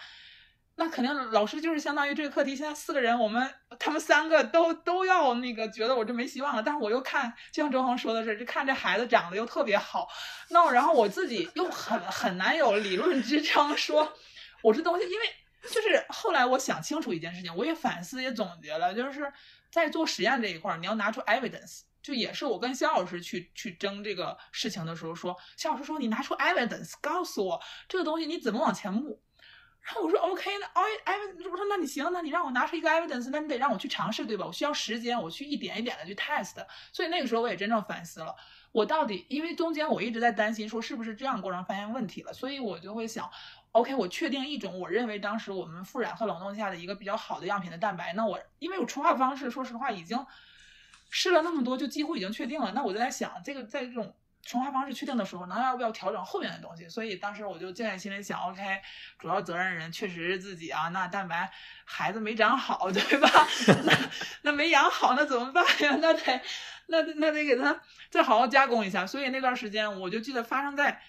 [0.76, 10.08] 那肯定老师就是相当于这个课题，现在四个人，我们他们三个都都要那个觉得我这没希望了，但是我又看，就像周恒说的是，就看这孩子长得又特别好，
[10.50, 14.14] 那然后我自己又很很难有理论支撑，说
[14.62, 15.26] 我这东西，因为。
[15.62, 19.32] 就是后来我想清楚一件事情，我也反思也总结了，就是
[19.70, 29.22] 在做实验这一块，你要拿出 evidence，就也是我跟肖老师去去争这个事情的时候说，肖老师说你拿出 evidence，告诉我这个东西你怎么往前步。
[29.82, 30.68] 然后我说 OK，那
[31.12, 34.46] evidence，我说那你行，那你让我拿出一个 evidence，那你得让我去尝试对吧？
[34.46, 36.64] 我需要时间，我去一点一点的去 test。
[36.94, 38.36] 所以那个时候我也真正反思了，
[38.72, 43.30] 我到底因为中间我一直在担心说是不是这样过程发现问题了，所以我就会想。
[43.72, 48.12] OK，我确定一种我认为当时我们复染和冷冻下的一个比较好的样品的蛋白。
[48.12, 50.18] 那我因为我纯化方式，说实话已经
[51.12, 52.72] 试了那么多，就几乎已经确定了。
[52.72, 56.90] 那我就在想，这个在这种纯化方式确定的时候，那要不要调整后面的东西？
[56.90, 58.62] 所以当时我就静下心来想，OK，
[59.20, 60.88] 主要责任人确实是自己啊。
[60.88, 61.52] 那蛋白
[61.86, 63.30] 孩子没长好，对吧？
[63.86, 63.98] 那
[64.44, 65.98] 那没养好，那怎么办呀？
[66.02, 66.42] 那得
[66.88, 69.06] 那那得给他再好好加工一下。
[69.06, 71.02] 所以那段时间我就记得发生在。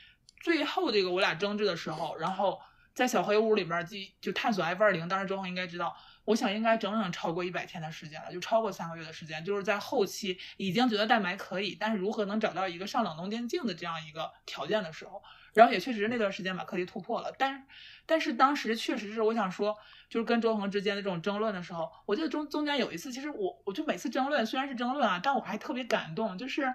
[0.43, 2.61] 最后这个我俩争执的时候，然后
[2.95, 15.23] 在小黑屋里边就就探索 F 二零，当时周恒应该知道，我想应该整整超过一百天的时间了，就超过三个月的时间，就是在后期已经觉得蛋白可以，但是如何能找到一个上冷冻电镜的这样一个条件的时候，
[15.55, 17.67] 然后也确实那段时间把课题突破了，但
[18.07, 19.77] 但是当时确实是我想说，
[20.09, 26.73] 就是跟周恒之间的这种争论的时候，我记得中中间有一次，其实我我就每次争论虽然是争论啊，但我还特别感动，就是。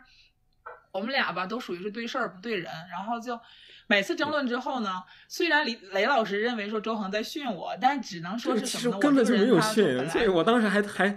[0.97, 3.39] 我们俩吧，都属于是对事儿不对人，然后就
[3.85, 8.97] 每次争论之后呢，虽然李雷老师认为说周恒在训我，但只能说是什么？
[8.97, 11.15] 根本就没有训，所以我当时还还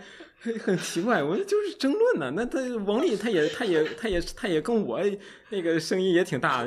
[0.62, 2.31] 很奇怪，我就是争论呢。
[2.37, 5.01] 那他王丽他也他也他也他也跟我
[5.49, 6.62] 那个声音也挺大，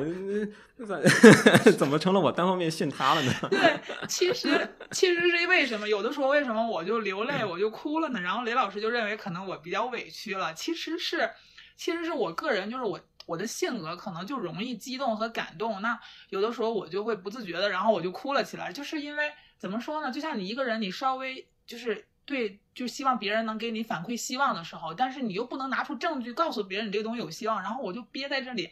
[0.77, 3.33] 那咋怎么成了我单方面训他了呢？
[3.51, 5.87] 对，其实其实是为什么？
[5.87, 8.19] 有的时候为什么我就流泪我就哭了呢？
[8.19, 11.29] 然后雷老师就认为可能我比较委屈了，其实是。
[11.75, 15.99] 其实是我个人，就是我我的性格可能就容易激动和感动，那
[16.29, 20.11] 有的时候我就会不自觉的，然后我就哭了起来，就是因为怎么说呢？
[20.11, 28.69] 就像你一个人，你稍微就是对，就希望别人能给你反馈希望的时候，但是你又不能拿出证据告诉别人你这个东西有希望，然后我就憋在这里，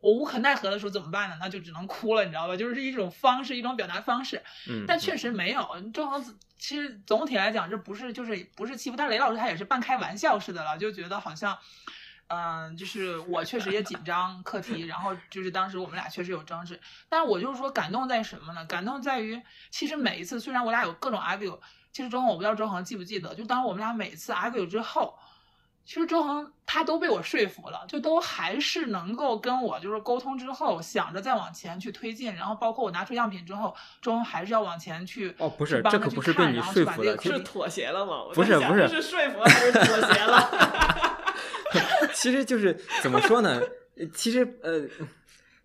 [0.00, 1.36] 我无可奈何的时候怎么办呢？
[1.40, 2.56] 那就只能哭了，你知道吧？
[2.56, 4.42] 就是一种方式，一种表达方式。
[4.68, 4.84] 嗯。
[4.88, 11.56] 但确实没有周恒子，其实总体来讲，这不是就是不是欺负，但雷老师他也是半开玩笑似的了，就觉得好像。
[12.28, 18.64] 嗯，就是我确实也紧张课题，然后就是当时我们俩确实有争执，但是我就是说感动在什么呢？
[18.66, 21.58] 感动在于，其实每一次虽然我俩有各种 argue，
[21.92, 25.16] 其实周恒我不知道周恒记不记得，就当我们俩每次 argue 之后，
[25.84, 38.24] 其实周恒他都被我说服了，就都还是能够跟我就是沟通之后，想着再往前去推进，然后包括我拿出样品之后，周恒还是要往前去哦，不是，这可不是被你说服的，是妥协了吗？
[38.32, 41.10] 不是不是，是说服还是妥协了？
[42.14, 43.60] 其实就是怎么说呢？
[44.14, 44.88] 其实呃。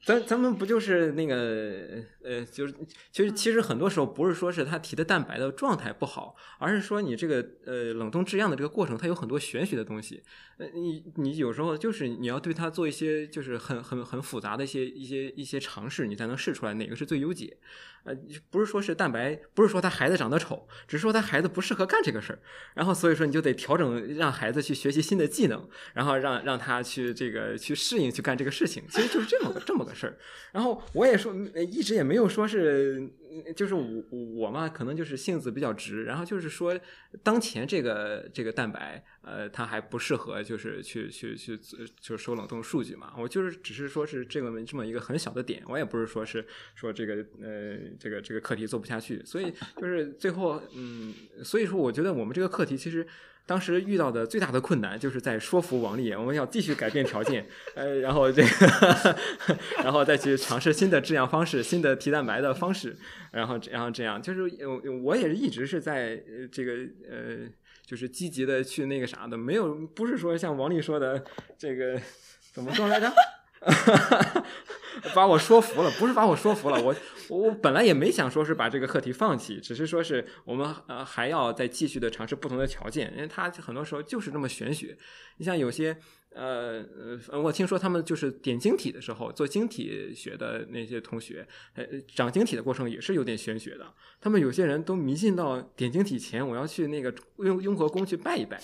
[0.06, 2.74] 咱咱们不就是那个呃，就是
[3.12, 10.24] 其实其实很多时候不是说是他提的蛋白的状态不好，而是说你这个呃冷冻制样的这个过程，它有很多玄学的东西。
[10.58, 17.58] 呃，你你有时候就是你要对它做一些就是很很很复杂的一些一些一些尝试，你才能试出来哪个是最优解。
[18.04, 18.16] 呃，
[18.50, 22.40] 不是说是蛋白，不是说他孩子长得丑，只是说他孩子不适合干这个事儿。
[22.74, 28.82] 然后所以说你就得调整，让孩子去学习新的技能，然后让让他去这个去适应去干这个事情。
[28.90, 29.90] 其实就是这么个这么个。
[29.94, 30.18] 事儿。
[30.54, 31.34] 然后我也说，
[31.70, 33.06] 一直也没有说是，
[33.56, 36.78] 就是我我嘛，可能就是性子比较直，然后就是说，
[37.24, 41.60] 当前这个这个蛋白，呃，它还不适合就是去去去
[42.00, 43.14] 就收冷冻数据嘛。
[43.18, 51.14] 我就是只是说是这么这么一个很小的点，我也不是说是说这个呃这个这个课题做不下去，所以就是最后嗯，
[51.44, 53.08] 所以说我觉得我们这个课题其实。
[53.50, 57.44] 当时遇到的最大的困难就是在说服王丽，我们要继续改变条件，
[57.74, 59.18] 呃，然后这个，
[59.84, 62.96] 然后再去尝试新的制氧方式、新的提蛋白的方式，
[63.32, 64.44] 然后然后这样，就是
[65.04, 66.22] 我也是一直是在
[66.52, 66.74] 这个
[67.10, 67.50] 呃，
[67.84, 71.26] 就是积极的去那个啥的，没有不是说像王丽说的
[71.58, 72.00] 这个
[72.54, 73.12] 怎么说来着？
[75.16, 76.96] 把我说服了，不是把我说服了，我
[77.30, 84.98] 我本来也没想说是把这个课题放弃，只是说是我们呃还要再继续的尝试不同的条件，因为它很多时候就是这么玄学，
[85.38, 85.98] 你像有些。
[86.36, 86.86] 呃
[87.30, 93.94] 呃，我听说他们就是点晶体的时候，做晶体学的那些同学，呃，长晶体的过程也是有点玄学的。
[94.22, 98.62] 他们有些人都迷信到点晶体前，我要去那个雍雍和宫去拜一拜，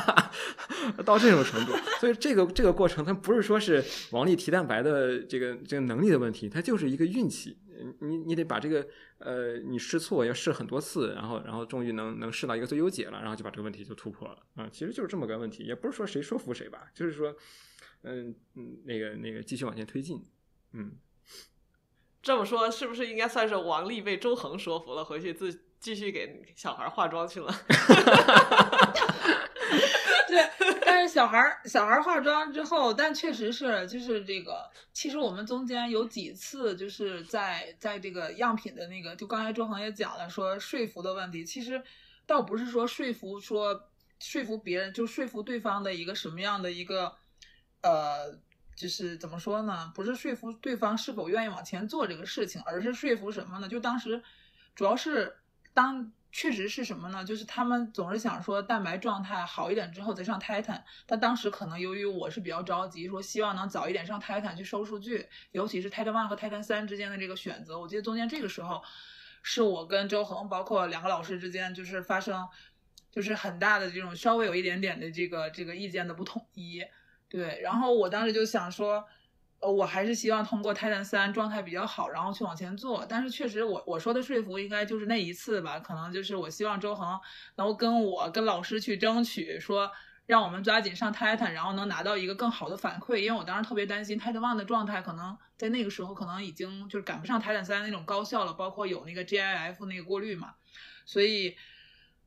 [1.04, 1.72] 到这种程度。
[2.00, 7.56] 所以这个这个过程，它不是说是王力提蛋白的这个这个能力的问题，它就是一个运气。
[8.00, 8.86] 你你得把这个
[9.18, 17.34] 呃，你试错要试很多次，然后然后终于能能试到一个最优解了，然后就把这个问题就突破了啊，其实就是这么个问题，也不是说谁说服谁吧，就是说
[18.02, 20.22] 嗯嗯那个那个继续往前推进，
[20.72, 20.92] 嗯，
[22.22, 27.54] 这么说是不是应该算是王丽被周恒说服了，回去自继续给小孩化妆去了？
[30.28, 30.48] 对，
[30.84, 41.82] 但是小孩儿小孩儿化妆之后，但确实是就是这个，其实我们中间有几次就是在在这个样品的那个，就刚才周恒也讲了，说说服的问题，其实
[42.26, 47.16] 倒不是说说服说说服别人，就说服对方的一个什么样的一个
[47.80, 48.38] 呃，
[48.76, 49.90] 就是怎么说呢？
[49.94, 53.68] 不是说服对方是否愿意往前做这个事情，而是说服什么呢？
[53.68, 54.22] 就当时
[54.74, 55.38] 主要是
[55.72, 56.12] 当。
[56.30, 57.24] 确实是什么呢？
[57.24, 60.82] 就是他们总是想说蛋白状态好一点之后再上 Titan。
[61.06, 67.78] 但当时可能由于我是比较着急，说希望能早一点上 Titan 去收数据，尤其是 Titan One 和 Titan 三之间的这个选择。
[67.78, 68.82] 我记得中间这个时候，
[69.42, 72.46] 是我跟周恒，包括两个老师之间，就是发生
[73.10, 76.84] 就是很大的这种稍微有一点点的这个这个意见的不统一。
[77.28, 79.06] 对，然后我当时就想说。
[79.60, 83.04] 呃，我还是希望通过泰坦三状态比较好，然后去往前做。
[83.08, 87.18] 但是确实，我我说的说服应该就是那一次吧，可能就是我希望周恒
[87.56, 89.90] 能跟我跟老师去争取，说
[90.26, 93.16] 让我们抓紧上泰坦，然后能拿到一个更好的反馈。
[93.16, 100.54] 因为我当时特别担心泰坦 one 的状态可能在那个时候可能已经就是赶不上泰坦三那种高效了，包括有那个 GIF 那个过滤嘛。
[101.04, 101.56] 所以，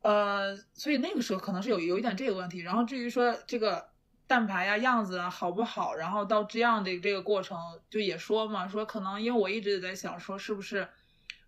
[0.02, 2.60] 呃，所以那个时候可能是有有一点这个问题。
[2.60, 3.91] 然后至于说这个。
[4.32, 5.94] 蛋白呀，样子啊好不好？
[5.94, 7.60] 然后到这样的这个过程，
[7.90, 10.88] 就也说嘛，说可能因为我一直也在想，说是不是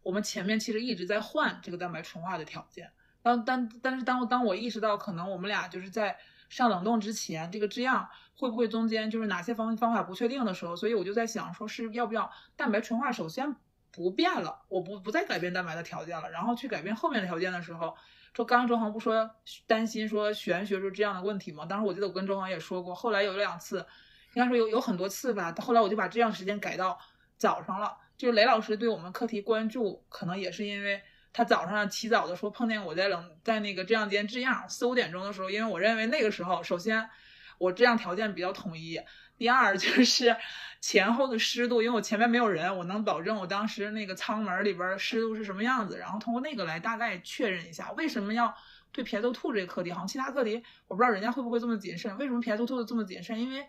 [0.01, 2.91] 我们前面其实一直在换这个蛋白纯化的条件。
[3.21, 6.17] 当但但是当当我意识到可能我们俩就是在
[6.49, 13.55] 上冷冻之前，这个制样会不会中间就是哪些方方法不确定的时候，所以我就在想，说是要不要蛋白纯化首先
[13.93, 17.95] 不变了，我不不再改变蛋白的条件了，然后去改变后面的条件的时候。
[18.34, 19.29] 说刚刚周航不说
[19.67, 21.65] 担心说玄学是这样的问题吗？
[21.65, 23.86] 当时我记得我跟周航也说过，后来有两次，
[24.34, 25.53] 应该说有有很多次吧。
[25.59, 26.97] 后来我就把这样时间改到
[27.38, 27.95] 早上了。
[28.17, 37.09] 就是雷老师对我们课题关注，可能也是因为他早上起早的时候碰见我在冷在那个这样间制样四五点钟的时候，因为我认为那个时候首先
[37.57, 38.99] 我这样条件比较统一。
[39.38, 40.36] 第二就是
[40.79, 48.55] 前后的湿度，因为我前面没有人，我能保证我当时那个舱门里边湿度是什么样子，然后通过那个来大概确认一下为什么要
[48.91, 53.39] 对 piezo2 这个课题，好像其他课题我不知道人家会不会这么谨慎，为什么 piezo2 这么谨慎？
[53.39, 53.65] 因为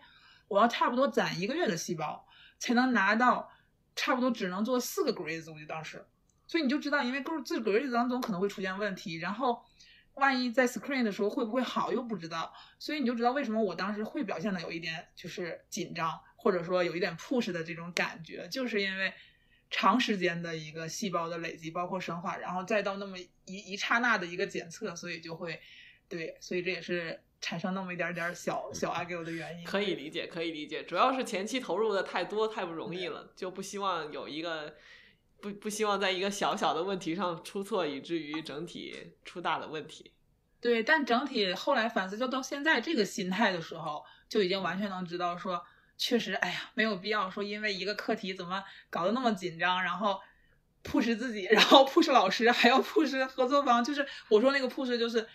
[0.47, 2.27] 我要差不多攒一个月的细胞
[2.59, 3.51] 才能拿到，
[3.95, 6.05] 差不多只能做四个 grades 我就当时，
[6.47, 9.65] 所以你就知道，因为各自 grids 当中可能会出现问题，然后。
[10.15, 19.13] 万一在 screen 的时候会不会好又不知道，所以你就知道为什么我当时会表现的有一点就是紧张，或者说有一点 push 的这种感觉，就是因为
[19.69, 25.59] 长时间的一个细胞的累积，包括生化，然后再到那么一一刹那的一个检测，所以就会
[26.07, 29.65] 对，所以这也是产生那么一点点小小 argue 的原因。
[29.65, 34.75] 可以理解，可以理解，主要是前期投入的太多，太不容易了，就不希望有一个。
[35.45, 40.11] 不不希望在一个小小的问题上出错，以至于整体出大的问题。
[40.59, 45.63] 对，但整体后来反思，就到现在这个心态的时候，就已经完全能知道说，
[45.99, 50.19] 确实，哎呀，没有必要说因为一个课题怎么搞得那么紧张，然后
[50.83, 53.83] push 自己，然后 push 老师，还要 push 合作方。
[53.83, 55.27] 就是我说那个 push，就是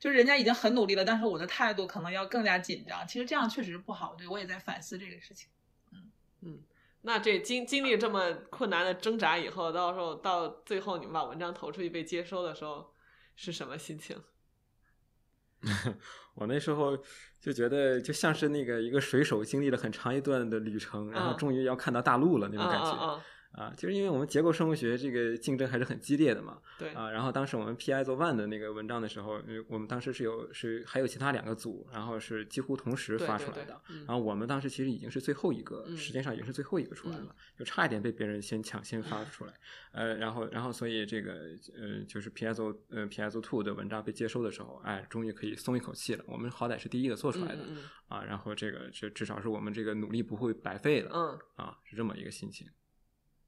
[0.00, 3.06] 就是人家已经很努力了，但是我的态度可能要更加紧张。
[3.06, 4.16] 其实这样确实不好。
[4.16, 5.48] 对我也在反思这个事情。
[5.92, 6.62] 嗯嗯。
[7.02, 12.92] 那这经经历这么困难的挣扎以后，到时候到最后你们把文章投出去被接收的时候，
[13.36, 14.20] 是什么心情？
[16.34, 16.96] 我那时候
[17.40, 23.20] 就觉得就像是那个一个水手经历了很长一段的旅程，然后终于要看到大陆了那种感觉。
[23.56, 26.58] 啊，就是因为我们结构生物学这个竞争还是很激烈的嘛。
[26.78, 33.80] 对啊，然后当时我们 PI 做 one 的那个文章的时候，我们当时是有是还有其他两个组，然后是几乎同时发出来的。
[34.06, 39.54] 然后我们当时其实已经是最后一个，时间上已经是最后一个出来了，就差一点被别人先抢先发出来。
[39.92, 41.32] 呃，然后然后所以这个
[41.74, 46.22] 呃就是 PI 做呃 PI 做 two 的文章被接收的时候，哎，终于可以松一口气了。
[46.26, 47.62] 我们好歹是第一个做出来的
[48.08, 51.10] 啊，然后这个这至少是我们这个努力不会白费的。
[51.14, 52.66] 嗯啊，是这么一个心情。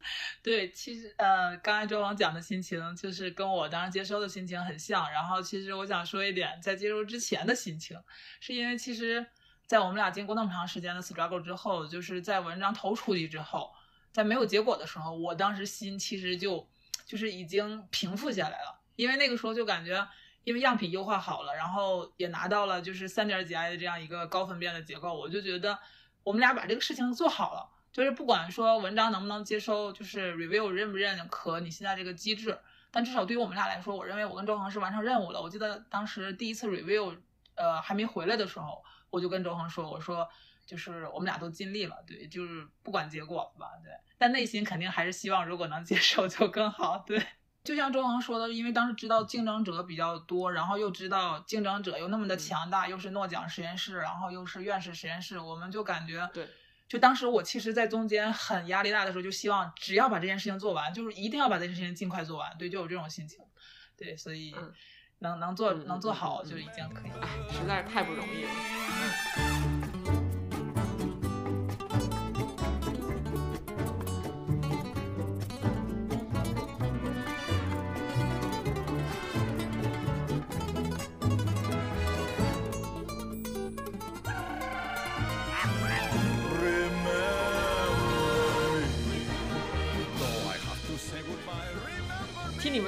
[0.42, 5.10] 对，其实呃，刚才周王讲的心情，就是跟我当时接收的心情很像。
[5.10, 8.00] 然后，其实我想说一点，在接收之前的心情，
[8.40, 9.26] 是因为其实，
[9.66, 13.70] 在我们俩经过那么长时间的 struggle 之后，就是在文章投出去之后，
[14.12, 16.66] 在没有结果的时候，我当时心其实就
[17.04, 20.06] 就是已经平复下来了，因为那个时候就感觉，
[20.44, 25.78] 因为样品优化好了，然后也拿到了就是三点几 i 的这样一个高分辨的结构，我就觉得
[26.22, 27.68] 我们俩把这个事情做好了。
[27.92, 32.56] 就是不管说文章能不能接收，就是 review 认不认可你现在这个机制，
[32.90, 35.40] 但至少对于我们俩来说，我认为我跟周恒是完成任务了。
[35.40, 37.16] 我记得当时第一次 review，
[37.54, 40.28] 呃，还没回来的时候，我就跟周恒说，我说
[40.66, 47.20] 就是我们俩都尽力了，对，就是不管结果吧，对，但内心肯定还是希望如果能接受就更好，对。
[47.64, 56.48] 就像周恒说的，因为当时知道竞争者比较多，然后又知道竞争者又那么的强大，又是诺奖实验室，然后又是院士实验室，我们就感觉对。
[56.88, 63.40] 就当时我其实，在中间很压力大的时候，就希望只要把这件事情做完，就是一定要把这件事情尽快做完，对，就有这种心情，
[63.96, 64.54] 对，所以
[65.18, 68.50] 能能做能做好就已经可以，哎，实在是太不容易了。
[69.52, 69.57] 你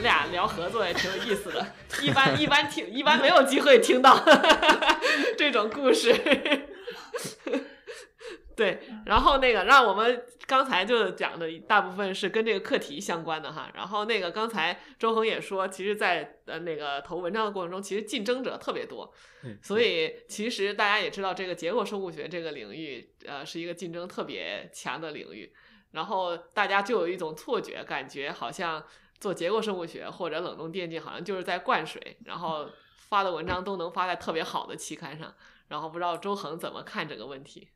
[0.01, 1.67] 们俩聊合作也挺有意思的，
[2.03, 4.25] 一般一般听一般没有机会听到
[5.37, 6.15] 这种故事。
[8.57, 13.71] 对，然后那个让我们刚才就讲的大部分是跟这个课题相关的哈。
[13.75, 19.11] 然后那个刚才周恒也说，其实，在呃那个投文章的过程中，其实竞争者特别多。
[19.63, 25.51] 所以其实大家也知道，这个结构生物学这个领域，呃，是一个竞争特别强的领域。
[25.93, 28.85] 然后大家就有一种错觉，感觉好像。
[29.21, 35.33] 做结构生物学或者冷冻电镜，好像就是在灌水，然后发的文章都能发在特别好的期刊上。
[35.68, 37.68] 然后不知道周恒怎么看这个问题？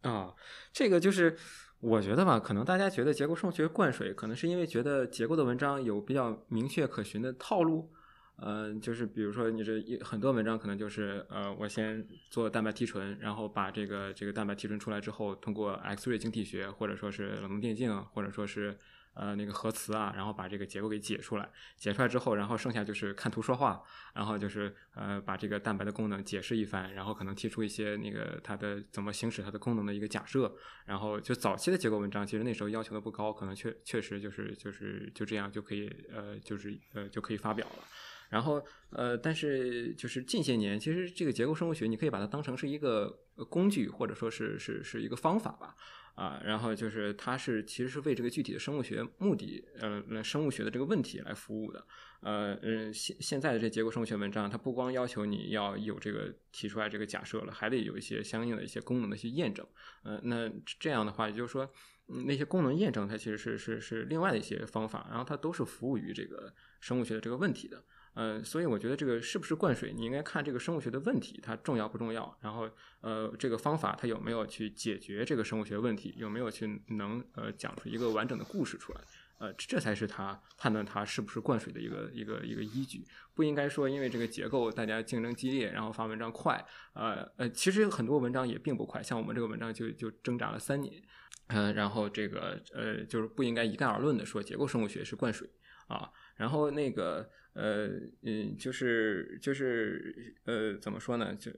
[0.00, 0.34] 啊，
[0.72, 1.36] 这个就是
[1.80, 7.92] 我觉得吧，可能大家觉得结构生物学灌水，可能是因为觉得结构的文章有比较明确可循的套路。
[8.36, 18.78] 嗯，就是比如说你这一很多文章可能就是呃，我先做蛋白提纯，然后把这个这个蛋白提纯出来之后，通过 X-ray 晶体学或者说是冷冻电镜，或者说是。
[19.14, 23.82] 呃，那个核磁啊，然后把这个结构给解出来，解出来之后，然后剩下就是看图说话，
[24.14, 30.54] 然后就是呃，把这个蛋白的功能解释一番，然后可能提出一些那个它的怎么行使它的功能的一个假设，
[30.86, 37.84] 然后就早期的结构文章，其实那时候要求的不高，可能确确实就是就是就这样就可以呃，就是呃就可以发表了。
[38.30, 43.14] 然后呃，但是就是近些年，其实这个结构生物学，你可以把它当成是一个
[43.50, 45.76] 工具，或者说是是是一个方法吧。
[46.14, 51.84] 啊，然后就是它是其实是为这个具体的生物学目的，呃，生物学的这个问题来服务的。
[52.20, 59.66] 呃，嗯，现现在的这结构生物学文章，它不光要求你要有这个提出来这个假设了，还得有一些相应的一些功能的一些验证。
[60.02, 61.68] 呃，那这样的话，也就是说，
[62.06, 67.82] 那些功能验证它其实是是是另外的一些方法，然后它都是服务于这个生物学的这个问题的。
[68.14, 72.68] 呃，所以我觉得这个是不是灌水，你应该看这个生物学的问题它重要不重要，然后
[73.00, 79.00] 呃这个方法它有没有去解决这个生物学问题，有没有去能呃讲出一个完整的故事出来，
[79.38, 83.02] 呃这才是他判断它是不是灌水的一个一个一个依据，
[83.34, 91.02] 不应该说因为这个结构大家竞争激烈，然后发文章快，呃呃其实很多文章也并不快，像我们这个文章就就挣扎了三年，
[91.46, 95.48] 呃然后这个呃就是不应该一概而论的说结构生物学是灌水
[95.88, 96.10] 啊。
[96.36, 97.88] 然后那个呃
[98.22, 101.34] 嗯，就是就是呃，怎么说呢？
[101.34, 101.50] 就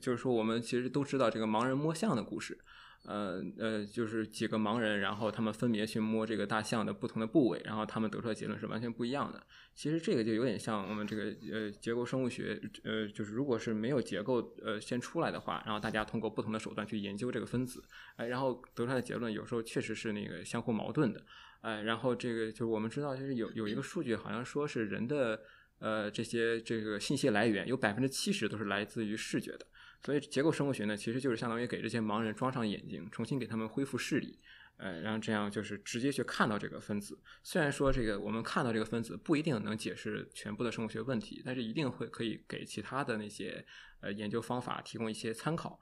[0.00, 2.58] 就是说，我们其实都知道这个盲人摸象的故事。
[3.04, 9.40] 呃呃，就是几个盲人，然后他们分别去摸这个大象的不同的部位，然后他们得出的结论是完全不一样的。
[9.76, 17.80] 其实这个就有点像我们这个呃结构生物学，呃，就是如果是没有结构呃先出来的话，然后大家通过不同的手段去研究这个分子，
[18.16, 21.24] 哎，然后得出来的结论有时候确实是那个相互矛盾的，
[21.60, 25.42] 哎，然后这个就是我们知道，就是有有一个数据好像说是人的
[25.78, 29.66] 呃这些这个信息来源有百分之七十都是来自于视觉的。
[30.04, 34.38] 所以结构生物学呢，其实就是相当于给这些盲人装上眼睛，重新给他们恢复视力，
[34.76, 37.18] 呃，然后这样就是直接去看到这个分子。
[37.42, 43.64] 虽然说这个我们看到这个分子不一定能解释全部的生物学问题，但是一定会可以给其他的那些
[44.00, 45.80] 呃研究方法提供一些参考。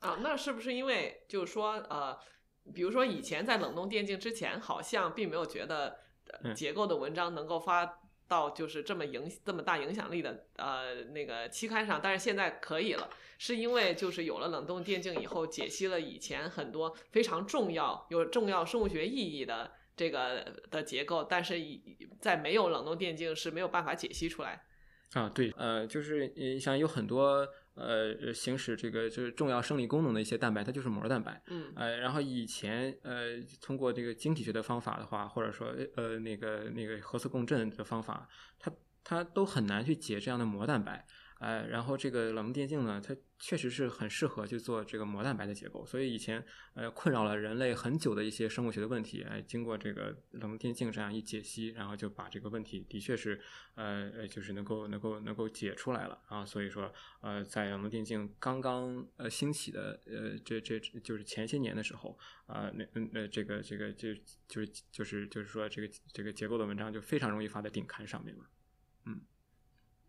[0.00, 2.18] 啊，那是不是因为就是说呃，
[2.74, 5.98] 比如说以前在冷冻电竞之前，好像并没有觉得
[6.54, 7.98] 结构的文章能够发。
[8.30, 21.56] 到就是这么影这么大影响力的呃那个期刊上，但是现在可以了，是因为就是有了冷冻电竞以后，解析了以前很多非常重要有重要生物学意义的这个的结构，但是
[22.20, 24.62] 在没有冷冻电竞是没有办法解析出来。
[25.14, 27.44] 啊，对，呃，就是你像有很多。
[27.80, 31.42] 呃，行使这个就是重要生理功能的一些蛋白，它就是膜蛋白。
[31.48, 38.28] 嗯，呃，然后以前呃，通过这个晶体学的方法的话，或者说呃那个那个核磁共振的方法，
[38.58, 38.70] 它
[39.02, 41.06] 它都很难去解这样的膜蛋白。
[41.40, 53.40] 呃，然后这个冷冻电镜呢，它确实是很适合去做这个膜蛋白的结构，所以以前呃困扰了人类很久的一些生物学的问题，哎，经过这个冷冻电镜这样一解析，然后就把这个问题的确是
[53.74, 56.20] 呃呃就是能够能够能够解出来了。
[56.28, 64.14] 啊，所以说呃在冷冻电镜刚刚呃兴起的呃这这就是前些年的时候啊，那那这个这个就
[64.46, 68.44] 就是就是就是说这个这个结构的文章就非常容易发在顶刊上面了，
[69.06, 69.22] 嗯。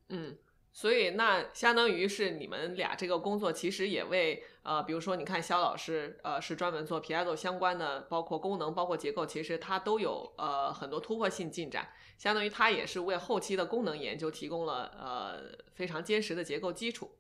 [0.10, 0.38] 嗯。
[0.74, 11.90] 所以，那相当于是你们俩这个工作，其实也为呃，比如说，你看肖老师，呃，是专门做 p i z o 相关的，包括功能，包括结构，其实它都有呃很多突破性进展。
[12.18, 17.18] 相当于它也是为后期的功能研究提供了呃非常坚实的结构基础。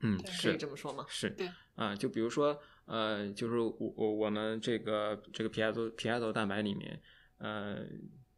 [0.00, 1.04] 嗯，可以这么说吗？
[1.06, 6.98] 是，对，啊，就比如说，呃，就是我我我们这个这个 p i z o p i z o 蛋白里面，
[7.38, 7.84] 呃。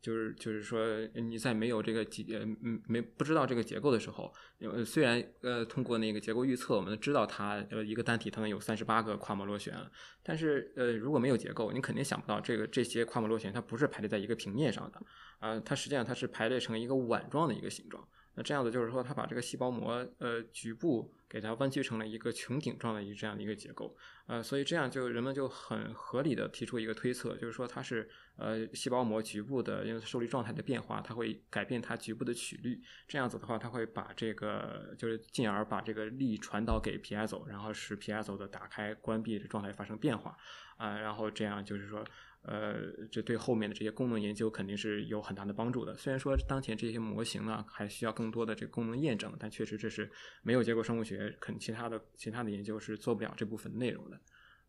[0.07, 9.75] 就是就是说，你在没有这个结呃嗯没不知道这个结构的时候，呃虽然呃通过那个结构预测，我们知道它呃一个单体它能有三十八个跨膜螺旋，
[10.23, 15.03] 但是呃如果没有结构，你肯定想不到这个这些跨膜螺旋它不是排列在一个平面上的，
[15.41, 18.07] 啊它实际上它是排列成一个碗状的一个形状。
[18.37, 40.37] 那这样子就是说，它把这个细胞膜呃局部给它弯曲成了一个穹顶状的一这样的一个结构，呃，所以这样就人们就很合理的提出一个推测，就是说它是呃细胞膜局部的因为受力状态的变化，它会改变它局部的曲率，这样子的话，它会把这个就是进而把这个力传导给 piezo，然后使 piezo 的打开关闭的状态发生变化，
[40.77, 42.05] 啊，然后这样就是说。
[42.47, 45.97] 呃，这对后面的这些功能研究肯定是有很大的帮助的。
[45.97, 50.11] 虽然说当前这些模型呢还需要更多的这个功能验证，但确实这是
[50.43, 54.21] 没有结构生物学，肯其他的其他的研究是做不了这部分内容的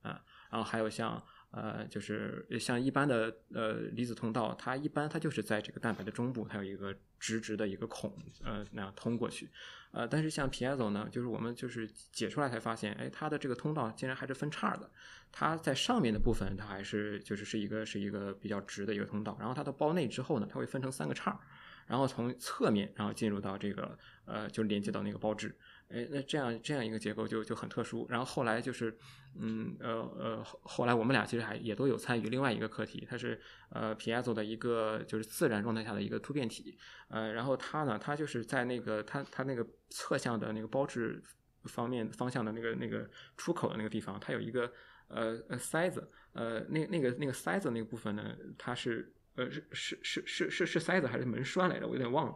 [0.02, 0.22] 啊。
[0.52, 1.24] 然后还有像。
[1.58, 9.50] 呃，就是像一般的呃离子通道，它一般它就是在这个蛋白的中部，它有一个直直的一个孔，呃，那样通过去。
[9.92, 14.88] 呃，但是像 piezo 呢，就是我们就是解出来才发现，哎，它的这个通道竟然还是分叉的。
[15.32, 21.40] 它在上面的部分，它还是就是是一个是一个比较直的一个通道，然后它到包内之后呢，它会分成三个叉，
[21.88, 25.56] 然后从侧面然后进入到这个呃，就连接到那个包质。
[25.90, 28.06] 哎，那这样这样一个结构就就很特殊。
[28.10, 28.98] 然后后来就是，
[29.40, 36.78] 嗯呃呃，后来我们俩其实还也都有参与另外一个课题，它是呃 piezo 的一个就是自然状态下的一个突变体。
[37.08, 41.24] 呃，然后它呢，它就是在那个它它那个侧向的那个包质
[41.64, 44.70] 方面方向的那个那个出口的那个地方，它有一个
[45.08, 46.12] 呃呃塞子。
[46.34, 51.88] 呃，那那个那个塞子那个部分呢，它是呃是是是是是是塞子还是门栓来着？
[51.88, 52.36] 我有点忘了。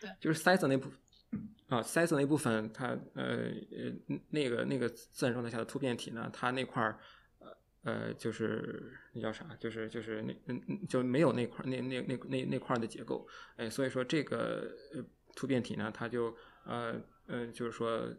[0.00, 0.90] 对，就是塞子那部。
[1.72, 3.90] 啊，塞子那部分，它呃呃
[4.28, 6.98] 那个那个自然状态下的突变体呢，它那块儿
[7.38, 9.56] 呃呃就是那叫啥？
[9.58, 14.70] 就是就是那嗯就没有那块那那那那那块的结构，哎，所以说这个
[15.34, 18.14] 突变体呢，它就呃嗯就是说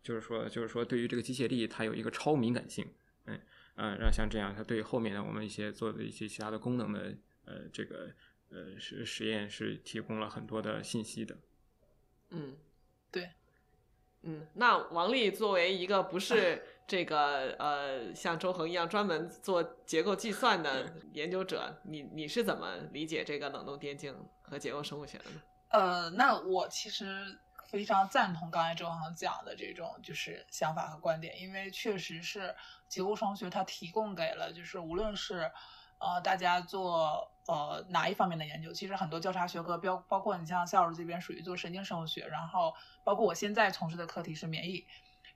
[0.00, 2.86] 就是说就是说对于这个机械力，它有一个超敏感性，
[3.24, 3.40] 嗯
[3.74, 8.14] 嗯，然后像这样，它对后面的我们一些做的一些其他的功能的呃这个
[8.50, 11.36] 呃实实验是提供了很多的信息的。
[12.34, 12.56] 嗯，
[13.10, 13.30] 对，
[14.22, 25.40] 嗯，那王丽作为一个不是 这个呃像周恒一样专门做结构计算的 研究者，你你是怎么理解这个冷冻电镜和结构生物学的呢？
[25.68, 32.54] 呃，那我其实非常赞同刚才周航讲的这种就是想法和观点，因为确实是
[32.88, 35.50] 结构生物学它提供给了就是无论是
[35.98, 42.74] 呃大家做呃哪一方面的研究，其实很多交叉学科，包包括你像夏老师这边属于做神经生物学，然后
[43.04, 44.86] 包括我现在从事的课题是免疫。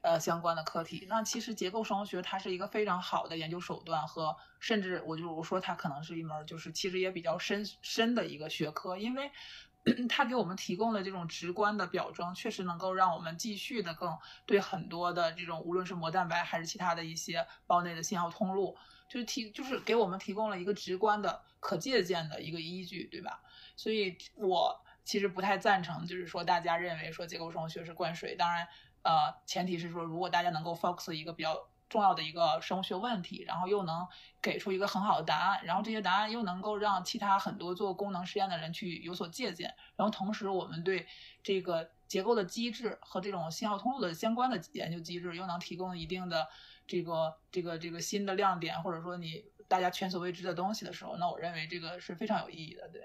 [0.01, 9.29] 呃，相关的课题，那其实结构生物学它是一个非常好的研究手段，和甚至我就我说它可能是一门就是其实也比较深深的一个学科，因为
[10.09, 18.77] 它给我们提供的这种直观的表征，确实能够让我们继续的更对很多的这种无论是膜蛋白还是其他的一些包内的信号通路，
[19.09, 23.41] 就是提就是给我们提供了一个直观的可借鉴的一个依据，对吧？
[23.77, 28.69] 所以我其实不太赞成，就是说大家认为说结构生物学是灌水，当然。
[29.05, 31.57] 呃，前提是说，如果大家能够 focus 一个比较
[31.89, 34.07] 重要的一个生物学问题，然后又能
[34.43, 41.07] 给出一个很好的答案，然后这些答案又能够让其他很多做功能实验的人去有所借鉴，然后同时我们对
[41.43, 46.49] 这个结构的机制和这种信号通路的相关的研究机制又能提供一定的
[46.89, 53.03] 这个这个这个新的亮点，或者说你大家前所未知的东西的时候，那我认为这个是非常有意义的，对，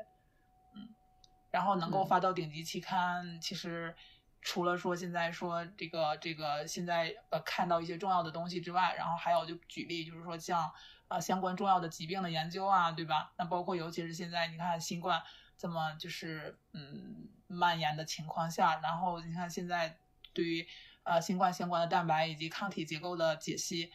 [0.76, 0.90] 嗯，
[1.52, 3.96] 然后能够发到顶级期刊，其实。
[4.46, 10.70] 除了说现在说这个这个现在呃看到一些重要的东西之外，然后还有就举例就是说像
[11.08, 13.32] 呃相关重要的疾病的研究啊，对吧？
[13.38, 15.24] 那包括尤其是现在你看新冠
[15.58, 19.98] 这么就是嗯蔓延的情况下，然后你看现在
[20.34, 20.68] 对于
[21.04, 23.91] 呃新冠相关的蛋白以及抗体结构的解析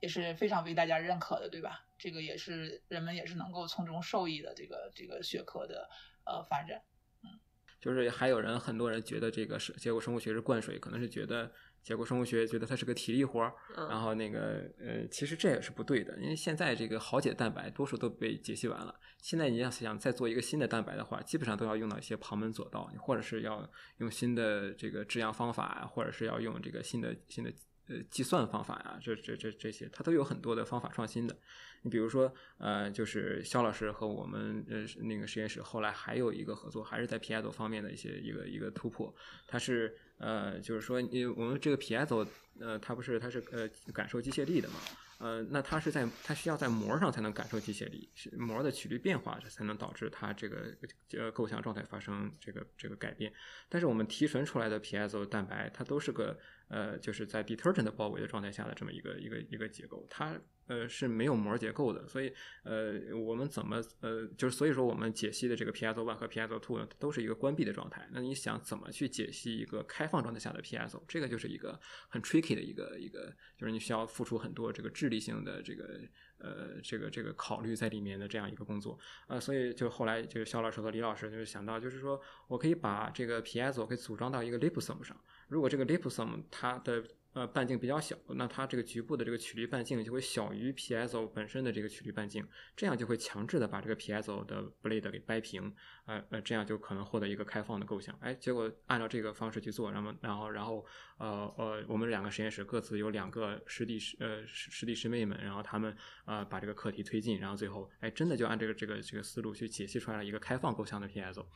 [0.00, 1.86] 也是非常被大家认可的，对吧？
[1.98, 5.88] 这个也是人们也是能够从中受益的这个这个学科的
[6.24, 6.82] 呃发展。
[7.22, 7.38] 嗯
[7.80, 11.52] 就是还有人，很多人觉得这个是结构生物学是灌水，可能是觉得
[11.82, 13.52] 结果生物学觉得它是个体力活儿，
[13.88, 23.68] 然后那个呃，其实这也是不对的，因为现在这个好解蛋白多数都被解析完了，现在你要想再做一个新的蛋白的话，基本上都要用到一些旁门左道，或者是要
[23.98, 27.52] 用新的这个制样方法，或者是要用这个新的新的
[27.92, 31.36] 呃计算方法呀，这这这这些，它都有很多的方法创新的。
[31.84, 39.12] 你比如说，呃，就是肖老师和我们呃那个实验室后来还有一个合作，还是在 piezo 方面的一些一个一个突破。
[39.48, 42.26] 它是呃，就是说，因为我们这个 piezo，
[42.60, 44.76] 呃，它不是它是呃感受机械力的嘛，
[45.18, 50.72] 呃，那它是在它需要在膜上才能感受机械力，膜的曲率变化才能导致它这个
[51.18, 53.32] 呃构想状态发生这个这个改变。
[53.68, 56.38] 但是我们提纯出来的 piezo 蛋白，它都是个
[56.72, 60.40] 呃，就是在 detergent 的包围的状态下的这么一个一个一个结构，它。
[60.68, 68.08] 呃，是没有膜结构的，所以呃，我们怎么呃，就是所以说我们解析的这个 piezo one 和 piezo two 都是一个关闭的状态。
[68.12, 71.02] 那你想怎么去解析一个开放状态下的 piezo？
[71.08, 76.00] 这个就是一个很 tricky 的一个一个，就是你需要付出很多这个智力性的这个
[76.38, 78.96] 呃这个这个考虑在里面的这样一个工作
[79.26, 85.20] 呃，所以就后来就是肖老师和李老师就是想到，就是说我可以把这个 piezo 可以组装到一个 liposome 上，
[85.52, 87.04] 如果这个 liposome 它的
[87.34, 95.74] 呃，半径比较小，那它这个局部的这个曲率半径就会小于 PSO 本身的这个曲率半径，这样就会强制的把这个 PSO 的 blade 给掰平，
[96.04, 98.14] 呃呃，这样就可能获得一个开放的构想。
[98.20, 100.84] 哎，结果按照这个方式去做，然后然后然后
[101.16, 111.46] 呃呃，我们两个实验室各自有两个师弟师呃师师弟师妹们，然后他们呃把这个课题推进，然后最后哎真的就按这个这个这个思路去解析出来了一个开放构想的 PSO，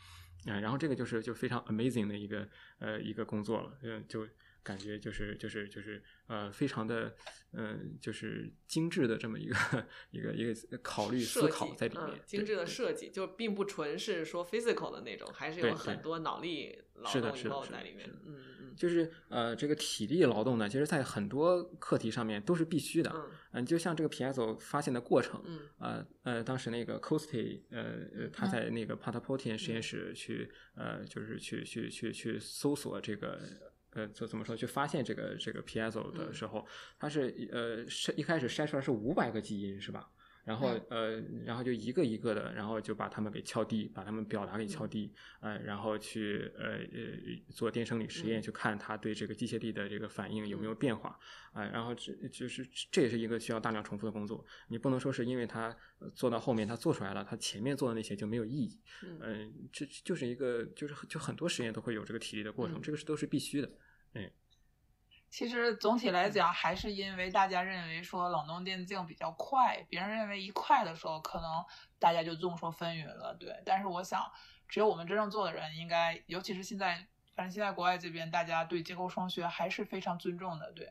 [0.46, 2.48] 嗯，然后这个就是就非常 amazing 的一个
[2.78, 4.26] 呃一个工作了，嗯就。
[4.66, 7.14] 感觉就是就是就是呃，非常的
[7.52, 9.56] 嗯，就是精致的这么一个
[10.10, 18.10] 一个一个考虑思考在里面，精致的设计就并不纯是说 physical 的那种，还是有很多脑力劳动以后在里面。
[18.26, 23.14] 嗯嗯，就是呃，这个体力劳动呢，其实在很多课题上面都是必须的。
[23.52, 27.82] 嗯，就像这个 piezo 发现的过程，嗯呃呃，当时那个 Costi 呃
[28.16, 33.40] 呃，他在那个 Patapotian 实验室去呃，就是去去去去搜索这个。
[33.96, 34.54] 呃，就怎么说？
[34.54, 36.66] 去发现这个这个 piezo 的时候，
[36.98, 40.10] 它是呃筛一开始筛出来是五百个基因，是吧？
[40.44, 51.18] 然后呃，然后就一个一个的，然后就把它们给敲低，把它们表达给敲低，呃，然后去呃呃做电生理实验，去看它对这个机械力的这个反应有没有变化，
[51.52, 55.76] 啊，然后这就是这也是一个需要大量重复的工作，你不能说是因为它
[56.14, 58.78] 做到后面它做出来了，它前面做的那些就没有意义，
[59.20, 63.68] 嗯，这就是一个就是就很多实验都会有这个体力的过程，这个是都是必须的。
[64.16, 64.32] 嗯，
[65.28, 71.64] 其实总体来讲，还是因为大家认为说冷冻电镜比较快，别人认为一快的时候，可能
[71.98, 73.34] 大家就众说纷纭了。
[73.34, 74.32] 对，但是我想，
[74.68, 80.72] 只有我们真正做的人，应该，尤其是现在，反正现在国外这边，大家对结构双学还是非常尊重的。
[80.72, 80.90] 对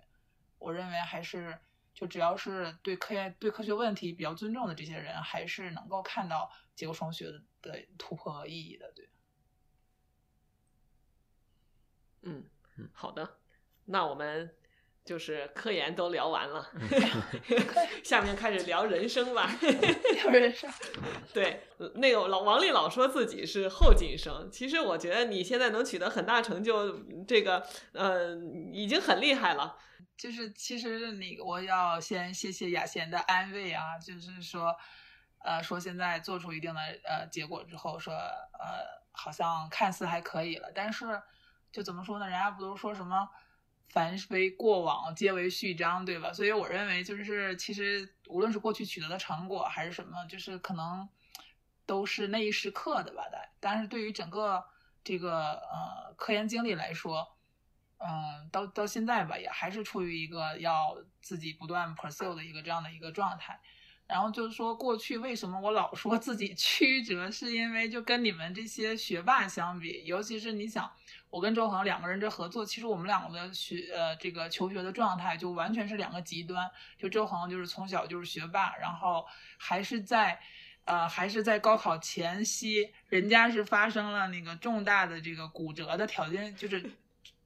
[0.60, 1.60] 我认为，还是
[1.94, 7.26] 就只要是对科研、对科学问题比较尊重的这些人，还是能够看到结构生物学
[7.62, 8.92] 的突破和意义的。
[8.94, 9.10] 对。
[12.28, 12.44] 嗯，
[12.94, 13.38] 好的，
[13.86, 14.54] 那我们
[15.04, 16.68] 就是科研都聊完了，
[18.04, 19.50] 下面开始聊人生吧。
[19.62, 20.70] 聊人生，
[21.34, 21.62] 对，
[21.96, 28.36] 那个老王丽老说自己是后进生，其实我觉得你现在能取得很大成就，这个呃
[28.72, 29.78] 已经很厉害了。
[30.18, 34.74] 就是其实那个我要先谢谢雅贤的安慰啊，就是说，
[35.44, 41.22] 呃，说现在做出一定的呃结果之后，说呃好像看似还可以了，但是
[41.76, 42.26] 就怎么说呢？
[42.26, 43.28] 人家不都说什么
[43.90, 46.32] 凡为过往，皆为序章，对吧？
[46.32, 51.10] 所以我认为就是其实无论是过去取得的成果还是什么，就是可能
[51.86, 53.24] 都是那一时刻的吧。
[53.30, 54.64] 但但是对于整个
[55.04, 57.28] 这个呃科研经历来说。
[57.98, 63.58] 嗯，到到现在吧，也还是处于一个要自己不断 pursue 的一个这样的一个状态。
[64.06, 70.92] 然后就是说，过去为什么我老说自己 曲折，是因为就跟你们这些学霸相比，尤其是你想，
[71.36, 76.72] 我跟周恒两个人这合作，其实我们两个的学呃这个求学的状态就完全是两个极端。
[76.98, 79.26] 就周恒就是从小就是学霸，然后
[79.58, 80.40] 还是在
[80.86, 86.90] 呃还是在高考前夕，人家是发生了那个重大的这个骨折的条件，就是。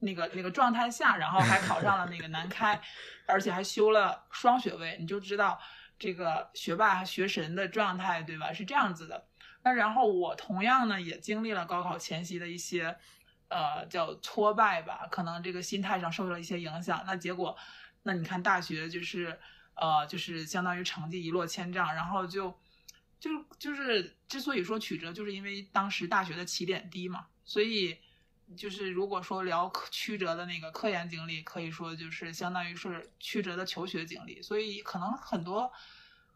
[0.02, 2.80] 那个那个状态下，然后还考上了那个南开，
[3.26, 5.60] 而且还修了双学位，你就知道
[5.98, 8.54] 这个学霸学神的状态，对吧？
[8.54, 9.26] 是这样子的。
[9.62, 12.96] 那然后我同样呢，也经历了高考前夕的一些，
[13.50, 17.04] 呃，叫挫败吧，可能这个心态上受了一些影响。
[17.06, 17.56] 那结果，
[18.04, 19.38] 那你看大学就是，
[19.76, 22.58] 呃，就是相当于成绩一落千丈，然后就，
[23.20, 27.98] 就就是之所以说曲折，就是因为当时大学的起点低嘛，所以。
[28.58, 35.72] 就是如果说聊曲折的那个科研经历，可以说就是相当于是曲折的求学经历，所以可能很多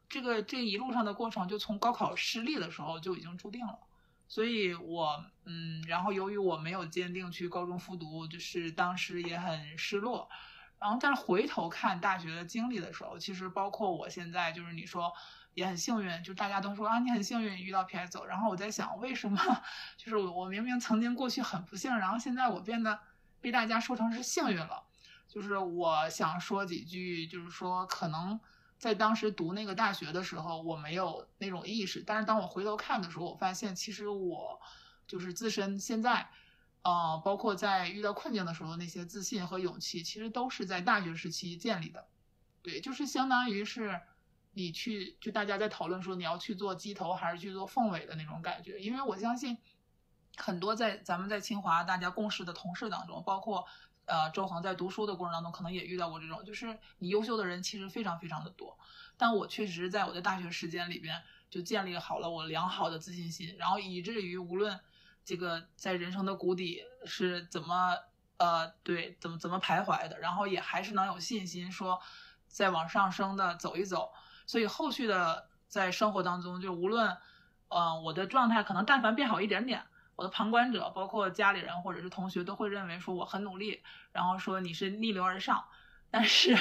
[0.07, 3.79] 这个这一路上的过程，就从高考失利的时候就已经注定了。
[4.33, 10.27] 所以我嗯，然后由于我没有坚定去高中复读，就是当时也很失落。
[10.79, 15.13] 然后但是回头看大学的经历的时候，其实包括我现在，就是你说。
[15.55, 18.25] 也很幸运，就大家都说啊，你很幸运遇到 P S 走。
[18.25, 19.39] 然后我在想，为什么？
[19.97, 22.99] 就是我明明曾经过去很不幸，然后现在我变得
[23.39, 24.81] 被大家说成是幸运了。
[25.27, 28.39] 就是我想说几句，就是说可能
[28.83, 32.03] 在当时读那个大学的时候，我没有那种意识。
[32.05, 34.59] 但是当我回头看的时候，我发现其实我
[35.07, 36.27] 就是自身现在，
[36.81, 42.05] 呃，包括在遇到困境的时候那些自信和勇气，其实都是在大学时期建立的。
[42.61, 44.01] 对，就是相当于是。
[44.55, 49.57] 你去，就大家在讨论说你要去做鸡头还是去做凤尾的那种感觉，因为我相信
[50.37, 53.65] 很多在咱们在清华大家共事的同事当中，包括
[54.05, 58.77] 呃周恒在读书的过程当中，可能也遇到过这种，就是你优秀的人其实非常非常的多，
[59.17, 64.79] 但我确实在我的大学时间里边就建立好了我良好的自信心，然后以至于无论
[65.23, 67.97] 这个在人生的谷底是怎么
[68.37, 72.01] 呃对怎么怎么徘徊的，然后也还是能有信心说
[72.47, 74.11] 再往上升的走一走。
[74.45, 77.17] 所以后续的在生活当中，就无论，
[77.69, 83.81] 呃，我的状态可能但凡变好一点点，我的旁观者，包括家里人或者是同学，都会认为说我很努力，
[84.11, 85.63] 然后说你是逆流而上。
[86.11, 86.55] 但是，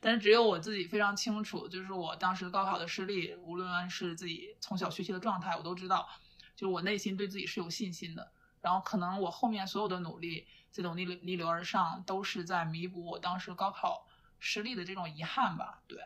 [0.00, 6.08] 但是只有我自己非常清楚，就是我当时高考的失利，无论是自己从小学习的状态，我都知道，
[6.56, 8.32] 就是我内心对自己是有信心的。
[8.60, 14.08] 然后可能我后面所有的努力，这种逆流逆流而上，都是在弥补我当时高考
[14.40, 15.82] 失利的这种遗憾吧。
[15.86, 16.00] 对。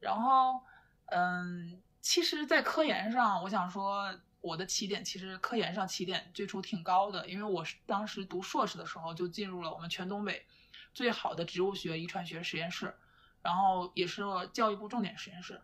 [0.00, 0.62] 然后，
[1.06, 10.44] 嗯，其实，在科研上，我想说，我的起点其实科研上起点最初挺高的，因为我是当时读硕士的时候就进入了我们全东北
[10.92, 12.94] 最好的植物学遗传学实验室，
[13.40, 15.58] 然后也是教育部重点实验室，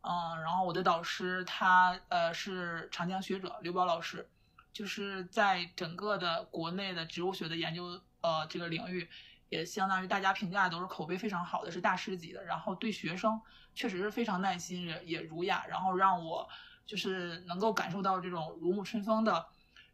[0.00, 4.28] 嗯，然后我的导师他呃是长江学者刘宝老师，
[4.72, 9.08] 就是在整个的国内的植物学的研究呃这个领域。
[9.50, 12.42] 也相当于大家评价都是口碑非常好的，是大师级的。
[12.42, 13.40] 然后对学生
[13.72, 16.48] 确实是非常耐心，也也儒雅，然后让我
[16.86, 19.46] 就是能够感受到这种如沐春风的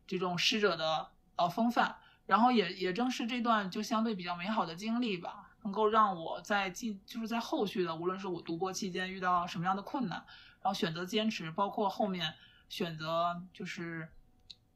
[0.06, 1.96] 这种师者的呃风范。
[2.26, 10.24] 然后也也正是这段就相对比较美好的经历吧，能够让我在进就是在后续的无论是我读博期间遇到什么样的困难，
[10.62, 12.34] 然后选择坚持，包括后面
[12.68, 14.08] 选择就是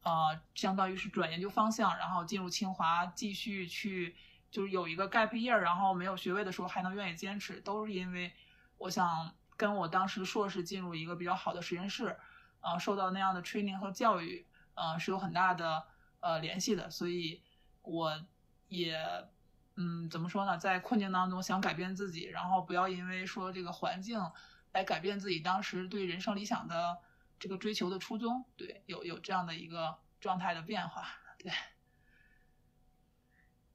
[0.03, 4.17] 呃相当于是转研究方向，然后进入清华继续去。
[4.51, 8.33] 就是有一个 gap year，然后没有学位的时候还能愿意坚持，都是因为
[8.79, 12.17] 我想跟我当时硕士进入一个比较好的实验室，
[12.61, 15.85] 呃，受到那样的 training 和教育，呃，是有很大的
[16.21, 16.91] 呃联系的。
[16.91, 17.43] 所以
[17.83, 18.25] 我
[18.69, 18.97] 也
[19.77, 24.21] 嗯，怎么说呢，在困境当中想改变自己，然后不要因为说这个环境
[24.73, 26.99] 来改变自己当时对人生理想的
[27.39, 28.45] 这个追求的初衷。
[28.57, 31.07] 对，有有这样的一个状态的变化，
[31.39, 31.53] 对。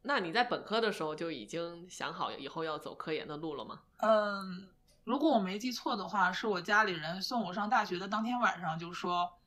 [0.01, 3.81] 那你在本科的时候就已经想好以后要走科研的路了吗？
[3.97, 4.69] 嗯，
[5.03, 9.39] 如果我没记错的话，是我家里人送我上大学的当天晚上就说，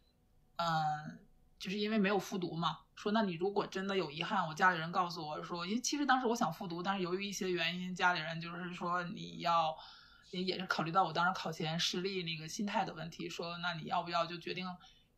[0.57, 1.19] 嗯，
[1.59, 9.77] 就是因为没有复读嘛，说那你如果真的有遗憾，我家里人告诉我说，因为其实当时我想复读，但是由于一些原因，家里人就是说你要。
[10.33, 14.67] 也也是考虑到我当时考前失利那个心态的问题，说那你要不要就决定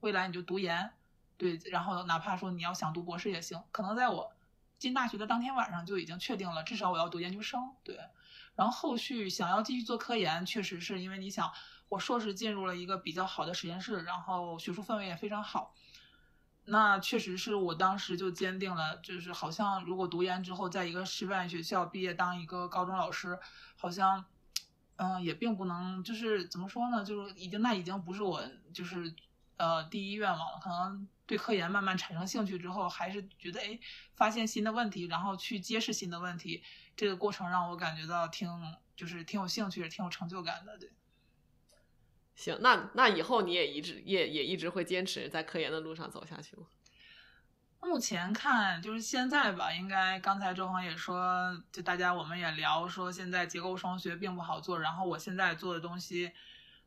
[0.00, 0.90] 未来你就读研，
[1.36, 4.32] 对，然后哪怕说你要想读博士也行，可能在我
[4.76, 7.96] 进大学的当天晚上就已经确定了，至少我要读研究生，对，
[8.56, 11.52] 然后后续想要继续做科研，确实是因为你想
[11.88, 15.74] 我硕士进入了一个比较好的实验室，然后学术氛围也非常好，
[16.64, 23.38] 那确实是我当时就坚定了，就是好像如果读研之后在一个师范学校毕业当一个高中老师，
[23.76, 24.24] 好像。
[24.96, 28.40] 嗯，也并不能，就是怎么说呢，就是已经那已经不是我
[28.72, 29.12] 就是
[29.56, 30.60] 呃第一愿望了。
[30.62, 33.76] 可能对科研慢慢产生兴趣之后，还是觉得哎，
[34.14, 36.62] 发现新的问题，然后去揭示新的问题，
[36.96, 38.48] 这个过程让我感觉到挺
[38.96, 40.78] 就是挺有兴趣，挺有成就感的。
[40.78, 40.90] 对，
[42.34, 46.66] 行，那那以后你也一直也也一直会坚持在科研的路上走下去吗？
[47.80, 54.80] 目前看就是现在吧，应该刚才周航也说，就大家我们也聊说，现在结构生物学并不好做。
[54.80, 56.32] 然后我现在做的东西，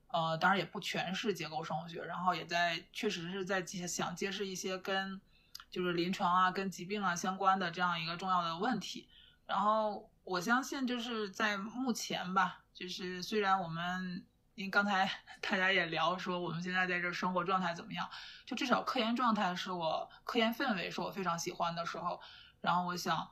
[0.07, 5.21] 呃，当然也不全是结构生物学，然后也在确实是在想揭示一些跟
[5.69, 9.07] 就是临床啊、跟疾病啊相关的这样一个重要的问题。
[9.47, 14.23] 然后我相信就是在目前吧，就是虽然我们。
[14.57, 15.07] 因为刚才
[15.39, 18.09] 大家也聊说，我们现在在这生活状态怎么样？
[18.43, 22.19] 就至少科研状态是我科研氛围是我非常喜欢的时候。
[22.59, 23.29] 然后我想，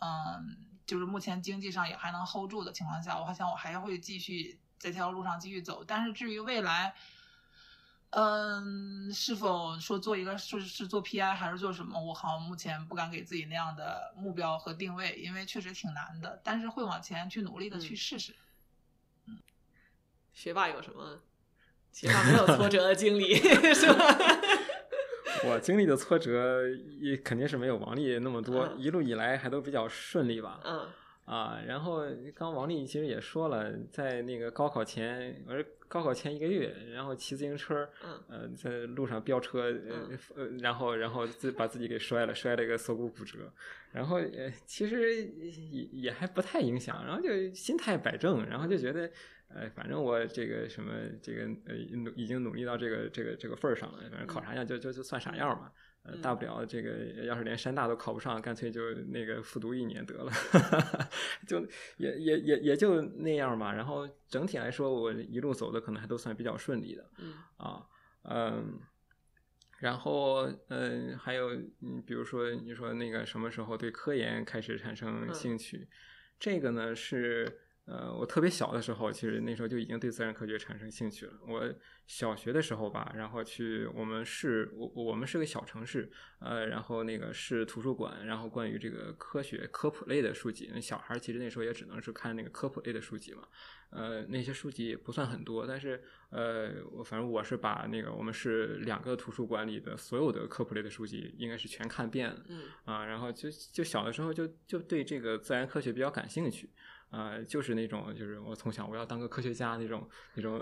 [0.00, 5.82] 嗯，就是目前经济上也还能 hold 住的情况下，我还想我还会继续在这条路上继续走。
[5.82, 6.94] 但是至于未来，
[8.18, 16.40] 嗯，是否说做一个是是做 PI 还是做什么，我好像目前不敢给自己那样的目标和定位，因为确实挺难的。
[16.42, 18.32] 但是会往前去努力的去试试。
[19.26, 19.36] 嗯
[20.32, 21.20] 学霸有什么
[21.92, 23.34] 其他没有挫折的经历
[23.74, 24.04] 是吧？
[25.44, 26.62] 我经历的挫折
[27.00, 30.60] 也肯定是没有王丽那么多，一路以来还都比较顺利吧。
[30.64, 30.88] 嗯
[31.26, 32.00] 啊，然后
[32.34, 39.62] 刚王丽其实也说了，在那个高考前，我是高考前一个月，然后骑自行车，嗯呃，在路上飙车，
[40.34, 43.52] 呃，然后然后自把自己给摔了，摔了一个锁骨骨折，
[43.92, 49.10] 然后呃，其实也也还不太影响，然后就心态摆正，然后就觉得。
[49.48, 50.92] 呃，反正我这个什么，
[51.22, 55.70] 这个呃努已经努力到这个这个这个份儿上了，反正考啥样就就就算啥样嘛，
[56.06, 60.32] 呃，大不了这个要是连山大都考不上，干脆就那个复读一年得了，
[61.46, 61.66] 就
[61.96, 63.72] 也也也也就那样吧。
[63.72, 67.86] 然后整体来说，我一路走的可能还都算比较顺利的，嗯啊
[68.22, 68.80] 嗯，
[69.78, 75.88] 然后嗯还有嗯比如说你说那个什么时候对科研开始产生兴趣，
[76.38, 77.60] 这个呢是。
[77.86, 81.32] 呃，我特别小的时候，其实那时候就已经对自然科学产生兴趣了。
[81.46, 81.72] 我
[82.04, 86.10] 小学的时候吧，然后去我们市，我我们是个小城市，
[86.40, 93.42] 呃，然后那个市图书馆，然后关于这个科学科普类的书籍，那小孩其实那时候也只能是看那个科普类的书籍嘛。
[93.90, 102.42] 呃，那些书籍不算很多，但是呃，我反正我是把那个我们市两个图书馆里的所有的科普类的书籍，应该是全看遍了。
[102.48, 106.68] 嗯啊，然后就就小的时候就就对这个自然科学比较感兴趣。
[107.10, 110.60] 呃，就是那种，就是我从小我要当个科学家那种那种，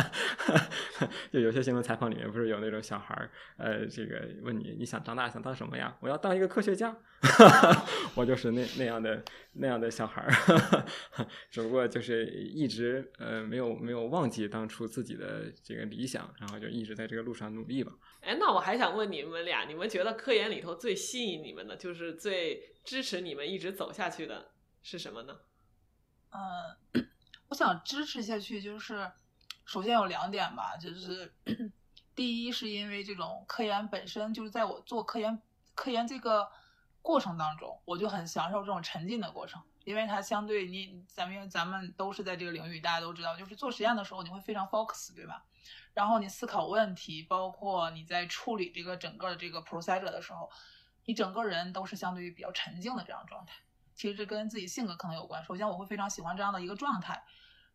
[1.30, 5.96] 就有些新闻采访里面不是有那种小孩儿，呃，这个问你你想长大想当什么呀？
[6.00, 6.96] 我要当一个科学家，
[8.16, 9.22] 我就是那那样的
[9.52, 10.86] 那样的小孩儿，
[11.50, 17.92] 只不过就是一直呃没有没有忘记当初自己的这个理想，然后就一直在这个路上努力吧。
[18.20, 24.50] 哎，那我还想问你们俩，你们觉得科研里头最吸引你们的，就是最支持你们一直走下去的
[24.82, 25.36] 是什么呢？
[26.30, 27.08] 嗯，
[27.48, 29.10] 我想支持下去，就是
[29.64, 31.32] 首先有两点吧，就是
[32.14, 35.40] 第一是因为这种科研本身就是在我做科研
[35.74, 36.50] 科研这个
[37.00, 45.44] 过程当中，我就很享受这种沉浸的过程，因为它相对你咱们咱们都是在这个领域，大家都知道，就是做实验的时候你会非常 focus，对吧？
[45.94, 50.50] 然后你思考问题，包括你在处理这个整个的这个 procedure 的时候，
[51.04, 53.54] 你整个人都是相对于比较沉静的这样状态。
[53.98, 55.42] 其实这跟自己性格可能有关。
[55.44, 57.20] 首先，我会非常喜欢这样的一个状态，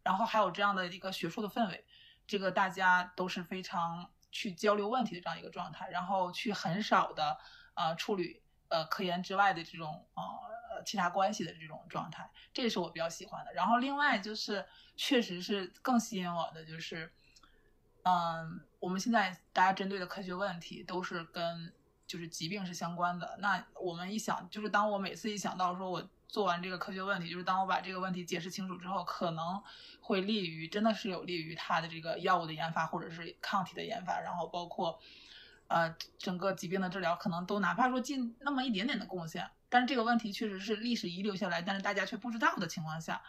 [0.03, 1.85] 然后还有这样的一个学术的氛围，
[2.25, 7.37] 这个大家都是非常去交流问题的这样一个状态，然后去很少的
[7.73, 13.51] 呃处理呃科研之外的这种呃其他关系的这种状态，这也是我比较喜欢的。
[13.53, 17.11] 然后另外就是，确实是更吸引我的就是，
[18.03, 21.73] 嗯，我们现在大家针对的科学问题都是跟。
[22.13, 23.35] 就是疾病是相关的。
[23.39, 29.59] 那我们一想，就是当我每次一想到说我做完这个科学问题，就是当我把这个问题解释清楚之后，可能
[29.99, 35.01] 会利于真的是有利于它的这个药物的研发或者是抗体的研发，然后包括
[35.69, 39.49] 呃整个疾病的治疗，可能都哪怕说尽那么一点点的贡献。
[39.69, 43.23] 但是这个问题确实是历史遗留下来，但是大家却不知道的情况下，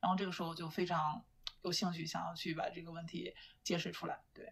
[0.00, 1.22] 然后这个时候就非常
[1.60, 4.50] 有兴趣想要去把这个问题揭示出来，对。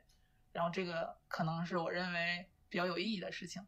[0.53, 3.65] 然后这个可能是我认为比较有意义的事情，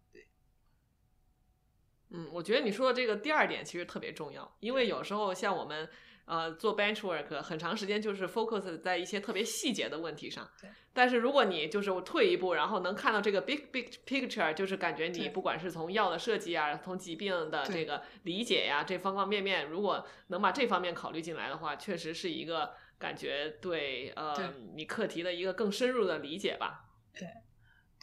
[2.11, 5.89] 嗯，我觉得你说的这个第二点其实特别重要，因为有时候像我们
[6.25, 10.49] 呃做 bench work 很长时间就是 focus 在一些特别细节的问题上。
[10.61, 10.71] 对。
[10.93, 26.87] 但是如果你就是退一步，然后能看到这个 big big picture，就是感觉你不管是从药的设计啊，从疾病的这个理解呀、这方方面面，如果能把这方面考虑进来的话，确实是一个感觉对呃对你课题的一个更深入的理解吧。
[27.15, 27.29] 对，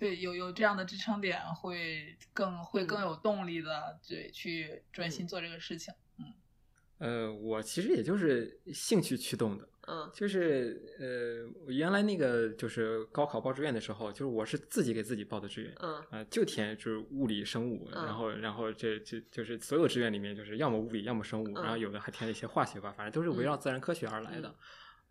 [0.05, 3.01] 有有这样的支撑点，会更会更嗯。
[3.01, 5.93] 有动力的，对，去专心做这个事情。
[6.19, 6.25] 嗯。
[6.99, 10.09] 呃，我其实也就是兴趣驱动的，嗯。
[10.13, 16.03] 就是呃，我原来那个就是高考报志愿的时候，就是我是自己给自己报的志愿，嗯。
[16.11, 18.05] 呃，就填就是物理、生物，嗯。
[18.05, 24.55] 然后然后这这就是所有志愿里面就是要么物理，要么生物，嗯然后有的还填了一些化学吧，反正都是围绕自然科学而来的，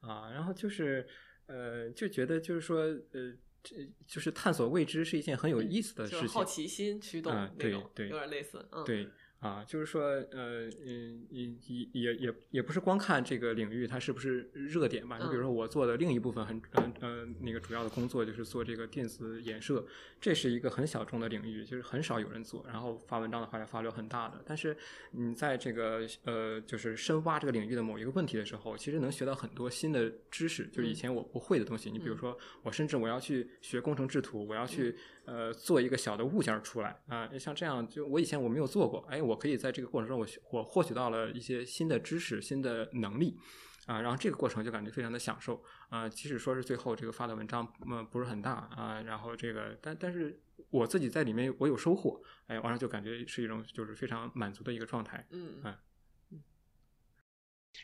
[0.00, 1.06] 啊，然后就是
[1.46, 2.80] 呃就觉得就是说
[3.12, 3.32] 呃
[3.68, 3.76] 这
[4.06, 8.64] 就是探索未知是一件很有意思的事情，就是好奇心驱动嗯对那种，对有点类似。
[8.70, 9.08] 嗯，对
[9.38, 10.02] 啊，就是说，
[10.32, 15.18] 呃，嗯，也也也也也不是光看这个领域它是不是热点吧。
[15.18, 19.86] 你比如嗯说，我做的另一部分很，呃呃，那个主要的工作就是做这个电子衍射，
[20.18, 22.64] 这是一个很小众的领域，就是很少有人做。
[22.66, 24.42] 然后发文章的话，要发流很大的。
[24.46, 24.74] 但是
[25.10, 31.90] 你在这个呃，就是深挖这个领域的某一个问题的时候，其实能学到很多新的知识，就是以嗯前我不会的东西。
[31.90, 34.96] 你比如嗯说，我甚至我要去学工程制图，我要去
[35.26, 43.38] 呃做一个小的物件儿出来啊、像这样，就我以前我没有做过，哎，我可以在这个过程中我学我获取到了一些新的知识、新的能力。
[43.86, 50.40] 啊，然后这个过程就感觉非常的享受啊，即使说是最后这个发的文章嗯不是很大啊，然后这个但但是
[50.70, 55.24] 我自己在里面我有收获，哎，完了就感觉是一种就是非常满足的一个状态。
[55.30, 55.78] 嗯哎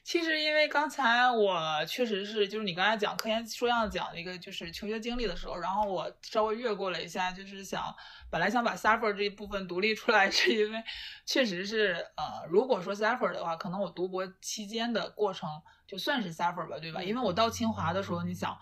[0.04, 7.94] 其实因为刚才我确实是，就是你刚才讲科研说要讲一个就是求学经历的时候，然后我稍微越过了一下，就是想
[8.30, 10.82] 本来想把 Suffer 这一部分独立出来， 是因为
[11.24, 15.48] 确实是呃，如果说 Suffer 的话，可能我读博期间的过程
[15.86, 17.02] 就算是 Suffer 吧，对吧？
[17.02, 18.58] 因为我到清华的时候，你想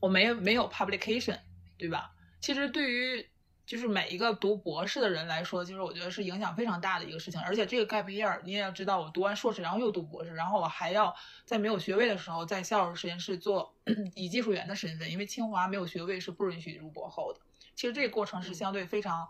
[0.00, 1.40] 我没没有 publication，
[1.76, 2.12] 对吧？
[2.40, 3.26] 其实对于
[3.66, 7.40] 就是每一个读博士的人来说，其实我觉得是影响非常大的一个事情。
[7.40, 11.14] 而且这个 gap year，你也要知道，我读完硕士，然后又读博士，然后我还要
[11.46, 13.74] 在没有学位的时候，在夏老师实验室做
[14.14, 17.40] 以技术员的身份，因为清华没有学位是不允许入博后的。
[17.74, 19.26] 其实这个过程是相对非常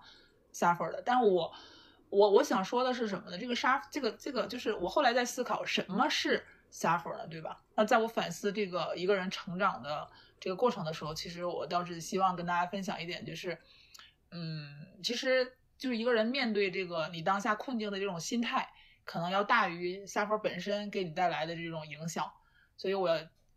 [0.52, 1.00] suffer 的。
[1.06, 1.54] 但我
[2.08, 3.38] 我我想说的是什么呢？
[3.38, 7.62] 这个杀这个这个就是我后来在思考什么是 suffer 呢，对吧？
[7.76, 13.56] 那在我反思这个一个人成长的这个过程的时候，其实我倒是希望跟大家分享一点，就是。
[14.34, 18.68] 嗯，其实就是一个人面对这个你当下困境的这种心态，
[19.04, 22.30] 可能要大于 suffer 本身给你带来的这种影响。
[22.76, 23.08] 所以我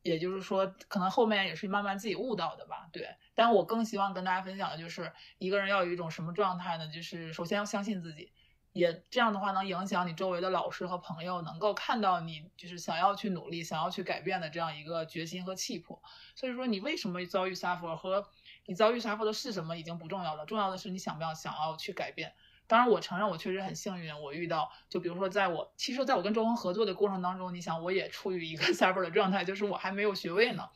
[0.03, 2.87] 也就是说，可能后面也是慢慢自己悟到的吧。
[2.93, 6.87] 对，但我更希望跟大家分享的就是，一个人要有一种什么状态呢？
[6.87, 8.31] 就是首先要相信自己，
[8.71, 16.01] 也这样的话能影响你周围的老师和朋友，能够看到你就是想要去努力、想要去改变的这样一个决心和气魄。
[16.35, 18.29] 所以说，你为什么遭遇 suffer 和
[18.67, 22.35] 你遭遇 suffer 的是什么已经不重要了，重要的是你想不要想要去改变。
[22.67, 30.67] 当然，我承认我确实很幸运，我遇到就比如说，在我其实在我跟周恒合作的过程当中，你想我也处于一个 suffer 的状态，就是我还没有学位呢。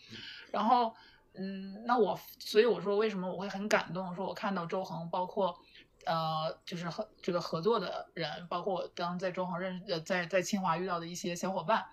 [0.52, 0.96] 然后，
[1.34, 5.60] 嗯，那我所以我说为什么我会很感动，说我看到周恒，包括
[6.06, 11.86] 呃，就是和这个合作的人，包括我当在周恒认呃在在清华遇到的一些小伙伴，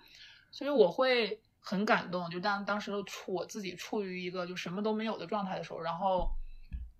[0.49, 2.29] 所以我会很感动。
[2.29, 6.31] 就当当时处我自己处于一个就什么都没有的状态的时候，然后，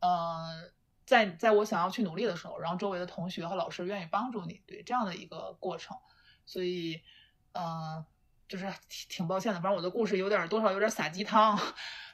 [0.02, 0.72] 呃，
[1.06, 5.98] 在在我想要去努力的时候，然后周围的同学和老师愿意帮助你，对这样的一个过程，
[6.46, 7.02] 所以，
[7.54, 8.06] 嗯、
[8.48, 11.60] 就是挺挺抱歉的，反正我的故事有点多少有点撒鸡汤，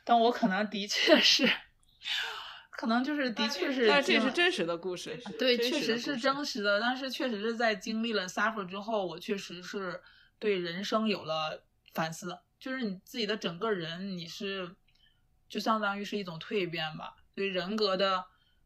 [0.04, 1.50] 但我可能的确是，
[2.72, 10.02] 可能就是的确是，但这是真实的故事，对，确实是真实的，但是确实是在经历了 suffer 之后，我确实是
[10.40, 11.64] 对人生有了
[11.96, 14.76] 反思，就是你自己的整个人，你是
[15.50, 18.26] 就相当于是一种蜕变吧，对人格的，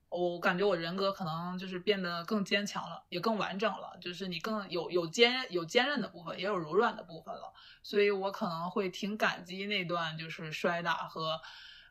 [0.09, 7.53] 我感觉我人格可能就是变得更坚强了，也更完整了，就是你更有有坚有坚韧的部分，也有柔软的部分了，
[7.83, 11.39] 所以我可能会挺感激那段就是摔打和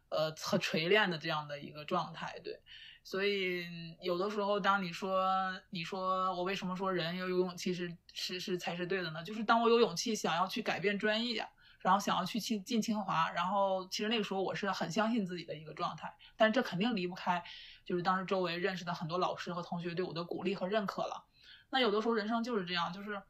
[0.09, 2.60] 呃和锤炼的这样的一个状态，对。
[3.09, 3.64] 所以
[4.02, 5.26] 有的时候，当你说
[5.70, 9.24] 你说我为什么说人要有勇气是是是才是对的呢？
[9.24, 11.48] 就是当我有勇气想要去改变专业，
[11.80, 17.43] 然后想要去清进清华，然后其实那个时候我是很相信自己的一个状态，但这肯定离不开
[17.82, 21.24] 就是当时周围认识的很多老师和同学对我的鼓励和认可了。
[21.70, 23.22] 那有的时候人生就是这样，就是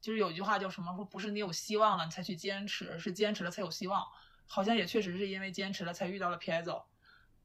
[0.00, 4.02] 就是有一句话叫什么说不是你有希望了你才去坚持，是坚持了才有希望。
[4.46, 6.84] 好像也确实是因为坚持了才遇到了 Piezo，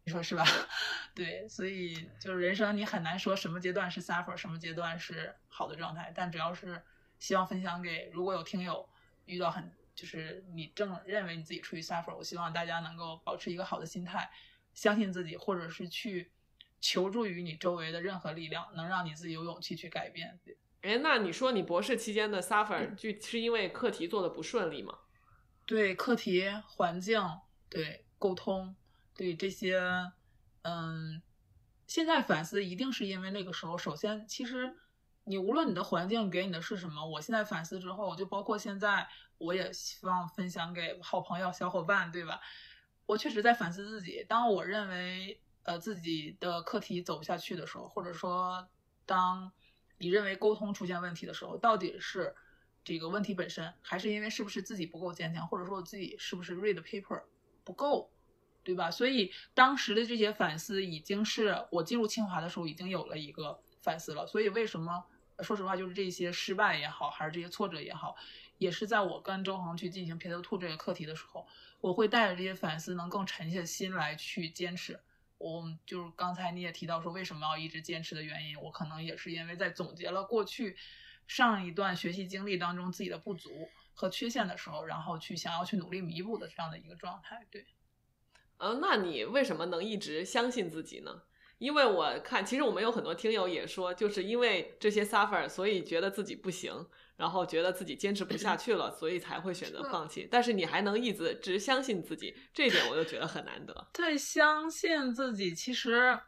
[0.04, 0.44] 你说是吧？
[1.14, 6.82] 对，所以就是人生你很难说什么阶段是 suffer，什么阶段是好的状态，但只要是
[7.20, 8.88] 希望分享给如果有听友
[9.26, 14.32] 遇到很就是你正认为你自己处于 suffer，我希望大家能够保持一个好的心态，
[14.74, 16.32] 相信自己，或者是去
[16.80, 20.40] 求助于你周围的任何力量，能让你自己有勇气去改变。
[20.82, 24.98] 哎，那你说你博士期间的 suffer 就是因为课题做的不顺利吗？
[25.68, 27.22] 对课题、环境、
[27.70, 28.76] 对沟通、
[29.22, 29.80] 对这些，
[30.64, 31.22] 嗯，
[31.86, 33.78] 现在反思一定是因为那个时候。
[33.78, 34.76] 首先，其实
[35.26, 39.08] 你无论你的环境给你的是什么，我现在反思之后，就包括现在，
[39.38, 42.42] 我也希望分享给好朋友、小伙伴，对吧？
[43.06, 44.26] 我确实在反思自己。
[44.28, 48.68] 当我认为呃自己的课题走不下去的时候，或者说
[49.06, 49.52] 当
[50.00, 52.36] 你认为沟通出现问题的时候，到底是？
[52.84, 57.22] 这个问题本身，还是因为是不是自己不够坚强，或者说我自己是不是 read paper
[57.64, 58.12] 不够，
[58.64, 58.92] 对吧？
[58.92, 64.26] 所以当时的这些反思，已经是我进入清华的时候已经有了一个反思了。
[64.28, 65.04] 所以为什么
[65.40, 68.16] 说实话，就是这些失败也好，还是这些挫折也好，
[68.58, 71.48] 也是在我跟周恒去进行 p 头 t 这个课题的时候，
[71.80, 75.00] 我会带着这些反思，能更沉下心来去坚持。
[75.38, 80.76] 我就是刚才你也提到说，为什么要一直坚持的原因，我可能也是因为在总结了过去。
[81.28, 87.66] 上一段学习经历当中自己的不足和缺陷的时候，然后去想要去努力弥补的这样的一个状态，对。
[88.62, 91.24] 嗯，那你为什么能一直相信自己呢？
[91.58, 100.28] 因为我看，其实我们有很多听友也说，就是因为这些 suffer，所以觉得自己不行，然后觉得自己坚持不下去了，所以才会选择放弃。
[100.30, 103.88] 但是你还能一直只相信自己，这一点我就觉得很难得。
[103.94, 106.20] 对，相信自己，其实。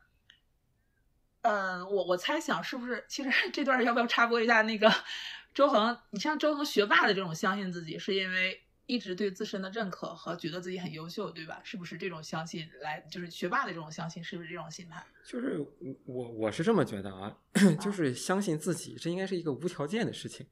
[1.42, 3.04] 嗯，我我猜想是不是？
[3.10, 4.62] 其实这段要不要插播一下？
[4.62, 4.90] 那个
[5.54, 11.62] 周恒，你像周恒学霸的这种相信自己，是因为一直对自身的认可和觉得自己很优秀，对吧？
[11.64, 15.04] 是不是这种相信来，就是学霸的这种相信，是不是这种心态？
[15.26, 15.66] 就是
[16.06, 17.38] 我我是这么觉得啊，
[17.80, 20.46] 就是相信自己，这应该是一个无条件的事情。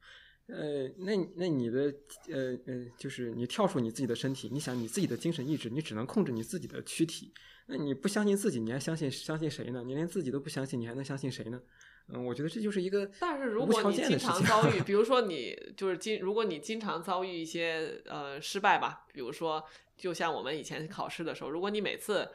[0.47, 1.93] 呃，那那你的
[2.29, 7.33] 呃呃，就是你跳出你自己的身体，你想你自己的精神意志，你只能控制你自己的躯体。
[7.67, 9.83] 那你不相信自己，你还相信相信谁呢？
[9.85, 11.61] 你连自己都不相信，你还能相信谁呢？
[12.09, 19.63] 嗯，我觉得这就是一个但是如果你经常遭遇， 比如说你就是经，如果你经常遭遇一些呃失败吧，比如说
[19.97, 22.29] 就像我们以前考试的时候，如果你每次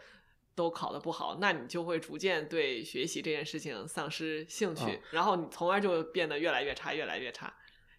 [0.54, 7.52] 都考得不好，那你就会逐渐对学习这件事情丧失兴趣，然后你从而就变得越来越差，越来越差。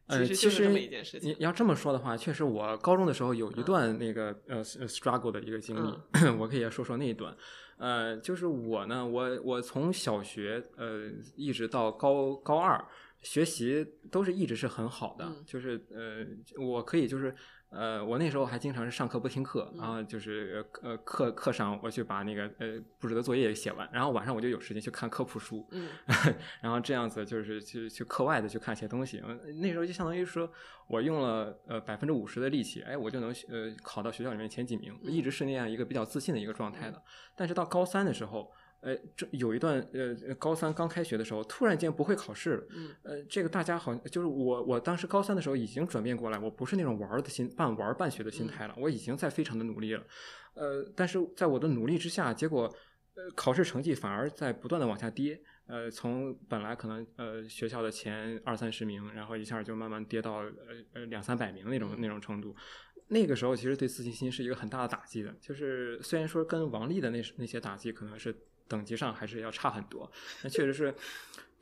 [0.08, 5.94] 呃，其实这么一件事情你要这么说的话，确实我高中的时候有一段那个呃 struggle 的一个经历，
[6.40, 7.36] 我可以说说那一段。
[7.78, 12.84] 呃，就是我呢，我我从小学呃一直到高高二，
[13.22, 16.26] 学习都是一直是很好的，就是呃
[16.64, 17.36] 我可以就是。
[17.70, 25.90] 呃，我那时候还经常是上课不听课，然后就是呃课课上我去把那个呃布置的作业写完，然后晚上我就有时间去看科普书，嗯，
[26.62, 29.22] 然后这样子就是去去课外的去看一些东西，
[29.62, 30.50] 那时候就相当于说
[30.88, 37.04] 我用了呃百分之五十的力气，哎，我就能呃考到学校里面前几名，一直是那样一个比较自信的一个状态的。
[37.36, 38.52] 但是到高三的时候。
[38.80, 42.68] 呃，这有一段呃，高三刚开学的时候，突然间不会考试了。
[42.70, 50.04] 嗯，呃，这个大家好像，就是我，我当时高三的时候已经转变过来，我不是那种玩的心，半玩半学的心态了，我已经在非常的努力了。
[50.54, 52.64] 呃，但是在我的努力之下，结果
[53.16, 55.42] 呃，考试成绩反而在不断的往下跌。
[55.66, 60.52] 呃，从本来可能呃学校的前二三十名，然后一下就慢慢跌到呃
[60.94, 62.56] 呃两三百名那种那种程度。
[63.08, 65.36] 那个时候其实对自信心是一个很大的打击的。
[65.42, 68.34] 就是虽然说跟王丽的那那些打击可能是。
[68.68, 70.12] 等级上还是要差很多，
[70.44, 70.94] 那确实是，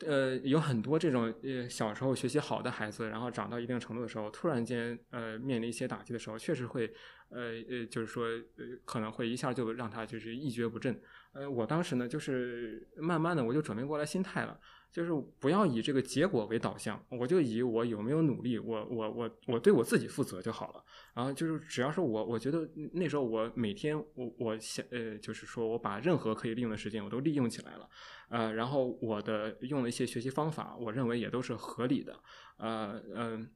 [0.05, 6.93] 呃，有很多这种呃小时候学习好的孩子，然后长到一定程度的时候，突然间呃面临一些打击的时候，确实会
[7.29, 10.99] 呃呃，就是说呃可能会一下就让他就是一蹶不振。
[11.33, 14.59] 呃，我当时呢就是慢慢的我就转变过来心态了。
[14.91, 20.83] 就是不要以这个结果为导向，我就以我有没有努力，我我我我对我自己负责就好了。
[21.13, 27.89] 然后就是只要是我，我觉得那时候我每天我我想呃，就是说我把任何可以利用的时间我都利用起来了，
[28.29, 32.17] 呃，然后我的用了一些学习方法，我认为也都是合理的，
[32.57, 33.49] 呃嗯，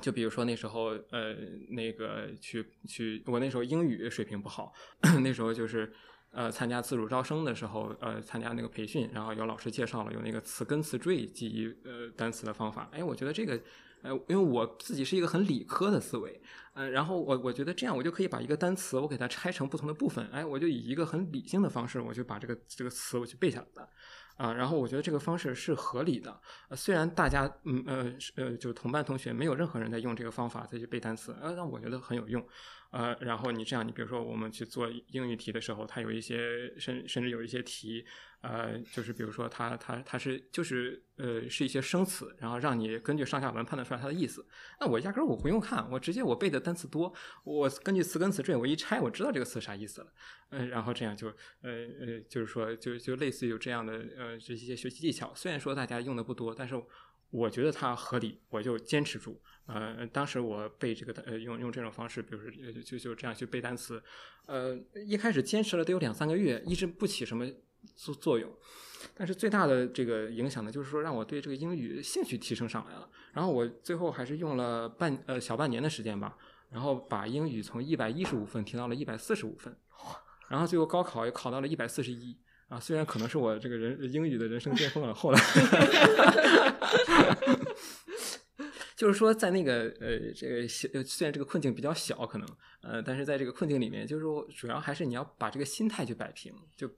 [0.00, 1.34] 就比如说那时候呃
[1.70, 4.72] 那个去去，我那时候英语水平不好，
[5.22, 5.92] 那时候就是。
[6.34, 12.88] 呃参加自主招生的时候，呃参加那个培训，然后有老师介绍了有那个词根词缀记忆呃单词的方法。
[12.92, 13.58] 哎，我觉得这个
[14.02, 16.40] 呃，因为我自己是一个很理科的思维，
[16.74, 23.88] 呃，然后我我觉得这样我就可以把一个单词我给它拆成不同的部分，哎，我就以一个很理性的方式，我就把这个这个词我去背下来了。
[24.36, 32.44] 啊，然后我觉得这个方式是合理的，呃、虽然大家嗯呃呃，就是同班同学没有任何人在用这个方法再去背单词，呃，但我觉得很有用，
[32.96, 38.06] 呃，然后你这样，你比如说我们去做英语题的时候，它有一些甚甚至有一些题，
[38.40, 44.46] 呃，就是比如说它它它是就是呃是一些生词，然后让你根据上下文判断出来它的意思，
[44.78, 47.12] 那我压根儿我不用看，我直接我背的单词多，
[47.42, 50.12] 我根据词根词缀我一拆，我知道这个词啥意思了，
[50.50, 51.26] 嗯，然后这样就
[51.62, 56.80] 呃呃就是说就就类似于这样的呃这些学习技巧，虽然说大家用的不多，但是
[57.30, 59.42] 我觉得它合理，我就坚持住。
[59.66, 62.50] 呃，当时我背这个呃用用这种方式，比如说
[62.82, 64.02] 就就这样去背单词，
[64.46, 67.46] 呃，一开始坚持了得有两三个月，一直不起什么
[67.96, 68.50] 作作用。
[69.14, 73.08] 但是最大的这个影响呢，就是说让我对这个英语兴趣提升上来了。
[73.32, 76.36] 然后我最后还是用了半呃小半年的时间吧，
[76.70, 79.76] 然后把英语从一百一十五分提到了一百四十五分，
[80.48, 82.36] 然后最后高考也考到了一百四十一。
[82.68, 85.40] 啊，虽然可能是我这个人英语的人生巅峰了，后来
[88.96, 92.48] 就是说在那个呃这个虽然这个困境比较小，可能
[92.82, 96.88] 呃，但是在这个困境里面，就是说主要还是你要把这个心态去摆平，就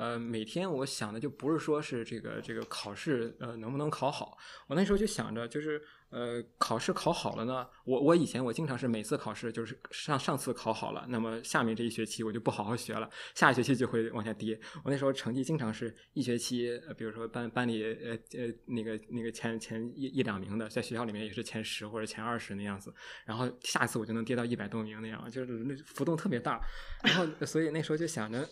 [0.00, 4.36] 呃每天我想的就不是说是这个这个考试呃能不能考好，
[4.66, 5.80] 我那时候就想着就是。
[6.10, 14.58] 呃，考试考好了呢，我我以前我经常是每次考试就是上上次考好了，那么下面这一学期我就不好好学了，下一学期就会往下跌。
[14.82, 22.92] 我那时候成绩经常是一学期，比如说班班里呃呃那个那个前前一一两名的，在学校里面也是前十或者前二十那样子，
[23.24, 26.60] 然后下次我就能跌到一百多名那样，就是那浮动特别大。
[27.04, 28.44] 然后所以那时候就想着，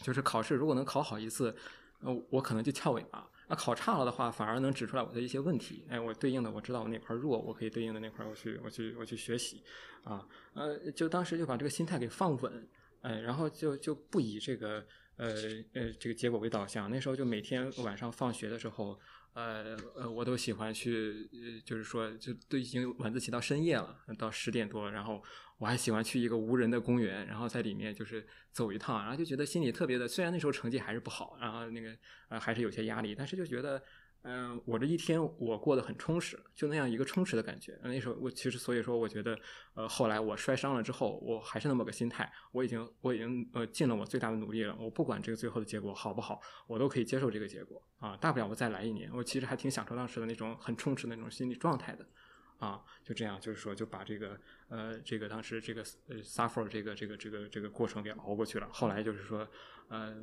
[0.00, 1.54] 就是考试如果能考好一次，
[2.00, 3.28] 呃，我可能就翘尾巴。
[3.48, 5.84] 那考差了的话，反而能指出来我的一些问题。
[5.88, 9.62] 哎，我对应的我知道我哪块弱，我可以对应的那块我去我去我去学习，
[10.04, 12.68] 啊，呃，就当时就把这个心态给放稳，
[13.02, 14.82] 哎，然后就就不以这个
[15.16, 15.28] 呃
[15.74, 16.90] 呃这个结果为导向。
[16.90, 18.98] 那时候就每天晚上放学的时候，
[19.34, 21.28] 呃呃，我都喜欢去，
[21.64, 25.22] 就是说就都已经晚自习到深夜了，到十点多，然后。
[25.58, 30.08] 我还喜欢去一个无人的公园，然后在里面就是走一趟，然后就觉得心里特别的。
[30.08, 31.96] 虽然那时候成绩还是不好，然后那个
[32.30, 33.80] 呃还是有些压力，但是就觉得，
[34.24, 37.76] 嗯，我这一天我过得很充实，就那样一个充实的感觉。
[37.82, 39.36] 那时候我其实所以说，我觉得，
[39.74, 44.76] 呃，后来我摔伤了之后，我还是那么个心态，我已经我已经呃尽了我最大的努力了。
[44.78, 49.10] 我不管这个最后的结果好不好，我都可以接受这个结果啊，大不了我再来一年。
[49.12, 52.06] 我其实还挺享受当时的那种很充实的那种心理状态的。
[52.58, 54.38] 啊，就这样，就是说，就把这个
[54.68, 58.68] 呃，这个当时这个呃，suffer 这个这个这个这个过程给熬过去了。
[58.70, 59.44] 后来就是说，
[59.88, 60.14] 呃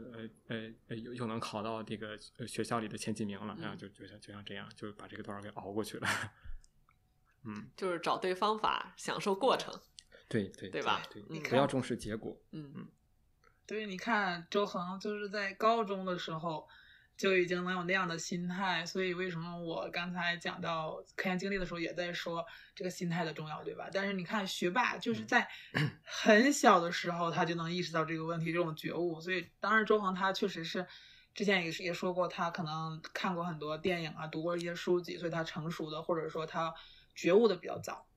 [0.48, 2.18] 呃呃，又又能考到这个
[2.48, 6.08] 学校里的前几名了，然后就就像就像这样，就把这个段儿给熬过去了。
[7.46, 9.74] 嗯，就是找对方法，享受过程。
[10.28, 11.02] 对对对吧？
[11.10, 12.38] 对，不要重视结果。
[12.52, 12.88] 嗯嗯。
[13.66, 16.68] 对，你看周恒就是在高中的时候。
[17.20, 23.90] 就已经能有那样的心态，所以为什么我刚才讲到科研经历的时候，也在说这个心态的重要，对吧？
[23.92, 25.46] 但是你看学霸就是在
[26.06, 29.20] 很小的时候，他就能意识到这个问题，这种觉悟。
[29.20, 30.88] 所以当然周恒他确实是
[31.36, 36.74] 之前也是也说过，他可能看过很多电影啊，读过一些书籍，所以他成熟的或者说他
[37.14, 38.08] 觉悟的比较早。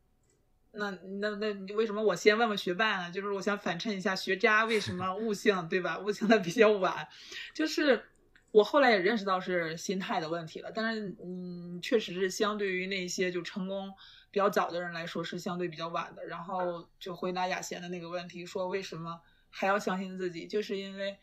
[0.70, 3.10] 那那那你为什么我先问问学霸呢？
[3.10, 5.98] 就是我想反衬一下学渣为什么悟性，对吧？
[5.98, 7.08] 悟性的比较晚，
[7.52, 8.04] 就是。
[8.52, 13.92] 我后来也认识到是心态的问题了，但是嗯，确实是相对于那些就成功
[14.30, 16.24] 比较早的人来说是相对比较晚的。
[16.26, 21.18] 然后就回答雅贤的那个问题，说为什么还要相信自己，就是因为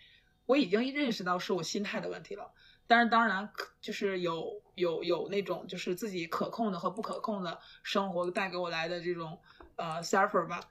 [0.48, 2.52] 我已经认识到是我心态的问题了。
[2.88, 3.48] 但是当然，
[3.80, 9.40] 就是有有有那种就是自己可控的和不可控的生活带给我来的这种
[9.76, 10.62] 呃 suffer 吧。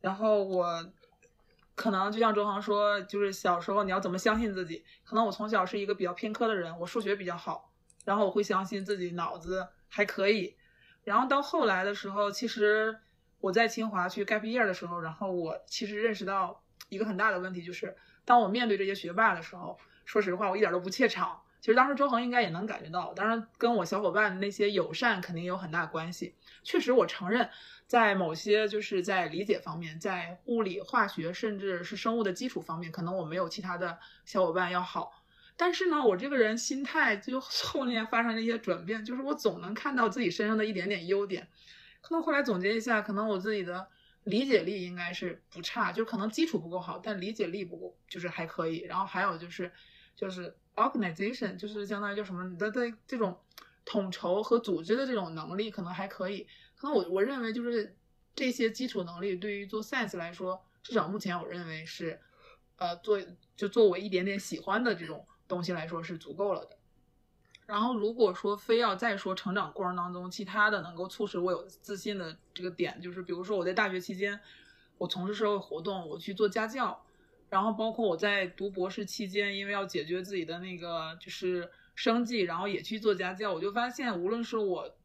[0.00, 0.90] 然后我。
[1.74, 4.84] 可能就像周航说，就是小时候你要怎么相信自己？
[5.04, 7.72] 可能我从小是一个比较偏科的人，我数学比较好，
[8.04, 10.56] 然后我会相信自己脑子还可以。
[11.04, 12.98] 然后到后来的时候，其实
[13.40, 21.42] 我在清华去 gap year 的时候，然后我其实认识到一个很大的问题，就是当我面对这些学霸的时候，说实话我一点都不怯场。
[21.62, 26.34] 其实当时周恒应该也能感觉到，当然跟我小伙伴那些友善肯定有很大关系。
[26.62, 27.48] 确实，我承认。
[27.86, 35.22] 在某些就是在理解方面，在物理、化学，甚至是生物的基础方面，可能我没有其他的小伙伴要好。
[35.58, 41.46] 但是呢，我这个人心态就 后面发生了一些转变，就是我总能看到自己身上的一点点优点。
[42.00, 43.86] 可能后来总结一下，可能我自己的
[44.24, 48.78] 理解力应该是不差，就可能基础不够好，但理解力不够，就是还可以。
[48.88, 49.70] 然后还有就是
[50.16, 53.38] 就是 organization，就是相当于叫什么你的的这种
[53.84, 56.46] 统筹和组织的这种能力可能还可以。
[56.76, 57.96] 可能我我认为就是
[58.34, 62.20] 这些基础能力对于做 science 来说，至少目前我认为是
[62.76, 63.20] 呃做
[63.56, 66.78] 就做我一点点喜欢的这种东西来说是足够了的。
[67.64, 74.38] 然后，如果说非要再说成长过程当中其他的能够促使我有自信的这个点，就是比如说我在大学期间，
[74.98, 77.02] 我从事社会活动，我去做家教，
[77.52, 84.96] 然后包括我在读博士期间，因为要解决自己的那个就是生计，然后也去做家教，我就发现，无论是我，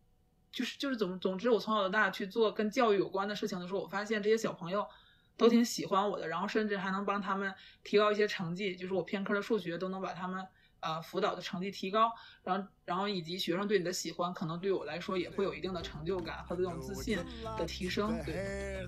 [0.49, 4.87] 就是就是总总之，我从小到大去做跟教育有关的事情的时候，我发现这些小朋友
[5.35, 7.53] 都挺喜欢我的，然后甚至还能帮他们
[7.83, 10.47] 提高一些成绩，就是我偏科的数学都能把他们。
[10.79, 12.11] 呃，辅导的成绩提高，
[12.43, 17.17] 然后，然后以及学生对你的喜欢，可能对我来说也会有一定的成就感和这种自信
[17.57, 18.15] 的提升。
[18.23, 18.87] 对。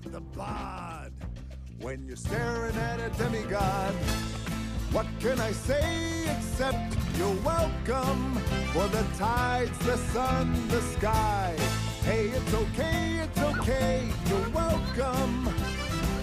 [1.80, 3.94] When you're staring at a demigod,
[4.92, 8.36] what can I say except you're welcome
[8.74, 11.56] for the tides, the sun, the sky?
[12.04, 15.48] Hey, it's okay, it's okay, you're welcome.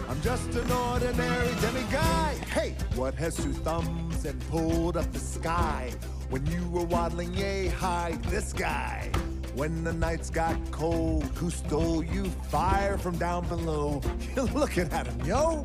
[0.08, 2.38] I'm just an ordinary demigod.
[2.54, 5.92] Hey, what has two thumbs and pulled up the sky?
[6.30, 9.12] When you were waddling yay high, this guy.
[9.57, 14.01] When the nights got cold, who stole you fire from down below?
[14.35, 15.65] You're looking at him, yo.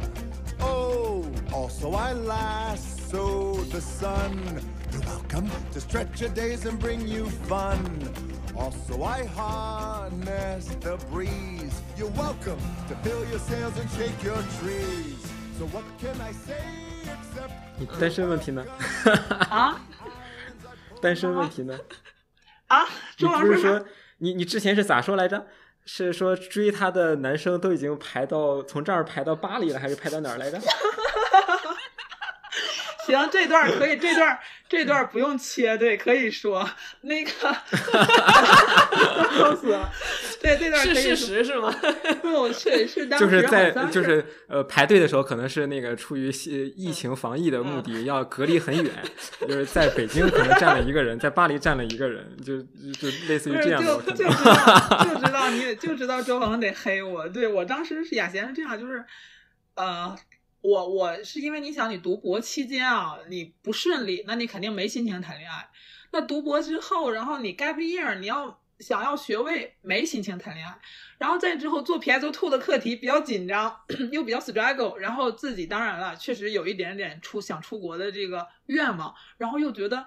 [0.60, 4.62] Oh, also I lasso the sun.
[4.92, 7.80] You're welcome to stretch your days and bring you fun.
[8.56, 11.82] Also I harness the breeze.
[11.96, 15.22] You're welcome to fill your sails and shake your trees.
[15.60, 16.62] So what can I say
[17.04, 18.66] except 你单身问题呢？
[19.50, 19.80] 啊？
[21.00, 21.78] 单身问题呢？
[22.79, 22.89] 啊？
[23.19, 23.85] 你不是说
[24.19, 25.47] 你你之前是咋说来着？
[25.85, 30.61] 是说追她的男生都已经排到从这儿排到巴黎了，还是排到哪儿来着？
[33.05, 34.39] 行，这段可以，这段
[34.73, 36.67] 这段不用切，对，可以说
[37.03, 37.31] 那个，
[39.37, 39.93] 笑死了，
[40.41, 41.71] 对，这段是事实是吗？
[42.23, 46.31] 不，是是当时就是在就是呃排队的时候，可能是那个出于
[46.75, 48.91] 疫情防疫的目的，要隔离很远，
[49.43, 52.57] 就是在北京可能站了一个人，在巴黎站了一个人，就
[52.93, 53.95] 就类似于这样的。
[54.03, 59.05] 就就知道就知道你就知道周恒得黑我，对我当时是雅贤是这样，就是
[59.75, 60.17] 呃。
[60.63, 65.69] 我我是因为你想，你读博期间啊，你不顺利，那你肯定没心情谈恋爱。
[66.13, 70.79] 那读博之后，然后你 gap year，你要想要学位，没心情谈恋爱。
[71.19, 73.77] 然后再之后做 PSO two 的课题比较紧张，
[74.13, 80.07] 又比较 struggle，然后自己当然了，确实有一点点出想出国的这个愿望，然后又觉得。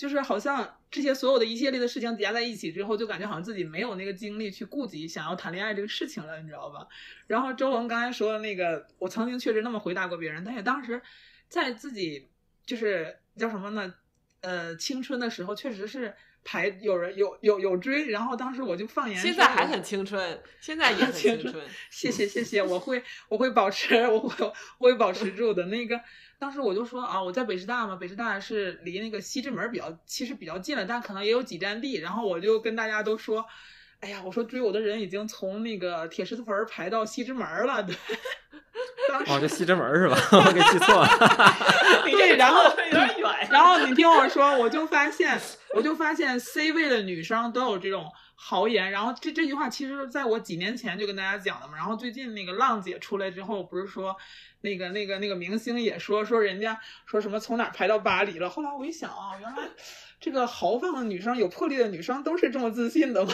[0.00, 6.88] 就是好像这些所有的一系列的事情叠加在一起之后，就感觉好像自己没有那个精力去顾及想要谈恋爱这个事情了，你知道吧？
[7.26, 11.02] 然后周文刚才说的那个，我曾经确实那么回答过别人，但是当时
[11.50, 12.30] 在自己
[12.64, 13.92] 就是叫什么呢？
[14.40, 16.14] 呃，青春的时候确实是
[16.44, 21.54] 排有人有有有追，然后当时我就放言，现在还很青春，现在 也很青春。
[21.90, 26.00] 谢谢谢谢，我会我会保持，我会我会保持住的那个。
[26.38, 31.98] 当时我就说啊，我在北师大嘛，北师大是离那个西直门比较，其实比较近了，但可能也有几站地。
[31.98, 33.44] 然后我就跟大家都说，
[34.00, 37.82] 哎呀，我说追我的人已经从那个铁狮子坟排到西直门了。
[37.82, 37.94] 对，
[39.26, 40.16] 哦，这西直门是吧？
[40.32, 41.08] 我给记错了。
[42.10, 43.48] 对，然后有点远。
[43.50, 45.38] 然后你听我说，我就发现，
[45.74, 48.90] 我就发现 C 位的女生都有这种豪言。
[48.90, 51.76] 然后这这句话其实在我几年前就跟大家讲的嘛。
[51.76, 54.16] 然后最近那个浪姐出来之后，不是说。
[54.62, 58.50] 那个、那个、那个明星也说说人家说什么从哪排到巴黎了。
[58.50, 59.70] 后来我一想啊，原来
[60.20, 63.32] 这个豪放的女生、有魄力的女生都是这么自信的吗？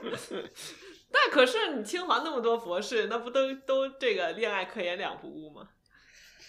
[1.12, 5.68] 但可是你清华那么多博士，那不都都这个恋爱科研两不误吗？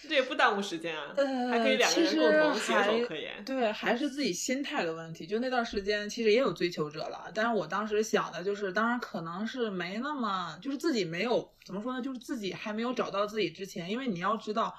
[0.06, 1.12] 这也不耽误时间啊，
[1.50, 3.44] 还可以两个人共同携手科研。
[3.44, 5.26] 对，还是自己心态的问题。
[5.26, 14.72] 就那段时间，其实也有追求者了，但是我当时想的就是，当然可能是没那么，就是自己没有怎么说呢，就是自己还没有找到自己之前，因为你要知道，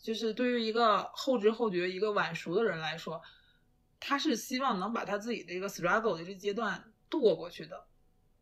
[0.00, 3.20] 就是对于一个后知后觉、一个晚熟的人来说，
[3.98, 7.84] 他是希望能把他自己的一个 struggle 的这阶段度过过去的。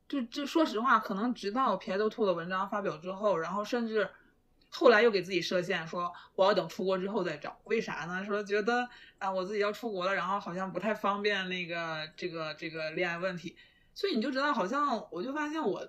[0.09, 4.11] 就就说实话，可能直到 p s Two 的文章发表之后，然后甚至。
[4.75, 8.25] 后来又给自己设限，说我要等出国之后再找，为啥呢？
[8.25, 8.89] 说觉得
[9.19, 13.55] 啊，我自己要出国了，然后好像不太方便那个这个这个恋爱问题，
[13.95, 15.87] 所以你就知道，好像我就发现我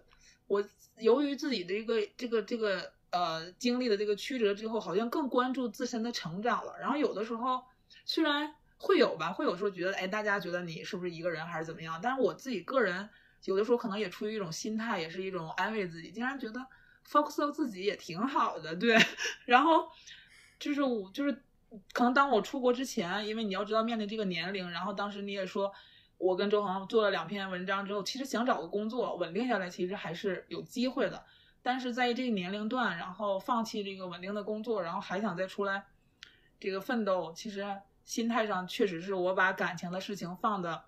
[0.47, 0.61] 我
[0.97, 6.75] 由于自己的一个这个这个呃经历的这个曲折之后，好像更关注自身的成长了。
[6.77, 7.63] 然后有的时候
[8.03, 11.97] 虽然会有吧，会有时候觉得哎，大家觉得你是不是一个人还是怎么样？
[12.03, 13.09] 但是我自己个人
[13.45, 16.59] 有的时候可能也出于一种心态，也是一种安慰自己，竟然觉得
[17.07, 18.97] focus 到自己也挺好的，对。
[19.45, 19.89] 然后
[20.59, 21.31] 就是我就是
[21.91, 25.71] 可能当我出国之前，因为你要知道面临这个年龄，然后当时你也说。
[26.19, 31.21] 我跟周恒做了两篇文章之后，其实想找个工作稳定下来，其实还是有机会的。
[31.61, 35.83] 但是在这个年龄段，然后放弃这个稳定的工作，然后还想再出来
[36.61, 37.65] 这个奋斗，其实
[38.05, 40.85] 心态上确实是我把感情的事情放的，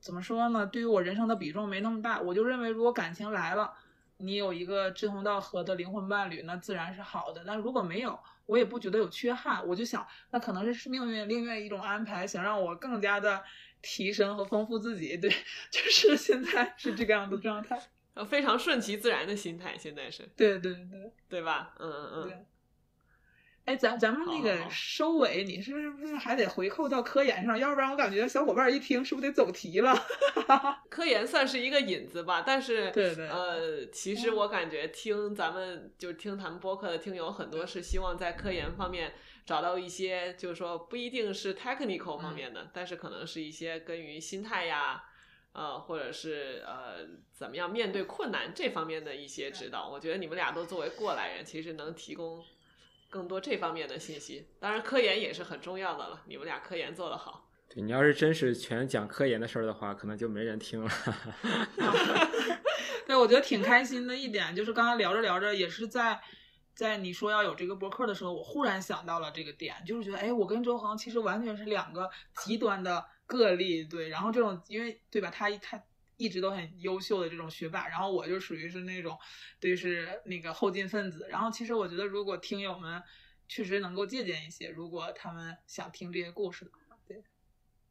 [0.00, 0.64] 怎么说呢？
[0.64, 2.22] 对于我人生的比重没那么大。
[2.22, 3.74] 我就认为，如果感情来了，
[4.18, 7.42] 你有一个志同道合的灵魂伴侣，那自然是好的。
[7.46, 9.66] 但如果没有，我也不觉得有缺憾。
[9.66, 13.42] 我就想，那可能是命运另外一种安排，想让我更加的。
[13.80, 15.30] 提升和丰富自己，对，
[15.70, 17.80] 就是现在是这个样的状态，
[18.14, 21.72] 呃， 非常顺其自然的心态，现在是，对对对，对吧？
[21.78, 22.46] 嗯嗯嗯。
[23.68, 27.58] 哎，咱咱们那个收尾，你是不是还得回扣到科研上？
[27.58, 29.94] 要不然我感觉小伙伴一听是不是得走题了？
[30.88, 39.12] 科研算是一个引子吧，但是对对，呃，其实我感觉听咱们就听咱们播客的听友很多是希望在科研方面。
[39.44, 45.02] 找到一些，就是说不一定是 technical 方面的，但是可能是一些跟于心态呀，
[45.52, 49.88] 呃，或者是呃怎么样面对困难这方面的一些指导。
[49.88, 52.44] 我觉得你们俩都作为过来人，其实能提供
[53.08, 54.46] 更多这方面的信息。
[54.60, 56.22] 当然，科研也是很重要的了。
[56.26, 57.50] 你们俩科研做得好。
[57.68, 60.90] 对你要是真是全讲科研的事儿的话，可能就没人听了。
[63.06, 66.20] 对，我觉得挺开心的一点就是刚刚聊着聊着也是在。
[66.74, 74.08] 在你说要有这个博客的时候，我忽然想到了这个点，就是觉得，哎，我跟周恒其实完全是两个极端的个例，对。
[74.10, 75.82] 然后这种，因为对吧，他他
[76.18, 79.18] 一直都很优秀的这种学霸，然后我就属于是那种，
[79.58, 81.26] 对，是那个后进分子。
[81.30, 83.02] 然后其实我觉得，如果听友们
[83.48, 87.24] 确实能够借鉴一些，如果他们想听这些故事的话，对，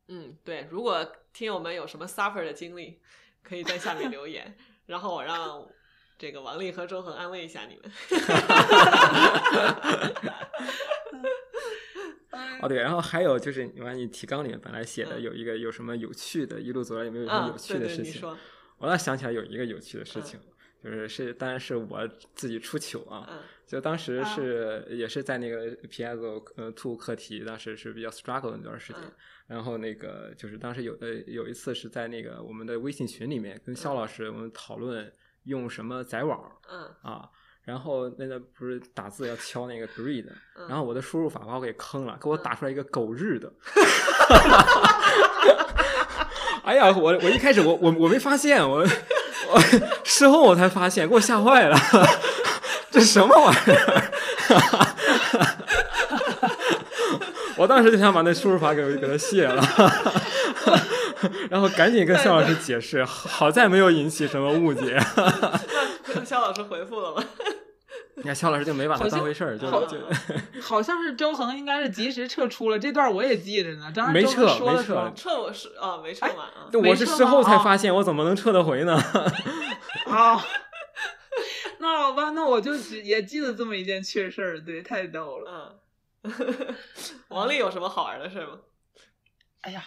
[0.09, 0.67] 嗯，对。
[0.69, 3.01] 如果听友们有什么 suffer 的经历，
[3.41, 4.55] 可以在下面留言，
[4.85, 5.67] 然后我让。
[6.19, 7.91] 这个王丽和周恒安慰一下你们。
[12.61, 18.37] 哦对，然后还有就是，你看你提纲里面本来写的有一个有什么有趣的，一路走来有没有什么有趣的事情？
[18.77, 20.39] 我倒想起来有一个有趣的事情，
[20.83, 23.27] 就是是当然是我自己出糗啊。
[23.65, 29.01] 就当时是也是在那个 P S O 呃 Two 课题，当时是比较 struggle 的那段时间。
[29.47, 35.11] 然后那个就是当时有的有一次是在那个我们的微信群里面跟肖老师我们讨论。
[35.43, 36.51] 用什么载网？
[36.69, 37.29] 嗯啊，
[37.67, 40.23] 然后那个不是打字要敲那个 read，
[40.69, 43.51] 然后我的输入法把我给坑了，给我打出来一个狗日的。
[46.63, 48.87] 哎呀，我我一开始我我我没发现，我
[49.49, 49.59] 我
[50.05, 51.77] 事后我才发现，给我吓坏了，
[52.89, 54.03] 这什么玩意儿？
[57.57, 59.61] 我当时就想把那输入法给给它卸了。
[61.49, 64.97] 然后赶紧跟肖老师解释，好在没有引起什么误解。
[66.23, 67.23] 肖老师回复了吗？
[68.17, 69.97] 你看肖老师就没把它当回事儿，就就
[70.59, 73.93] 好像是周恒应该是及时撤出了这段，我也记着呢。
[74.11, 76.67] 没撤，没撤，撤我是啊，没撤完啊。
[76.73, 78.95] 我是事后才发现，我怎么能撤得回呢？
[80.09, 80.43] 啊，
[81.77, 85.79] 那好吧，那我就只也记得这么一件趣事儿，对，太逗了。
[86.23, 86.33] 嗯，
[87.29, 88.57] 王丽有什么好玩的事吗？
[89.61, 89.83] 哎呀。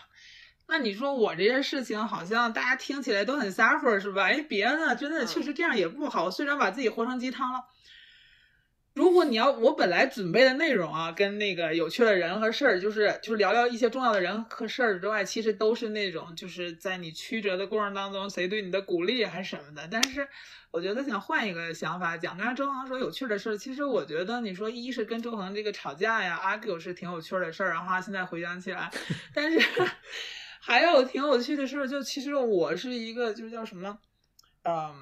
[0.69, 4.27] 那你说我这件事情好像大家听起来都很 suffer 是吧？
[4.27, 6.31] 哎，别呢，真的确实这样也不好。
[6.31, 7.59] 虽然把自己活成鸡汤了。
[9.01, 19.89] 如果你要我本来准备的内容啊，跟那个有趣的人和事儿，就是就是聊聊一些重要的人和事儿之外，其实都是那种就是在你曲折的过程当中谁对你的鼓励还是什么的。
[19.90, 20.28] 但是
[20.70, 28.90] 我觉得想换一个想法讲，刚才周航说有趣的事儿，其实我觉得你说一是跟周航这个吵架呀，argue 是挺有趣的事儿，然后现在回想起来，
[29.32, 29.59] 但是。
[30.62, 33.98] 还有挺有趣的事儿，就其实我是一个，就是叫什么，
[34.64, 34.94] 嗯，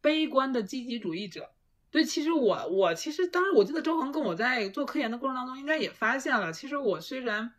[0.00, 1.50] 悲观的积极主义者。
[1.96, 7.50] 对，其实我我其实当时我记得周恒跟我在做科研的过程当中，应该也发现了，其实我虽然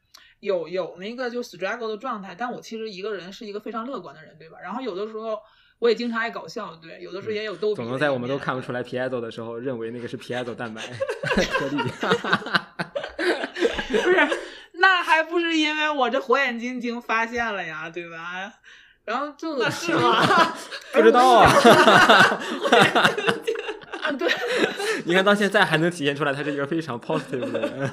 [0.41, 4.59] 有有那个就 struggle 的状态，但我其实一个人是一个非常乐观的人，对吧？
[4.61, 5.39] 然后有的时候
[5.79, 7.77] 我也经常爱搞笑，对，有的时候也有逗比。
[7.77, 11.77] 总能在我们都看不出来 piezo 的时候，认为那个是 piezo 蛋白颗 粒。
[13.89, 14.27] 不是。
[14.73, 18.53] 那还不是因为我这火眼金睛发现了呀，对吧？
[19.03, 20.53] 然后就那 是吗？
[20.93, 21.49] 不知道啊。
[24.17, 24.27] 对，
[25.05, 27.91] 你看到现在还能体现出来，他是一个非常 positive 的人。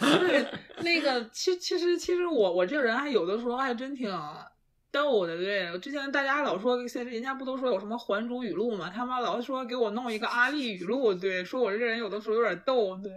[0.20, 0.46] 对，
[0.82, 4.10] 那个，其其实其实我我这个人还有的时候还真挺
[4.90, 5.36] 逗的。
[5.36, 8.90] 对我之前大家老说，现在人家不都说有什么还珠语录嘛？
[8.94, 13.12] 他妈老说给我弄一个阿丽语录，对，说我这个人有的时候有点逗，对，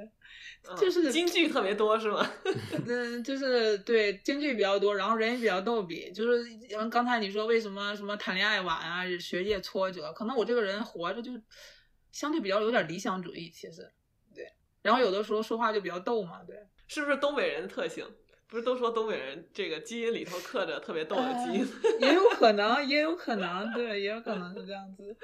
[0.76, 2.28] 就是京剧特别多是吗？
[2.88, 6.44] 嗯，就是对京剧比较多，然后人也比较逗比，就是
[6.90, 11.32] 刚才你说为什么什么谈恋爱晚啊，学业挫折，可能我这个人活着就
[12.18, 13.88] 相对比较有点理想主义，其实
[14.34, 18.04] 对，然后有的时候说话就比较逗嘛，对，是不是东北人的特性？
[18.48, 21.68] 不是都说东北人这个基因里头刻着特别逗的基因？
[22.02, 25.16] 也有可能，也有可能，对，也有可能是这样子。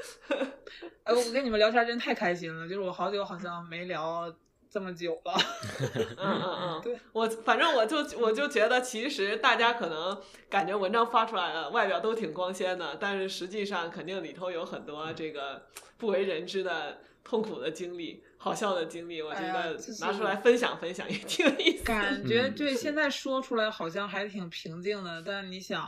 [1.03, 4.31] 哎，我跟你们聊天真太开心了，就是我好久好像没聊。
[4.73, 5.33] 这么久了，
[6.17, 10.19] 嗯嗯嗯，对我反正我就我就觉得，其实大家可能
[10.49, 15.67] 感觉文章发出来了，外表都挺光鲜的，但是实际上肯定里头有很多这个
[15.99, 19.21] 不为人知的痛苦的经历、好笑的经历。
[19.21, 21.83] 我觉得拿出来分享分享也 挺有意思。
[21.83, 25.87] 感觉对，现在说出来好像还挺平静的，但你想，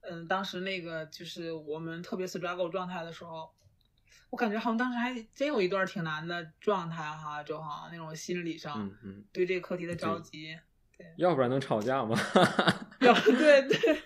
[0.00, 3.50] 嗯，当时那个就是我们特别 struggle 状态的时候。
[4.34, 8.90] 我感觉好像当时还真有一段挺难的状态哈，就好像那种心理上，
[9.32, 10.58] 对这个课题的着急，
[10.98, 12.18] 对，要不然能吵架吗？
[12.98, 14.02] 要对 对，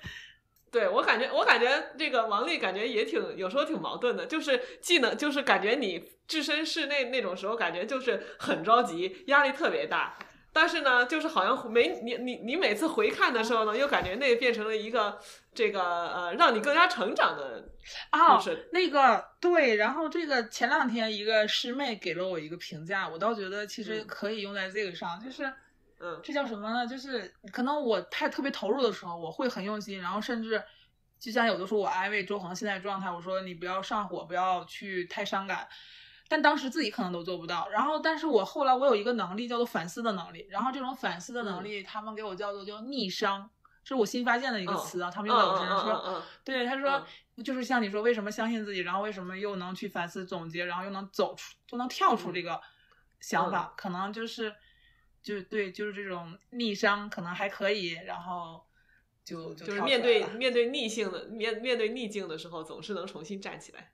[0.71, 10.19] 对 我感觉我感觉这个王丽感觉也挺有时候挺矛盾的，就是既能就是感觉你置身事内那种时候，感觉就是很着急，压力特别大。
[10.53, 15.19] 但是呢，就是好像没你你你每次回看的时候呢，又感觉那变成了一个
[15.55, 17.69] 这个呃，让你更加成长的
[18.11, 18.41] 啊，
[18.73, 19.77] 那个对。
[19.77, 25.45] 然后这个前两天一个师妹给了我一个评价，我倒觉得其实可以用在这个上，就是
[26.01, 26.87] 嗯，这叫什么呢？
[26.87, 30.61] 就是可能我太特别投入的时候，我会很用心，然后甚至
[31.20, 35.69] 就像有的时候我安慰周恒现在状态，我说你不要上火，不要去太伤感。
[36.29, 43.49] 但当时自己可能都做不到，然后，但是我后来我有一个能力叫做反思的能力，然后这种反思的能力，他们给我叫做叫逆商，
[43.83, 47.03] 这是我新发现的一个词啊，他们用在我身上说，对，他说
[47.43, 52.61] 就是像你说为什么相信自己，然后为什么又能去反思总结，然后又能走出，就能跳出这个
[53.21, 54.55] 想法，可能就是，
[55.23, 58.67] 就对，就是这种逆商可能还可以，然后
[59.25, 63.93] 就就是面对面对逆性的面面对逆境的时候，总是能重新站起来。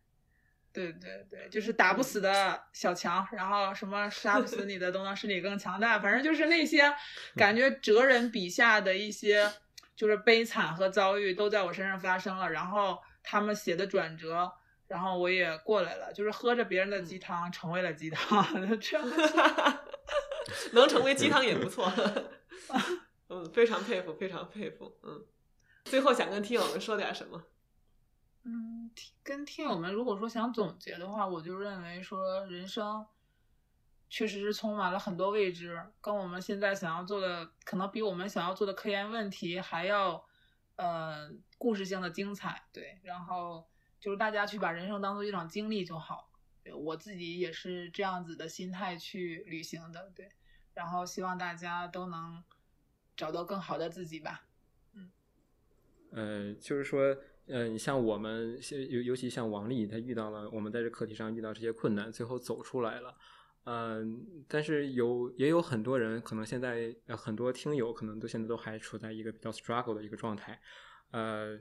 [0.74, 6.92] 对对对，就是打不死的小强，然后什么杀不死你的都能使你更强大，反正就是那些
[7.36, 9.48] 感觉哲人笔下的一些
[9.94, 14.52] 就是悲惨和遭遇都在我身上发生了，然后他们写的转折，
[14.88, 18.44] 然后我也过来了，就是喝着别人的鸡汤成为了鸡汤，
[18.80, 19.08] 这样
[20.72, 21.90] 能成为鸡汤也不错，
[23.28, 25.24] 嗯，非常佩服，非常佩服，嗯，
[25.84, 27.40] 最后想跟听友们说点什么？
[28.46, 28.90] 嗯，
[29.22, 33.06] 跟听友们如果说想总结的话，我就认为说人生
[34.10, 40.22] 确实是充满了很多未知，跟我们现在想要做的，可能比我们想要做的科研问题还要
[40.76, 42.66] 呃故事性的精彩。
[42.70, 43.66] 对，然后
[43.98, 46.30] 就是大家去把人生当做一场经历就好。
[46.76, 50.12] 我自己也是这样子的心态去旅行的。
[50.14, 50.30] 对，
[50.74, 52.44] 然后希望大家都能
[53.16, 54.44] 找到更好的自己吧。
[54.92, 55.10] 嗯，
[56.12, 57.16] 呃，就是说。
[57.46, 58.58] 呃，你像我们，
[58.88, 63.14] 尤尤其像王丽，她遇到了我们在这课题上遇到这些困难，最后走出来了。
[63.64, 70.58] 嗯，但是有也有很多人，可能现在很多听友可能都现在都还处在一个比较 struggle 的一个状态。
[71.10, 71.58] 呃，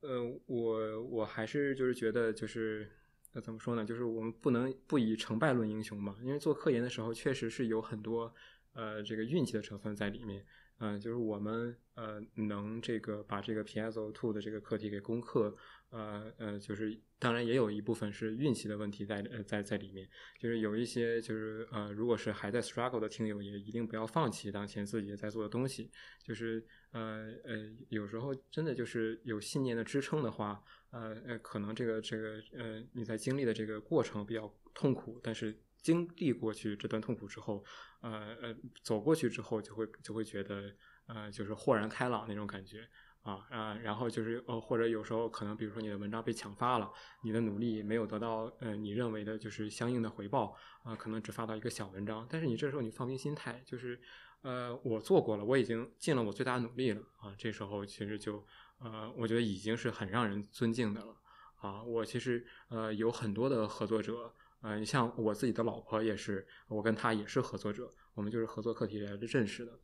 [0.00, 2.88] 呃，我我还是就是觉得就是
[3.32, 3.84] 那怎么说呢？
[3.84, 8.32] 就是我们不能不以成败论英雄嘛，因为做科研的时候确实是有很多
[8.72, 10.44] 呃这个运气的成分在里面。
[10.80, 15.56] 嗯，就是我们呃能这个把这个 PSO two 的这个课题给攻克，
[15.90, 25.90] 呃呃，就是当然也有一部分是运气的问题在呃在在里面，就是有一些就是呃如果是还在 struggle 的听友，也一定不要放弃当前自己在做的东西，
[26.22, 27.56] 就是呃呃
[27.88, 35.58] 有时候真的就是有信念的支撑的话，呃呃可能这个这个呃你在经历的这个过程比较痛苦，但是。
[35.82, 37.64] 经历过去这段痛苦之后，
[38.00, 40.74] 呃呃，走过去之后，就会就会觉得，
[41.06, 42.88] 呃，就是豁然开朗那种感觉
[43.22, 46.90] 啊啊，然后就是呃，或者有时候可能，比如说你的文章被抢发了，
[47.22, 54.00] 你的努力没有得到呃你认为的就是相应的回报啊，可能只发到一个小文章，但是你这时候你放平心态，就是
[54.42, 58.44] 呃，我做过了，我已经尽了我最大的努力了啊，这时候其实就
[58.78, 61.16] 呃，我觉得已经是很让人尊敬的了
[61.56, 64.34] 啊，我其实呃有很多的合作者。
[64.62, 69.78] 嗯，像我自己的老婆也是，我跟她也是合作者，我们就是合作课题认识的。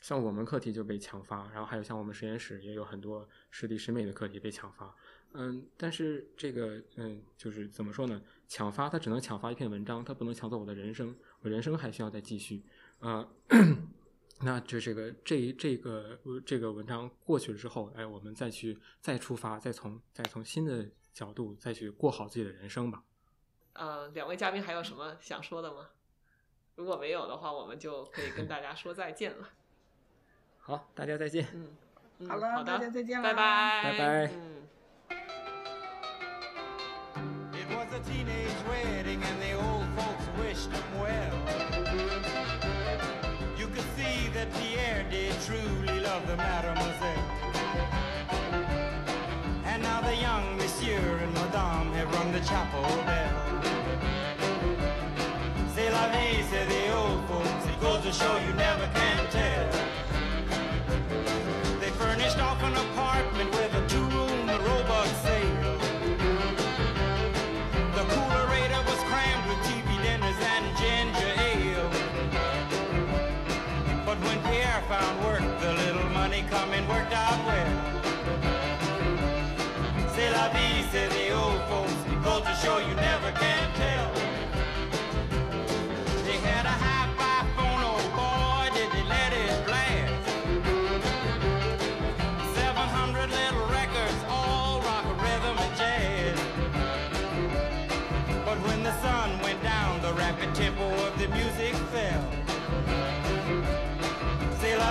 [0.00, 4.94] 像我们课题就被强发，然后还有像我们实验室也有很多师弟师妹的课题被强发。
[5.34, 8.20] 嗯，但是这个嗯，就是怎么说呢？
[8.48, 12.62] 抢发它只能抢发一篇文章，它不能抢走我的人生，我人生还需要再继续。
[12.98, 13.26] 啊，
[14.42, 23.02] 那这这个这这个这个文章过去了之后，哎，我们再去再出发，再从再从新的角度再去过好自己的人生吧。
[23.74, 25.88] 呃，两位嘉宾还有什么想说的吗？
[26.74, 29.48] 如果没有的话，我们就可以跟大家说再见了。
[30.60, 31.46] 好，大家再见。
[31.52, 31.68] 嗯，
[32.20, 34.32] 嗯好了好的，大家再见了拜拜，拜拜
[45.42, 47.24] truly love the mademoiselle.
[49.66, 53.41] And now the young monsieur and madame have rung the chapel bell.
[58.12, 59.70] Goes show you never can tell.
[61.80, 65.78] They furnished off an apartment with a two-room robot sale.
[67.96, 71.90] The coolerator was crammed with TV dinners and ginger ale.
[74.04, 77.78] But when Pierre found work, the little money coming worked out well.
[80.14, 81.94] C'est la vie, say the old folks.
[82.24, 84.41] Goes to show you never can tell.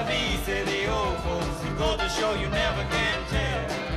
[0.01, 3.90] Bobby said the old folks, it goes to show you never can tell.